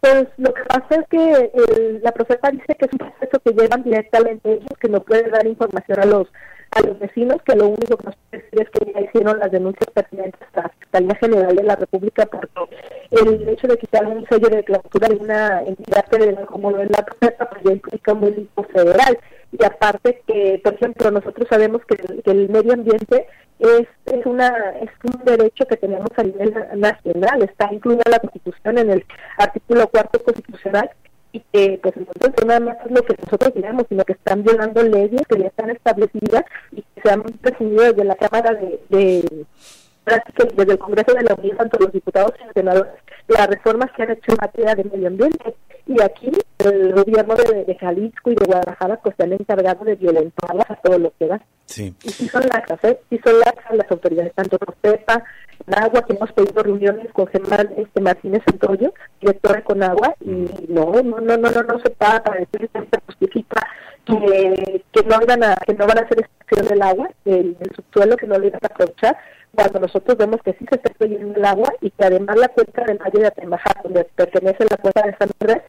Pues 0.00 0.28
lo 0.38 0.52
que 0.54 0.62
pasa 0.62 0.94
es 0.94 1.08
que 1.08 1.50
el, 1.54 2.00
la 2.02 2.12
Profepa 2.12 2.50
dice 2.50 2.74
que 2.78 2.86
es 2.86 2.92
un 2.92 2.98
proceso 2.98 3.38
que 3.44 3.52
llevan 3.52 3.82
directamente 3.82 4.54
ellos, 4.54 4.78
que 4.80 4.88
no 4.88 5.02
puede 5.02 5.28
dar 5.28 5.46
información 5.46 6.00
a 6.00 6.06
los 6.06 6.28
a 6.72 6.80
los 6.82 6.98
vecinos, 6.98 7.42
que 7.42 7.56
lo 7.56 7.68
único 7.68 7.96
que 7.96 8.06
nos 8.06 8.16
puede 8.16 8.42
decir 8.44 8.62
es 8.62 8.70
que 8.70 8.92
ya 8.92 9.00
hicieron 9.00 9.38
las 9.38 9.50
denuncias 9.50 9.90
pertinentes 9.92 10.40
a 10.54 10.62
la 10.62 10.68
Fiscalía 10.68 11.14
General 11.16 11.56
de 11.56 11.62
la 11.64 11.76
República 11.76 12.26
porque 12.26 12.76
el 13.10 13.48
hecho 13.48 13.66
de 13.66 13.78
quitar 13.78 14.06
un 14.06 14.24
sello 14.28 14.48
de 14.48 14.64
clausura 14.64 15.08
de 15.08 15.16
una 15.16 15.62
entidad 15.62 16.06
federal 16.06 16.46
como 16.46 16.70
lo 16.70 16.82
es 16.82 16.90
la 16.90 17.04
Profepa, 17.04 17.50
pues 17.50 17.62
ya 17.64 17.72
implica 17.72 18.12
un 18.12 18.20
delito 18.20 18.62
federal. 18.64 19.18
Y 19.52 19.64
aparte 19.64 20.22
que, 20.26 20.60
por 20.62 20.74
ejemplo, 20.74 21.10
nosotros 21.10 21.48
sabemos 21.48 21.82
que 21.86 21.96
el, 22.30 22.48
medio 22.50 22.72
ambiente 22.72 23.26
es, 23.58 23.88
es, 24.06 24.24
una, 24.24 24.48
es 24.80 24.90
un 25.02 25.24
derecho 25.24 25.66
que 25.66 25.76
tenemos 25.76 26.10
a 26.16 26.22
nivel 26.22 26.54
nacional, 26.76 27.42
está 27.42 27.72
incluida 27.72 28.04
la 28.08 28.20
Constitución 28.20 28.78
en 28.78 28.90
el 28.90 29.04
artículo 29.38 29.88
cuarto 29.88 30.22
constitucional 30.22 30.90
y 31.32 31.40
que 31.52 31.78
pues 31.82 31.96
entonces 31.96 32.32
no 32.40 32.46
nada 32.46 32.60
más 32.60 32.76
es 32.84 32.90
lo 32.90 33.02
que 33.02 33.16
nosotros 33.22 33.54
digamos, 33.54 33.84
sino 33.88 34.04
que 34.04 34.12
están 34.14 34.42
violando 34.42 34.82
leyes 34.82 35.22
que 35.28 35.38
ya 35.38 35.46
están 35.46 35.70
establecidas 35.70 36.44
y 36.72 36.82
que 36.82 37.02
se 37.02 37.10
han 37.10 37.22
definido 37.42 37.84
desde 37.84 38.04
la 38.04 38.16
Cámara 38.16 38.54
de, 38.54 38.80
de 38.88 39.46
desde 40.56 40.72
el 40.72 40.78
Congreso 40.78 41.14
de 41.14 41.22
la 41.22 41.34
Unión, 41.34 41.56
tanto 41.56 41.78
los 41.78 41.92
diputados 41.92 42.32
y 42.40 42.44
los 42.44 42.52
senadores, 42.54 42.92
las 43.28 43.46
reformas 43.46 43.90
que 43.92 44.02
han 44.02 44.10
hecho 44.10 44.32
en 44.32 44.38
materia 44.40 44.74
de 44.74 44.84
medio 44.84 45.08
ambiente. 45.08 45.54
Y 45.86 46.00
aquí 46.02 46.30
el 46.58 46.92
gobierno 46.92 47.34
de, 47.34 47.76
Jalisco 47.78 48.30
y 48.30 48.34
de 48.34 48.46
Guadalajara 48.46 49.00
pues 49.02 49.14
se 49.16 49.24
han 49.24 49.32
encargado 49.32 49.84
de 49.84 49.96
violentarlas 49.96 50.70
a 50.70 50.76
todo 50.76 50.98
lo 50.98 51.12
que 51.18 51.26
da. 51.26 51.40
Sí. 51.66 51.94
Y 52.02 52.08
sí 52.10 52.28
son 52.28 52.42
laxas, 52.42 52.78
¿eh? 52.84 53.00
Sí 53.08 53.20
son 53.24 53.38
laxas 53.40 53.76
las 53.76 53.90
autoridades, 53.90 54.32
tanto 54.34 54.58
Procepa, 54.58 55.24
agua 55.66 56.02
que 56.02 56.14
hemos 56.14 56.32
pedido 56.32 56.62
reuniones 56.62 57.12
con 57.12 57.26
Germán 57.28 57.70
este, 57.76 58.00
Martínez 58.00 58.42
Antonio, 58.46 58.92
director 59.20 59.56
de 59.56 59.62
Conagua, 59.62 60.14
y 60.20 60.48
no, 60.68 60.92
no, 60.92 61.20
no, 61.20 61.36
no, 61.36 61.50
no, 61.50 61.62
no 61.62 61.80
se 61.80 61.90
paga 61.90 62.22
para 62.22 62.40
decir 62.40 62.68
que 62.68 62.80
se 62.80 63.02
justifica 63.06 63.66
que, 64.04 64.84
que 64.92 65.02
no 65.04 65.18
van 65.26 65.44
a, 65.44 65.56
que 65.56 65.74
no 65.74 65.86
van 65.86 65.98
a 65.98 66.02
hacer 66.02 66.20
extracción 66.20 66.68
del 66.68 66.82
agua, 66.82 67.10
del, 67.24 67.56
subsuelo, 67.74 68.16
que 68.16 68.26
no 68.26 68.38
lo 68.38 68.46
iban 68.46 68.60
a 68.62 68.66
aprovechar, 68.66 69.16
cuando 69.54 69.80
nosotros 69.80 70.16
vemos 70.16 70.40
que 70.42 70.52
sí 70.52 70.64
se 70.68 70.76
está 70.76 70.90
extrayendo 70.90 71.36
el 71.36 71.44
agua 71.44 71.72
y 71.80 71.90
que 71.90 72.04
además 72.04 72.36
la 72.36 72.48
cuenca 72.48 72.84
del 72.84 72.98
Valle 72.98 73.20
de 73.20 73.26
Atemajac, 73.26 73.82
donde 73.82 74.04
pertenece 74.04 74.64
la 74.70 74.76
cuenca 74.76 75.02
de 75.02 75.16
San 75.16 75.30
Andrés, 75.40 75.62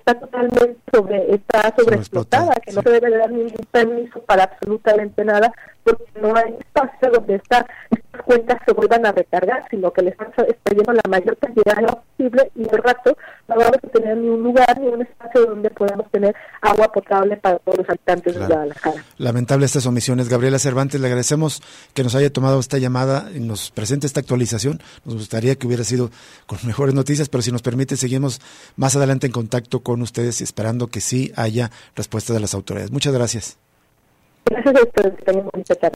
está 0.00 0.14
totalmente 0.14 0.78
sobre, 0.92 1.34
está 1.34 1.74
sobreexplotada, 1.76 2.54
que 2.64 2.72
no 2.72 2.82
se 2.82 2.90
debe 2.90 3.10
dar 3.10 3.30
ningún 3.30 3.66
permiso 3.70 4.20
para 4.22 4.44
absolutamente 4.44 5.24
nada, 5.24 5.52
porque 5.84 6.04
no 6.20 6.34
hay 6.34 6.56
espacio 6.58 7.10
donde 7.10 7.36
está, 7.36 7.66
estas 7.90 8.22
cuentas 8.22 8.58
se 8.66 8.72
vuelvan 8.72 9.06
a 9.06 9.12
recargar, 9.12 9.66
sino 9.70 9.92
que 9.92 10.02
le 10.02 10.10
están 10.10 10.32
extrayendo 10.48 10.92
la 10.92 11.02
mayor 11.08 11.36
cantidad 11.36 11.76
de 11.76 11.86
posible 11.86 12.50
y 12.54 12.64
de 12.64 12.76
rato 12.78 13.16
no 13.48 13.56
vamos 13.56 13.76
a 13.76 13.88
tener 13.88 14.16
ni 14.16 14.28
un 14.28 14.42
lugar 14.42 14.80
ni 14.80 14.88
un 14.88 15.02
espacio 15.30 15.46
donde 15.46 15.70
podamos 15.70 16.10
tener 16.10 16.34
agua 16.60 16.90
potable 16.92 17.36
para 17.36 17.58
todos 17.58 17.78
los 17.78 17.88
habitantes 17.88 18.34
de 18.34 18.46
Guadalajara. 18.46 19.04
Lamentable 19.18 19.66
estas 19.66 19.86
omisiones. 19.86 20.28
Gabriela 20.28 20.58
Cervantes, 20.58 21.00
le 21.00 21.06
agradecemos 21.06 21.62
que 21.94 22.02
nos 22.02 22.14
haya 22.14 22.32
tomado 22.32 22.58
esta 22.60 22.78
llamada 22.78 23.30
y 23.34 23.40
nos 23.40 23.70
presente 23.70 24.06
esta 24.06 24.20
actualización. 24.20 24.80
Nos 25.04 25.14
gustaría 25.14 25.54
que 25.56 25.66
hubiera 25.66 25.84
sido 25.84 26.10
con 26.46 26.58
mejores 26.64 26.94
noticias, 26.94 27.28
pero 27.28 27.42
si 27.42 27.52
nos 27.52 27.62
permite, 27.62 27.96
seguimos 27.96 28.40
más 28.76 28.96
adelante 28.96 29.26
en 29.26 29.32
contacto 29.32 29.80
con 29.80 30.02
ustedes 30.02 30.40
y 30.40 30.44
esperando 30.44 30.88
que 30.88 31.00
sí 31.00 31.32
haya 31.36 31.70
respuesta 31.94 32.32
de 32.32 32.40
las 32.40 32.54
autoridades. 32.54 32.90
Muchas 32.90 33.12
gracias. 33.12 33.58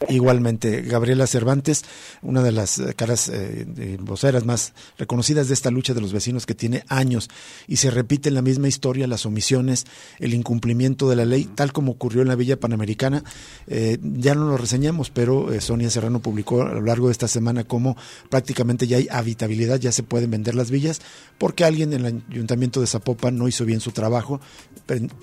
Igualmente, 0.09 0.81
Gabriela 0.81 1.27
Cervantes, 1.27 1.83
una 2.21 2.41
de 2.41 2.51
las 2.51 2.79
eh, 2.79 2.93
caras 2.95 3.29
eh, 3.29 3.97
voceras 3.99 4.45
más 4.45 4.73
reconocidas 4.97 5.47
de 5.47 5.53
esta 5.53 5.71
lucha 5.71 5.93
de 5.93 6.01
los 6.01 6.13
vecinos 6.13 6.45
que 6.45 6.55
tiene 6.55 6.83
años 6.87 7.29
y 7.67 7.77
se 7.77 7.91
repite 7.91 8.31
la 8.31 8.41
misma 8.41 8.67
historia 8.67 9.07
las 9.07 9.25
omisiones, 9.25 9.85
el 10.19 10.33
incumplimiento 10.33 11.09
de 11.09 11.15
la 11.15 11.25
ley, 11.25 11.45
tal 11.45 11.73
como 11.73 11.91
ocurrió 11.93 12.21
en 12.21 12.27
la 12.27 12.35
Villa 12.35 12.59
Panamericana. 12.59 13.23
Eh, 13.67 13.97
ya 14.01 14.35
no 14.35 14.45
lo 14.45 14.57
reseñamos, 14.57 15.09
pero 15.09 15.51
eh, 15.51 15.61
Sonia 15.61 15.89
Serrano 15.89 16.19
publicó 16.19 16.61
a 16.61 16.73
lo 16.73 16.81
largo 16.81 17.07
de 17.07 17.11
esta 17.11 17.27
semana 17.27 17.63
cómo 17.63 17.97
prácticamente 18.29 18.87
ya 18.87 18.97
hay 18.97 19.07
habitabilidad, 19.09 19.79
ya 19.79 19.91
se 19.91 20.03
pueden 20.03 20.31
vender 20.31 20.55
las 20.55 20.71
villas, 20.71 21.01
porque 21.37 21.65
alguien 21.65 21.93
en 21.93 22.05
el 22.05 22.23
ayuntamiento 22.29 22.81
de 22.81 22.87
Zapopan 22.87 23.37
no 23.37 23.47
hizo 23.47 23.65
bien 23.65 23.79
su 23.79 23.91
trabajo, 23.91 24.39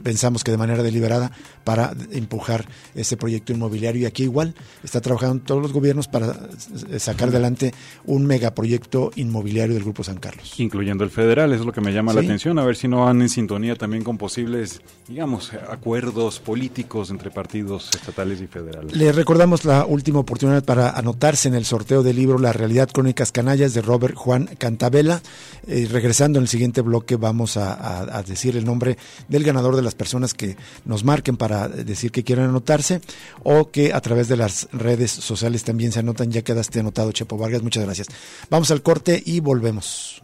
pensamos 0.03 0.45
que 0.45 0.51
de 0.51 0.59
manera 0.59 0.83
deliberada, 0.83 1.33
para 1.65 1.95
empujar 2.11 2.67
ese 2.95 3.12
proyecto 3.17 3.53
inmobiliario 3.53 4.03
y 4.03 4.05
aquí 4.07 4.25
igual 4.25 4.55
está 4.83 5.01
trabajando 5.01 5.43
todos 5.45 5.63
los 5.63 5.73
gobiernos 5.73 6.09
para 6.09 6.37
eh, 6.91 6.99
sacar 6.99 7.29
adelante 7.29 7.73
un 8.05 8.27
megaproyecto 8.27 9.11
inmobiliario 9.17 9.75
del 9.75 9.85
Grupo 9.85 10.05
San 10.05 10.19
Carlos. 10.19 10.55
Incluyendo 10.59 11.05
el 11.05 11.11
federal, 11.11 11.53
eso 11.53 11.63
es 11.63 11.67
lo 11.67 11.73
que 11.73 11.81
me 11.81 11.93
llama 11.93 12.13
la 12.13 12.21
atención, 12.21 12.59
a 12.59 12.65
ver 12.65 12.77
si 12.77 12.89
no 12.89 13.05
van 13.05 13.23
en 13.23 13.29
sintonía 13.29 13.77
también 13.77 14.05
con 14.05 14.19
posibles, 14.19 14.81
digamos, 15.09 15.53
acuerdos 15.71 16.41
políticos 16.41 17.11
entre 17.11 17.31
partidos 17.31 17.91
estatales 17.95 18.41
y 18.41 18.47
federales. 18.47 18.97
Le 18.97 19.13
recordamos 19.13 19.65
la 19.65 19.85
última 19.85 20.21
oportunidad 20.21 20.65
para 20.65 20.91
anotarse 20.91 21.49
en 21.49 21.55
el 21.55 21.65
sorteo 21.65 22.03
del 22.03 22.17
libro 22.17 22.39
La 22.39 22.53
realidad 22.53 22.89
crónicas 22.91 23.33
canallas 23.33 23.75
de 23.75 23.83
Robert 23.83 24.15
Juan 24.15 24.49
Cantabela. 24.59 25.21
Eh, 25.67 25.89
regresando 25.91 26.39
en 26.39 26.45
el 26.45 26.49
siguiente 26.49 26.81
bloque 26.81 27.17
vamos 27.17 27.57
a, 27.57 28.19
a 28.19 28.23
decir 28.23 28.57
el 28.57 28.65
nombre 28.65 28.97
del 29.29 29.45
ganador 29.45 29.77
de 29.77 29.83
las 29.83 29.95
personas 29.95 30.35
que 30.35 30.57
nos 30.85 31.05
marquen 31.05 31.37
para 31.37 31.69
decir 31.69 32.11
que 32.11 32.25
quieren 32.25 32.47
anotarse 32.47 33.01
o 33.43 33.71
que 33.71 33.93
a 33.93 34.01
través 34.01 34.29
de 34.29 34.37
las 34.37 34.69
redes 34.73 35.11
sociales 35.11 35.65
también 35.65 35.93
se 35.93 36.01
anotan. 36.01 36.31
Ya 36.31 36.43
quedaste 36.43 36.81
anotado, 36.81 37.13
Chepo 37.13 37.37
Vargas. 37.37 37.63
Muchas 37.63 37.85
gracias. 37.85 38.09
Vamos 38.51 38.71
al 38.71 38.83
corte 38.83 39.23
y 39.25 39.41
volvemos. 39.41 40.23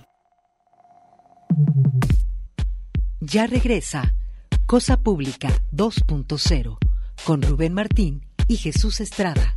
Ya 3.21 3.47
regresa 3.47 4.15
Cosa 4.67 4.99
Pública 4.99 5.49
2.0 5.73 6.79
con 7.25 7.43
Rubén 7.43 7.75
Martín 7.75 8.27
y 8.49 8.57
Jesús 8.57 9.01
Estrada. 9.01 9.57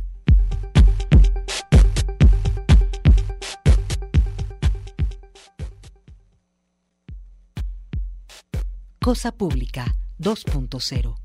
Cosa 9.00 9.32
Pública 9.32 9.96
2.0 10.18 11.21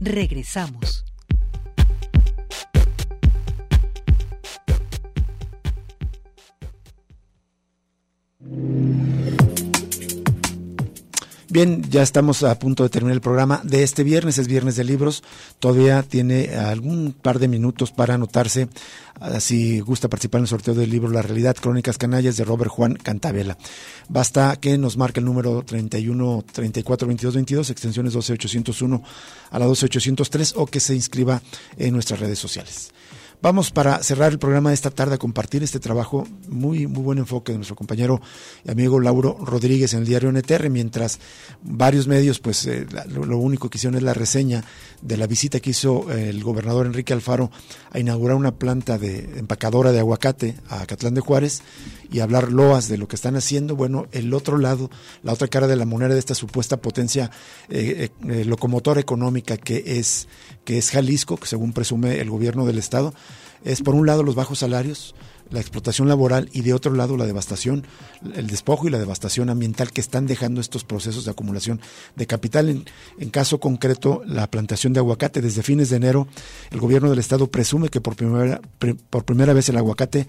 Regresamos. 0.00 1.04
Bien, 11.52 11.82
ya 11.90 12.02
estamos 12.02 12.44
a 12.44 12.56
punto 12.60 12.84
de 12.84 12.90
terminar 12.90 13.14
el 13.14 13.20
programa 13.20 13.60
de 13.64 13.82
este 13.82 14.04
viernes, 14.04 14.38
es 14.38 14.46
viernes 14.46 14.76
de 14.76 14.84
libros, 14.84 15.24
todavía 15.58 16.04
tiene 16.04 16.54
algún 16.54 17.12
par 17.12 17.40
de 17.40 17.48
minutos 17.48 17.90
para 17.90 18.14
anotarse 18.14 18.68
ah, 19.18 19.40
si 19.40 19.80
gusta 19.80 20.08
participar 20.08 20.38
en 20.38 20.44
el 20.44 20.48
sorteo 20.48 20.74
del 20.74 20.90
libro 20.90 21.10
La 21.10 21.22
realidad, 21.22 21.56
crónicas 21.60 21.98
canallas 21.98 22.36
de 22.36 22.44
Robert 22.44 22.70
Juan 22.70 22.94
Cantabela. 22.94 23.58
Basta 24.08 24.54
que 24.60 24.78
nos 24.78 24.96
marque 24.96 25.18
el 25.18 25.26
número 25.26 25.64
31 25.64 26.44
34 26.52 27.08
22 27.08 27.34
22, 27.34 27.70
extensiones 27.70 28.12
12801 28.12 29.02
a 29.50 29.58
la 29.58 29.66
12803 29.66 30.54
o 30.56 30.66
que 30.66 30.78
se 30.78 30.94
inscriba 30.94 31.42
en 31.76 31.94
nuestras 31.94 32.20
redes 32.20 32.38
sociales. 32.38 32.92
Vamos 33.42 33.70
para 33.70 34.02
cerrar 34.02 34.32
el 34.32 34.38
programa 34.38 34.68
de 34.68 34.74
esta 34.74 34.90
tarde 34.90 35.14
a 35.14 35.18
compartir 35.18 35.62
este 35.62 35.80
trabajo, 35.80 36.26
muy, 36.48 36.86
muy 36.86 37.02
buen 37.02 37.16
enfoque 37.16 37.52
de 37.52 37.58
nuestro 37.58 37.74
compañero 37.74 38.20
y 38.66 38.70
amigo 38.70 39.00
Lauro 39.00 39.38
Rodríguez 39.42 39.94
en 39.94 40.00
el 40.00 40.06
diario 40.06 40.30
NTR, 40.30 40.68
mientras 40.68 41.18
varios 41.62 42.06
medios, 42.06 42.38
pues 42.38 42.66
eh, 42.66 42.86
lo, 43.08 43.38
único 43.38 43.70
que 43.70 43.78
hicieron 43.78 43.96
es 43.96 44.02
la 44.02 44.12
reseña 44.12 44.62
de 45.00 45.16
la 45.16 45.26
visita 45.26 45.58
que 45.58 45.70
hizo 45.70 46.12
eh, 46.12 46.28
el 46.28 46.44
gobernador 46.44 46.84
Enrique 46.84 47.14
Alfaro 47.14 47.50
a 47.90 47.98
inaugurar 47.98 48.36
una 48.36 48.52
planta 48.52 48.98
de 48.98 49.38
empacadora 49.38 49.90
de 49.90 50.00
aguacate 50.00 50.56
a 50.68 50.84
Catlán 50.84 51.14
de 51.14 51.22
Juárez 51.22 51.62
y 52.10 52.20
hablar 52.20 52.50
loas 52.52 52.88
de 52.88 52.98
lo 52.98 53.08
que 53.08 53.16
están 53.16 53.36
haciendo. 53.36 53.76
Bueno, 53.76 54.06
el 54.12 54.34
otro 54.34 54.58
lado, 54.58 54.90
la 55.22 55.32
otra 55.32 55.48
cara 55.48 55.66
de 55.66 55.76
la 55.76 55.86
moneda 55.86 56.14
de 56.14 56.18
esta 56.18 56.34
supuesta 56.34 56.76
potencia 56.78 57.30
eh, 57.68 58.10
locomotora 58.20 59.00
económica 59.00 59.56
que 59.56 59.82
es, 59.98 60.28
que 60.64 60.78
es 60.78 60.90
Jalisco, 60.90 61.36
que 61.36 61.46
según 61.46 61.72
presume 61.72 62.20
el 62.20 62.30
gobierno 62.30 62.66
del 62.66 62.78
estado, 62.78 63.14
es 63.64 63.82
por 63.82 63.94
un 63.94 64.06
lado 64.06 64.22
los 64.22 64.34
bajos 64.34 64.60
salarios, 64.60 65.14
la 65.50 65.60
explotación 65.60 66.08
laboral 66.08 66.48
y 66.52 66.62
de 66.62 66.72
otro 66.72 66.94
lado 66.94 67.16
la 67.16 67.26
devastación, 67.26 67.84
el 68.34 68.46
despojo 68.46 68.86
y 68.86 68.90
la 68.90 68.98
devastación 68.98 69.50
ambiental 69.50 69.90
que 69.90 70.00
están 70.00 70.26
dejando 70.26 70.60
estos 70.60 70.84
procesos 70.84 71.24
de 71.24 71.32
acumulación 71.32 71.80
de 72.16 72.26
capital. 72.26 72.68
En, 72.68 72.84
en, 73.18 73.30
caso 73.30 73.58
concreto, 73.58 74.22
la 74.24 74.48
plantación 74.48 74.92
de 74.92 75.00
aguacate. 75.00 75.40
Desde 75.42 75.62
fines 75.62 75.90
de 75.90 75.96
enero, 75.96 76.28
el 76.70 76.78
gobierno 76.78 77.10
del 77.10 77.18
estado 77.18 77.48
presume 77.48 77.88
que 77.88 78.00
por 78.00 78.16
primera, 78.16 78.60
por 79.10 79.24
primera 79.24 79.52
vez 79.52 79.68
el 79.68 79.76
aguacate 79.76 80.28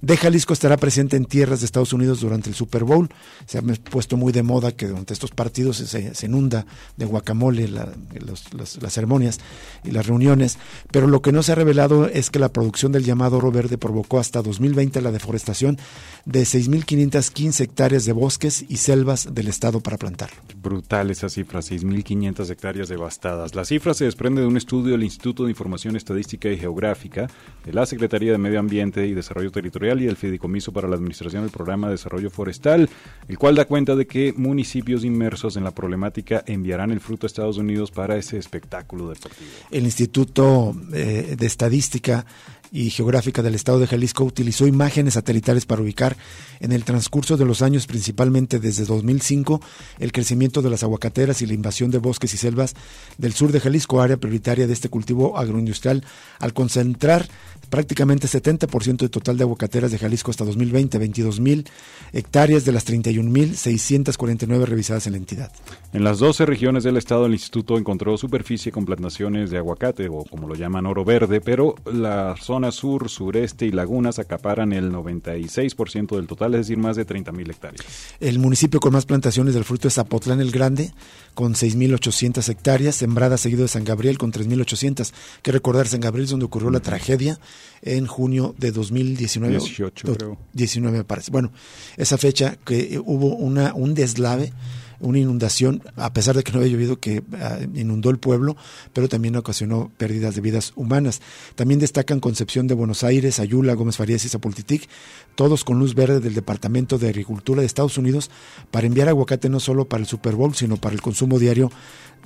de 0.00 0.16
Jalisco 0.16 0.52
estará 0.52 0.76
presente 0.76 1.16
en 1.16 1.24
tierras 1.24 1.60
de 1.60 1.66
Estados 1.66 1.92
Unidos 1.92 2.20
durante 2.20 2.48
el 2.48 2.54
Super 2.54 2.84
Bowl. 2.84 3.08
Se 3.46 3.58
ha 3.58 3.62
puesto 3.62 4.16
muy 4.16 4.32
de 4.32 4.42
moda 4.42 4.72
que 4.72 4.86
durante 4.86 5.12
estos 5.12 5.30
partidos 5.30 5.78
se, 5.78 6.14
se 6.14 6.26
inunda 6.26 6.66
de 6.96 7.06
guacamole 7.06 7.68
las 7.68 8.78
ceremonias 8.88 9.38
y 9.84 9.90
las 9.90 10.06
reuniones, 10.06 10.58
pero 10.90 11.06
lo 11.06 11.22
que 11.22 11.32
no 11.32 11.42
se 11.42 11.52
ha 11.52 11.56
revelado 11.56 12.06
es 12.06 12.30
que 12.30 12.38
la 12.38 12.52
producción 12.52 12.92
del 12.92 13.04
llamado 13.04 13.38
oro 13.38 13.50
verde 13.50 13.78
provocó 13.78 14.18
hasta 14.18 14.42
2020 14.42 15.00
la 15.00 15.12
deforestación 15.12 15.78
de 16.24 16.42
6.515 16.42 17.60
hectáreas 17.60 18.04
de 18.04 18.12
bosques 18.12 18.64
y 18.68 18.76
selvas 18.76 19.34
del 19.34 19.48
estado 19.48 19.80
para 19.80 19.96
plantarlo. 19.96 20.36
Brutal 20.60 21.10
esa 21.10 21.28
cifra, 21.28 21.60
6.500 21.60 22.50
hectáreas 22.50 22.88
devastadas. 22.88 23.54
La 23.54 23.64
cifra 23.64 23.94
se 23.94 24.04
desprende 24.04 24.42
de 24.42 24.46
un 24.46 24.56
estudio 24.56 24.92
del 24.92 25.04
Instituto 25.04 25.44
de 25.44 25.50
Información 25.50 25.96
Estadística 25.96 26.48
y 26.48 26.58
Geográfica, 26.58 27.28
de 27.64 27.72
la 27.72 27.86
Secretaría 27.86 28.32
de 28.32 28.38
Medio 28.38 28.60
Ambiente 28.60 29.06
y 29.06 29.14
Desarrollo 29.14 29.50
Territorial 29.50 29.87
y 29.96 30.06
el 30.06 30.16
Fideicomiso 30.16 30.72
para 30.72 30.88
la 30.88 30.96
Administración 30.96 31.42
del 31.42 31.50
Programa 31.50 31.86
de 31.86 31.94
Desarrollo 31.94 32.30
Forestal, 32.30 32.90
el 33.28 33.38
cual 33.38 33.54
da 33.54 33.64
cuenta 33.64 33.96
de 33.96 34.06
que 34.06 34.34
municipios 34.36 35.04
inmersos 35.04 35.56
en 35.56 35.64
la 35.64 35.70
problemática 35.70 36.44
enviarán 36.46 36.90
el 36.90 37.00
fruto 37.00 37.24
a 37.24 37.28
Estados 37.28 37.56
Unidos 37.56 37.90
para 37.90 38.16
ese 38.16 38.36
espectáculo 38.36 39.08
deportivo. 39.08 39.50
El 39.70 39.84
Instituto 39.84 40.74
eh, 40.92 41.36
de 41.38 41.46
Estadística 41.46 42.26
y 42.70 42.90
Geográfica 42.90 43.42
del 43.42 43.54
Estado 43.54 43.78
de 43.80 43.86
Jalisco 43.86 44.24
utilizó 44.24 44.66
imágenes 44.66 45.14
satelitales 45.14 45.66
para 45.66 45.82
ubicar 45.82 46.16
en 46.60 46.72
el 46.72 46.84
transcurso 46.84 47.36
de 47.36 47.44
los 47.44 47.62
años, 47.62 47.86
principalmente 47.86 48.58
desde 48.58 48.84
2005, 48.84 49.60
el 49.98 50.12
crecimiento 50.12 50.62
de 50.62 50.70
las 50.70 50.82
aguacateras 50.82 51.40
y 51.42 51.46
la 51.46 51.54
invasión 51.54 51.90
de 51.90 51.98
bosques 51.98 52.34
y 52.34 52.36
selvas 52.36 52.74
del 53.16 53.32
sur 53.32 53.52
de 53.52 53.60
Jalisco, 53.60 54.00
área 54.00 54.16
prioritaria 54.16 54.66
de 54.66 54.72
este 54.72 54.88
cultivo 54.88 55.38
agroindustrial, 55.38 56.04
al 56.40 56.52
concentrar 56.52 57.28
prácticamente 57.68 58.26
70% 58.26 58.98
del 58.98 59.10
total 59.10 59.36
de 59.36 59.44
aguacateras 59.44 59.90
de 59.90 59.98
Jalisco 59.98 60.30
hasta 60.30 60.44
2020, 60.44 60.98
22 60.98 61.40
mil 61.40 61.66
hectáreas 62.12 62.64
de 62.64 62.72
las 62.72 62.86
31.649 62.86 64.64
revisadas 64.64 65.06
en 65.06 65.12
la 65.12 65.18
entidad. 65.18 65.52
En 65.92 66.04
las 66.04 66.18
12 66.18 66.46
regiones 66.46 66.84
del 66.84 66.96
estado, 66.96 67.26
el 67.26 67.32
instituto 67.32 67.78
encontró 67.78 68.16
superficie 68.16 68.72
con 68.72 68.84
plantaciones 68.84 69.50
de 69.50 69.58
aguacate, 69.58 70.08
o 70.08 70.24
como 70.24 70.48
lo 70.48 70.54
llaman 70.54 70.86
oro 70.86 71.04
verde, 71.04 71.40
pero 71.40 71.74
la 71.92 72.36
zona 72.40 72.72
sur, 72.72 73.08
sureste 73.08 73.66
y 73.66 73.70
lagunas 73.70 74.18
acaparan 74.18 74.72
el 74.72 74.92
96% 74.92 76.16
del 76.16 76.26
total, 76.26 76.54
es 76.54 76.60
decir, 76.66 76.78
más 76.78 76.96
de 76.96 77.04
30 77.04 77.32
mil 77.32 77.50
hectáreas. 77.50 77.84
El 78.20 78.38
municipio 78.38 78.80
con 78.80 78.92
más 78.92 79.06
plantaciones 79.06 79.54
del 79.54 79.64
fruto 79.64 79.88
es 79.88 79.94
Zapotlán 79.94 80.40
el 80.40 80.50
Grande, 80.50 80.92
con 81.38 81.54
6.800 81.54 82.48
hectáreas, 82.48 82.96
sembrada 82.96 83.38
seguido 83.38 83.62
de 83.62 83.68
San 83.68 83.84
Gabriel 83.84 84.18
con 84.18 84.32
3.800. 84.32 85.12
Que 85.40 85.52
recordar, 85.52 85.86
San 85.86 86.00
Gabriel 86.00 86.24
es 86.24 86.30
donde 86.30 86.46
ocurrió 86.46 86.68
la 86.68 86.80
tragedia 86.80 87.38
en 87.80 88.08
junio 88.08 88.56
de 88.58 88.72
2019. 88.72 89.58
18, 89.60 90.14
creo. 90.14 90.36
19 90.54 90.98
me 90.98 91.04
parece. 91.04 91.30
Bueno, 91.30 91.52
esa 91.96 92.18
fecha 92.18 92.56
que 92.64 93.00
hubo 93.04 93.36
una, 93.36 93.72
un 93.72 93.94
deslave 93.94 94.52
una 95.00 95.18
inundación, 95.18 95.82
a 95.96 96.12
pesar 96.12 96.36
de 96.36 96.42
que 96.42 96.52
no 96.52 96.58
había 96.58 96.72
llovido, 96.72 96.98
que 96.98 97.22
ah, 97.40 97.58
inundó 97.74 98.10
el 98.10 98.18
pueblo, 98.18 98.56
pero 98.92 99.08
también 99.08 99.36
ocasionó 99.36 99.90
pérdidas 99.96 100.34
de 100.34 100.40
vidas 100.40 100.72
humanas. 100.76 101.20
También 101.54 101.80
destacan 101.80 102.20
Concepción 102.20 102.66
de 102.66 102.74
Buenos 102.74 103.04
Aires, 103.04 103.40
Ayula, 103.40 103.74
Gómez 103.74 103.96
Farías 103.96 104.24
y 104.24 104.28
Zapultitic, 104.28 104.88
todos 105.34 105.64
con 105.64 105.78
luz 105.78 105.94
verde 105.94 106.20
del 106.20 106.34
Departamento 106.34 106.98
de 106.98 107.08
Agricultura 107.08 107.60
de 107.60 107.66
Estados 107.66 107.98
Unidos 107.98 108.30
para 108.70 108.86
enviar 108.86 109.08
aguacate 109.08 109.48
no 109.48 109.60
solo 109.60 109.88
para 109.88 110.00
el 110.00 110.06
Super 110.06 110.34
Bowl, 110.34 110.54
sino 110.54 110.76
para 110.76 110.94
el 110.94 111.02
consumo 111.02 111.38
diario 111.38 111.70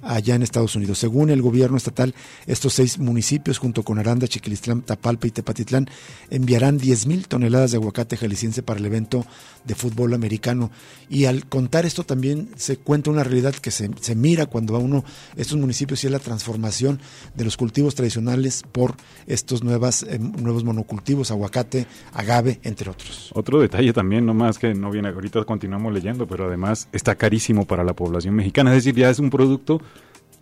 allá 0.02 0.34
en 0.34 0.42
Estados 0.42 0.74
Unidos. 0.76 0.98
Según 0.98 1.30
el 1.30 1.42
gobierno 1.42 1.76
estatal, 1.76 2.14
estos 2.46 2.74
seis 2.74 2.98
municipios, 2.98 3.58
junto 3.58 3.82
con 3.82 3.98
Aranda, 3.98 4.26
Chiquilistlán, 4.26 4.82
Tapalpa 4.82 5.26
y 5.26 5.30
Tepatitlán, 5.30 5.88
enviarán 6.30 6.78
10 6.78 7.06
mil 7.06 7.28
toneladas 7.28 7.70
de 7.70 7.76
aguacate 7.76 8.16
jalisciense 8.16 8.62
para 8.62 8.80
el 8.80 8.86
evento 8.86 9.24
de 9.64 9.74
fútbol 9.74 10.14
americano. 10.14 10.70
Y 11.08 11.26
al 11.26 11.46
contar 11.46 11.86
esto 11.86 12.04
también 12.04 12.50
se 12.62 12.76
cuenta 12.76 13.10
una 13.10 13.24
realidad 13.24 13.54
que 13.54 13.70
se, 13.70 13.90
se 14.00 14.14
mira 14.14 14.46
cuando 14.46 14.76
a 14.76 14.78
uno 14.78 15.04
estos 15.36 15.58
municipios 15.58 16.02
y 16.04 16.06
es 16.06 16.12
la 16.12 16.18
transformación 16.18 17.00
de 17.34 17.44
los 17.44 17.56
cultivos 17.56 17.94
tradicionales 17.94 18.62
por 18.70 18.94
estos 19.26 19.62
nuevas, 19.62 20.04
eh, 20.04 20.18
nuevos 20.18 20.64
monocultivos, 20.64 21.30
aguacate, 21.30 21.86
agave, 22.12 22.60
entre 22.62 22.90
otros. 22.90 23.30
Otro 23.34 23.60
detalle 23.60 23.92
también, 23.92 24.24
no 24.24 24.34
más 24.34 24.58
que 24.58 24.74
no 24.74 24.90
viene, 24.90 25.08
ahorita 25.08 25.44
continuamos 25.44 25.92
leyendo, 25.92 26.26
pero 26.26 26.46
además 26.46 26.88
está 26.92 27.16
carísimo 27.16 27.66
para 27.66 27.84
la 27.84 27.94
población 27.94 28.34
mexicana, 28.34 28.70
es 28.70 28.84
decir, 28.84 28.94
ya 28.94 29.10
es 29.10 29.18
un 29.18 29.30
producto 29.30 29.80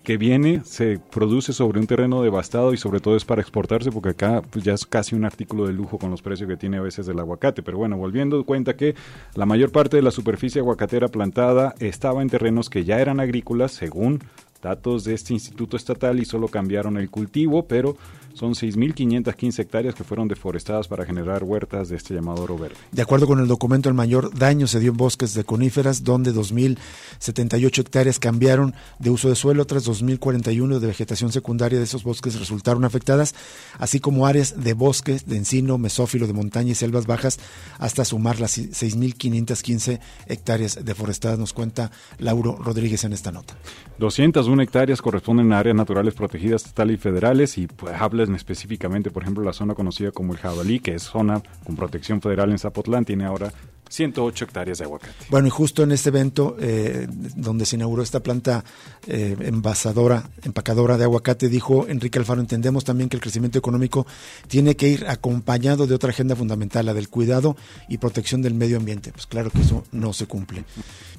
que 0.03 0.16
viene, 0.16 0.62
se 0.64 0.98
produce 0.98 1.53
sobre 1.53 1.78
un 1.78 1.86
terreno 1.86 2.22
devastado 2.22 2.72
y 2.72 2.78
sobre 2.78 3.01
todo 3.01 3.16
es 3.16 3.24
para 3.24 3.42
exportarse 3.42 3.92
porque 3.92 4.11
acá 4.11 4.42
pues, 4.48 4.64
ya 4.64 4.72
es 4.72 4.86
casi 4.86 5.14
un 5.14 5.24
artículo 5.24 5.66
de 5.66 5.74
lujo 5.74 5.98
con 5.98 6.11
los 6.11 6.22
precios 6.22 6.48
que 6.48 6.57
tiene 6.57 6.78
a 6.78 6.82
veces 6.82 7.07
el 7.09 7.18
aguacate. 7.18 7.62
Pero 7.62 7.78
bueno, 7.78 7.96
volviendo 7.96 8.42
cuenta 8.44 8.76
que 8.76 8.94
la 9.34 9.46
mayor 9.46 9.72
parte 9.72 9.96
de 9.96 10.03
la 10.03 10.11
superficie 10.11 10.61
aguacatera 10.61 11.09
plantada 11.09 11.74
estaba 11.80 12.22
en 12.22 12.30
terrenos 12.30 12.70
que 12.70 12.84
ya 12.84 13.01
eran 13.01 13.20
agrícolas 13.20 13.72
según 13.72 14.20
datos 14.62 15.05
de 15.05 15.14
este 15.14 15.32
instituto 15.32 15.76
estatal 15.76 16.18
y 16.20 16.24
solo 16.24 16.48
cambiaron 16.48 16.96
el 16.96 17.11
cultivo, 17.11 17.66
pero 17.66 17.96
son 18.34 18.54
6.515 18.54 19.58
hectáreas 19.58 19.94
que 19.94 20.04
fueron 20.04 20.28
deforestadas 20.28 20.88
para 20.88 21.04
generar 21.04 21.44
huertas 21.44 21.88
de 21.88 21.96
este 21.96 22.14
llamado 22.14 22.42
oro 22.42 22.58
verde. 22.58 22.76
De 22.92 23.02
acuerdo 23.02 23.26
con 23.26 23.40
el 23.40 23.48
documento, 23.48 23.88
el 23.88 23.94
mayor 23.94 24.34
daño 24.36 24.66
se 24.66 24.80
dio 24.80 24.90
en 24.90 24.96
bosques 24.96 25.34
de 25.34 25.44
coníferas, 25.44 26.04
donde 26.04 26.32
2.078 26.32 27.78
hectáreas 27.78 28.18
cambiaron 28.18 28.74
de 28.98 29.10
uso 29.10 29.28
de 29.28 29.34
suelo, 29.34 29.62
otras 29.62 29.86
2.041 29.88 30.78
de 30.78 30.86
vegetación 30.86 31.32
secundaria 31.32 31.78
de 31.78 31.84
esos 31.84 32.04
bosques 32.04 32.38
resultaron 32.38 32.84
afectadas, 32.84 33.34
así 33.78 34.00
como 34.00 34.26
áreas 34.26 34.62
de 34.62 34.72
bosques, 34.72 35.26
de 35.26 35.36
encino, 35.36 35.78
mesófilo, 35.78 36.26
de 36.26 36.32
montaña 36.32 36.72
y 36.72 36.74
selvas 36.74 37.06
bajas, 37.06 37.38
hasta 37.78 38.04
sumar 38.04 38.40
las 38.40 38.58
6.515 38.58 40.00
hectáreas 40.26 40.84
deforestadas, 40.84 41.38
nos 41.38 41.52
cuenta 41.52 41.90
Lauro 42.18 42.56
Rodríguez 42.56 43.04
en 43.04 43.12
esta 43.12 43.32
nota. 43.32 43.56
201 43.98 44.62
hectáreas 44.62 45.02
corresponden 45.02 45.52
a 45.52 45.58
áreas 45.58 45.76
naturales 45.76 46.14
protegidas 46.14 46.62
estatales 46.62 46.94
y 46.94 46.98
federales 46.98 47.58
y 47.58 47.66
pues 47.66 47.94
habla 48.00 48.19
específicamente, 48.28 49.10
por 49.10 49.22
ejemplo, 49.22 49.42
la 49.44 49.52
zona 49.52 49.74
conocida 49.74 50.10
como 50.10 50.32
el 50.32 50.38
Jabalí, 50.38 50.80
que 50.80 50.94
es 50.94 51.02
zona 51.02 51.42
con 51.64 51.76
protección 51.76 52.20
federal 52.20 52.50
en 52.50 52.58
Zapotlán, 52.58 53.04
tiene 53.04 53.24
ahora 53.24 53.52
108 53.90 54.44
hectáreas 54.44 54.78
de 54.78 54.84
aguacate. 54.84 55.12
Bueno, 55.30 55.48
y 55.48 55.50
justo 55.50 55.82
en 55.82 55.90
este 55.90 56.10
evento 56.10 56.56
eh, 56.60 57.08
donde 57.10 57.66
se 57.66 57.76
inauguró 57.76 58.02
esta 58.02 58.20
planta 58.20 58.64
eh, 59.06 59.36
envasadora, 59.40 60.30
empacadora 60.44 60.96
de 60.96 61.04
aguacate, 61.04 61.48
dijo 61.48 61.86
Enrique 61.88 62.20
Alfaro, 62.20 62.40
entendemos 62.40 62.84
también 62.84 63.08
que 63.08 63.16
el 63.16 63.20
crecimiento 63.20 63.58
económico 63.58 64.06
tiene 64.46 64.76
que 64.76 64.88
ir 64.88 65.06
acompañado 65.08 65.88
de 65.88 65.94
otra 65.96 66.10
agenda 66.10 66.36
fundamental, 66.36 66.86
la 66.86 66.94
del 66.94 67.08
cuidado 67.08 67.56
y 67.88 67.98
protección 67.98 68.42
del 68.42 68.54
medio 68.54 68.76
ambiente. 68.76 69.10
Pues 69.10 69.26
claro 69.26 69.50
que 69.50 69.60
eso 69.60 69.84
no 69.90 70.12
se 70.12 70.26
cumple. 70.26 70.64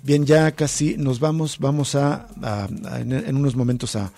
Bien, 0.03 0.25
ya 0.25 0.51
casi 0.53 0.95
nos 0.97 1.19
vamos, 1.19 1.59
vamos 1.59 1.95
a 1.95 2.27
en 2.95 3.35
unos 3.35 3.55
momentos 3.55 3.95
a 3.97 4.11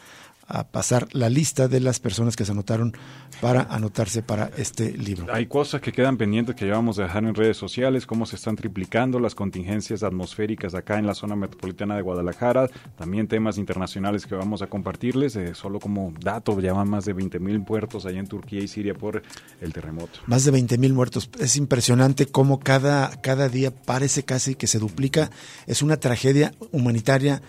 a 0.48 0.68
pasar 0.68 1.08
la 1.14 1.30
lista 1.30 1.68
de 1.68 1.80
las 1.80 2.00
personas 2.00 2.36
que 2.36 2.46
se 2.46 2.52
anotaron 2.52 2.94
para 3.42 3.62
anotarse 3.64 4.24
para 4.24 4.52
este 4.58 4.98
libro. 4.98 5.34
Hay 5.34 5.48
cosas 5.48 5.82
que 5.82 5.92
quedan 5.92 6.18
pendientes 6.18 6.56
que 6.56 6.66
llevamos 6.66 7.00
a 7.00 7.04
dejar 7.04 7.24
en 7.24 7.36
redes 7.36 7.58
sociales, 7.58 8.06
cómo 8.06 8.26
se 8.26 8.36
están 8.36 8.56
triplicando 8.56 9.20
las 9.20 9.36
contingencias 9.36 10.04
atmosféricas 10.04 10.76
acá 10.76 11.00
en 11.00 11.08
la 11.08 11.14
zona 11.14 11.36
metropolitana 11.36 11.96
de 11.96 12.02
Guadalajara, 12.02 12.70
también 12.98 13.28
temas 13.28 13.58
internacionales 13.58 14.26
que 14.26 14.36
vamos 14.36 14.62
a 14.62 14.68
compartirles, 14.68 15.36
eh, 15.36 15.56
solo 15.56 15.80
como 15.80 16.14
dato, 16.20 16.60
llevan 16.60 16.90
más 16.90 17.06
de 17.06 17.14
20 17.14 17.40
mil 17.40 17.60
muertos 17.60 18.06
allá 18.06 18.20
en 18.20 18.28
Turquía 18.28 18.62
y 18.62 18.68
Siria 18.68 18.94
por 18.94 19.24
el 19.62 19.74
terremoto. 19.74 20.20
Más 20.28 20.46
de 20.46 20.52
20 20.52 20.78
mil 20.78 20.94
muertos, 20.94 21.30
es 21.40 21.56
impresionante 21.56 22.26
cómo 22.26 22.60
cada, 22.60 23.10
cada 23.22 23.50
día 23.50 23.72
parece 23.72 24.24
casi 24.24 24.56
que 24.56 24.68
se 24.68 24.80
duplica, 24.80 25.32
es 25.68 25.82
una 25.82 25.98
tragedia 25.98 26.54
humanitaria 26.72 27.42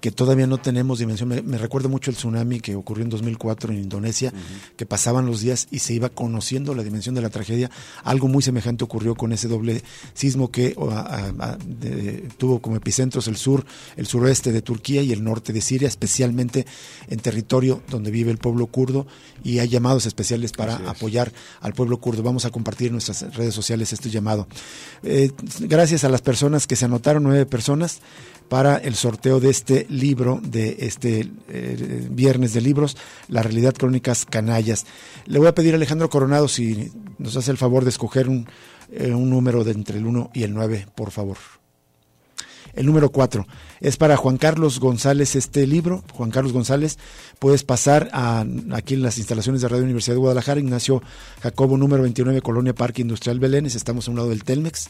que 0.00 0.10
todavía 0.10 0.46
no 0.46 0.58
tenemos 0.58 0.98
dimensión. 0.98 1.28
Me, 1.28 1.58
recuerdo 1.58 1.88
mucho 1.88 2.10
el 2.10 2.16
tsunami 2.16 2.60
que 2.60 2.74
ocurrió 2.74 3.04
en 3.04 3.10
2004 3.10 3.72
en 3.72 3.80
Indonesia, 3.80 4.32
que 4.76 4.86
pasaban 4.86 5.26
los 5.26 5.40
días 5.40 5.68
y 5.70 5.80
se 5.80 5.94
iba 5.94 6.08
conociendo 6.08 6.74
la 6.74 6.82
dimensión 6.82 7.14
de 7.14 7.22
la 7.22 7.30
tragedia. 7.30 7.70
Algo 8.04 8.28
muy 8.28 8.42
semejante 8.42 8.84
ocurrió 8.84 9.14
con 9.14 9.32
ese 9.32 9.48
doble 9.48 9.82
sismo 10.14 10.50
que 10.50 10.74
tuvo 12.38 12.60
como 12.60 12.76
epicentros 12.76 13.28
el 13.28 13.36
sur, 13.36 13.64
el 13.96 14.06
suroeste 14.06 14.52
de 14.52 14.62
Turquía 14.62 15.02
y 15.02 15.12
el 15.12 15.22
norte 15.22 15.52
de 15.52 15.60
Siria, 15.60 15.88
especialmente 15.88 16.66
en 17.08 17.20
territorio 17.20 17.82
donde 17.90 18.10
vive 18.10 18.30
el 18.30 18.38
pueblo 18.38 18.66
kurdo 18.66 19.06
y 19.44 19.58
hay 19.58 19.68
llamados 19.68 20.06
especiales 20.06 20.52
para 20.52 20.76
apoyar 20.88 21.32
al 21.60 21.74
pueblo 21.74 21.98
kurdo. 21.98 22.22
Vamos 22.22 22.44
a 22.44 22.50
compartir 22.50 22.88
en 22.88 22.94
nuestras 22.94 23.34
redes 23.34 23.54
sociales 23.54 23.92
este 23.92 24.10
llamado. 24.10 24.46
Eh, 25.02 25.32
gracias 25.60 26.04
a 26.04 26.08
las 26.08 26.22
personas 26.22 26.66
que 26.66 26.76
se 26.76 26.86
anotaron, 26.86 27.22
nueve 27.22 27.46
personas 27.46 28.00
para 28.50 28.78
el 28.78 28.96
sorteo 28.96 29.38
de 29.38 29.48
este 29.48 29.86
libro, 29.88 30.40
de 30.42 30.78
este 30.80 31.30
eh, 31.48 32.08
viernes 32.10 32.52
de 32.52 32.60
libros, 32.60 32.96
La 33.28 33.44
realidad 33.44 33.74
crónicas 33.74 34.26
canallas. 34.26 34.86
Le 35.26 35.38
voy 35.38 35.46
a 35.46 35.54
pedir 35.54 35.72
a 35.72 35.76
Alejandro 35.76 36.10
Coronado 36.10 36.48
si 36.48 36.90
nos 37.18 37.36
hace 37.36 37.52
el 37.52 37.58
favor 37.58 37.84
de 37.84 37.90
escoger 37.90 38.28
un, 38.28 38.48
eh, 38.90 39.12
un 39.14 39.30
número 39.30 39.62
de 39.62 39.70
entre 39.70 39.98
el 39.98 40.06
1 40.06 40.32
y 40.34 40.42
el 40.42 40.52
9, 40.52 40.88
por 40.96 41.12
favor. 41.12 41.36
el 42.74 42.86
número 42.86 43.10
4. 43.10 43.46
Es 43.80 43.96
para 43.96 44.16
Juan 44.16 44.36
Carlos 44.36 44.80
González 44.80 45.36
este 45.36 45.64
libro. 45.68 46.02
Juan 46.12 46.32
Carlos 46.32 46.52
González, 46.52 46.98
puedes 47.38 47.62
pasar 47.62 48.10
a, 48.12 48.44
aquí 48.72 48.94
en 48.94 49.02
las 49.02 49.18
instalaciones 49.18 49.62
de 49.62 49.68
Radio 49.68 49.84
Universidad 49.84 50.16
de 50.16 50.20
Guadalajara, 50.20 50.58
Ignacio 50.58 51.04
Jacobo, 51.40 51.78
número 51.78 52.02
29, 52.02 52.42
Colonia 52.42 52.74
Parque 52.74 53.02
Industrial 53.02 53.38
Belénes. 53.38 53.76
Estamos 53.76 54.08
a 54.08 54.10
un 54.10 54.16
lado 54.16 54.30
del 54.30 54.42
Telmex. 54.42 54.88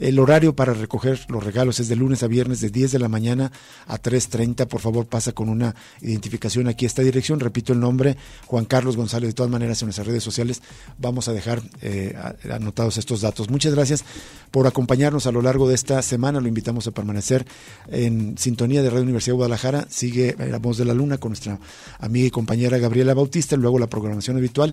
El 0.00 0.18
horario 0.18 0.56
para 0.56 0.72
recoger 0.72 1.20
los 1.28 1.44
regalos 1.44 1.78
es 1.78 1.88
de 1.88 1.94
lunes 1.94 2.22
a 2.22 2.26
viernes 2.26 2.60
de 2.60 2.70
10 2.70 2.92
de 2.92 2.98
la 2.98 3.08
mañana 3.08 3.52
a 3.86 4.00
3.30. 4.00 4.66
Por 4.66 4.80
favor, 4.80 5.06
pasa 5.06 5.32
con 5.32 5.50
una 5.50 5.74
identificación 6.00 6.68
aquí 6.68 6.86
a 6.86 6.88
esta 6.88 7.02
dirección. 7.02 7.38
Repito 7.38 7.74
el 7.74 7.80
nombre, 7.80 8.16
Juan 8.46 8.64
Carlos 8.64 8.96
González. 8.96 9.28
De 9.28 9.34
todas 9.34 9.52
maneras, 9.52 9.82
en 9.82 9.86
nuestras 9.86 10.06
redes 10.06 10.24
sociales 10.24 10.62
vamos 10.98 11.28
a 11.28 11.34
dejar 11.34 11.60
eh, 11.82 12.16
anotados 12.50 12.96
estos 12.96 13.20
datos. 13.20 13.50
Muchas 13.50 13.74
gracias 13.74 14.04
por 14.50 14.66
acompañarnos 14.66 15.26
a 15.26 15.32
lo 15.32 15.42
largo 15.42 15.68
de 15.68 15.74
esta 15.74 16.00
semana. 16.00 16.40
Lo 16.40 16.48
invitamos 16.48 16.86
a 16.86 16.92
permanecer 16.92 17.46
en 17.88 18.38
sintonía 18.38 18.82
de 18.82 18.88
Radio 18.88 19.02
Universidad 19.02 19.34
de 19.34 19.36
Guadalajara. 19.36 19.86
Sigue 19.90 20.34
La 20.38 20.58
Voz 20.58 20.78
de 20.78 20.86
la 20.86 20.94
Luna 20.94 21.18
con 21.18 21.32
nuestra 21.32 21.58
amiga 21.98 22.26
y 22.26 22.30
compañera 22.30 22.78
Gabriela 22.78 23.12
Bautista. 23.12 23.54
Luego 23.56 23.78
la 23.78 23.88
programación 23.88 24.38
habitual. 24.38 24.72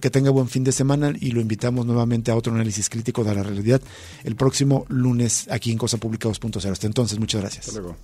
Que 0.00 0.10
tenga 0.10 0.30
buen 0.30 0.48
fin 0.48 0.64
de 0.64 0.72
semana 0.72 1.12
y 1.20 1.30
lo 1.30 1.40
invitamos 1.40 1.86
nuevamente 1.86 2.32
a 2.32 2.34
otro 2.34 2.52
análisis 2.52 2.90
crítico 2.90 3.22
de 3.22 3.36
la 3.36 3.44
realidad 3.44 3.80
el 4.24 4.34
próximo 4.40 4.86
lunes 4.88 5.46
aquí 5.50 5.70
en 5.70 5.76
Cosa 5.76 5.98
Pública 5.98 6.26
2.0. 6.26 6.72
Hasta 6.72 6.86
entonces, 6.86 7.18
muchas 7.18 7.42
gracias. 7.42 7.68
Hasta 7.68 7.78
luego. 7.78 7.94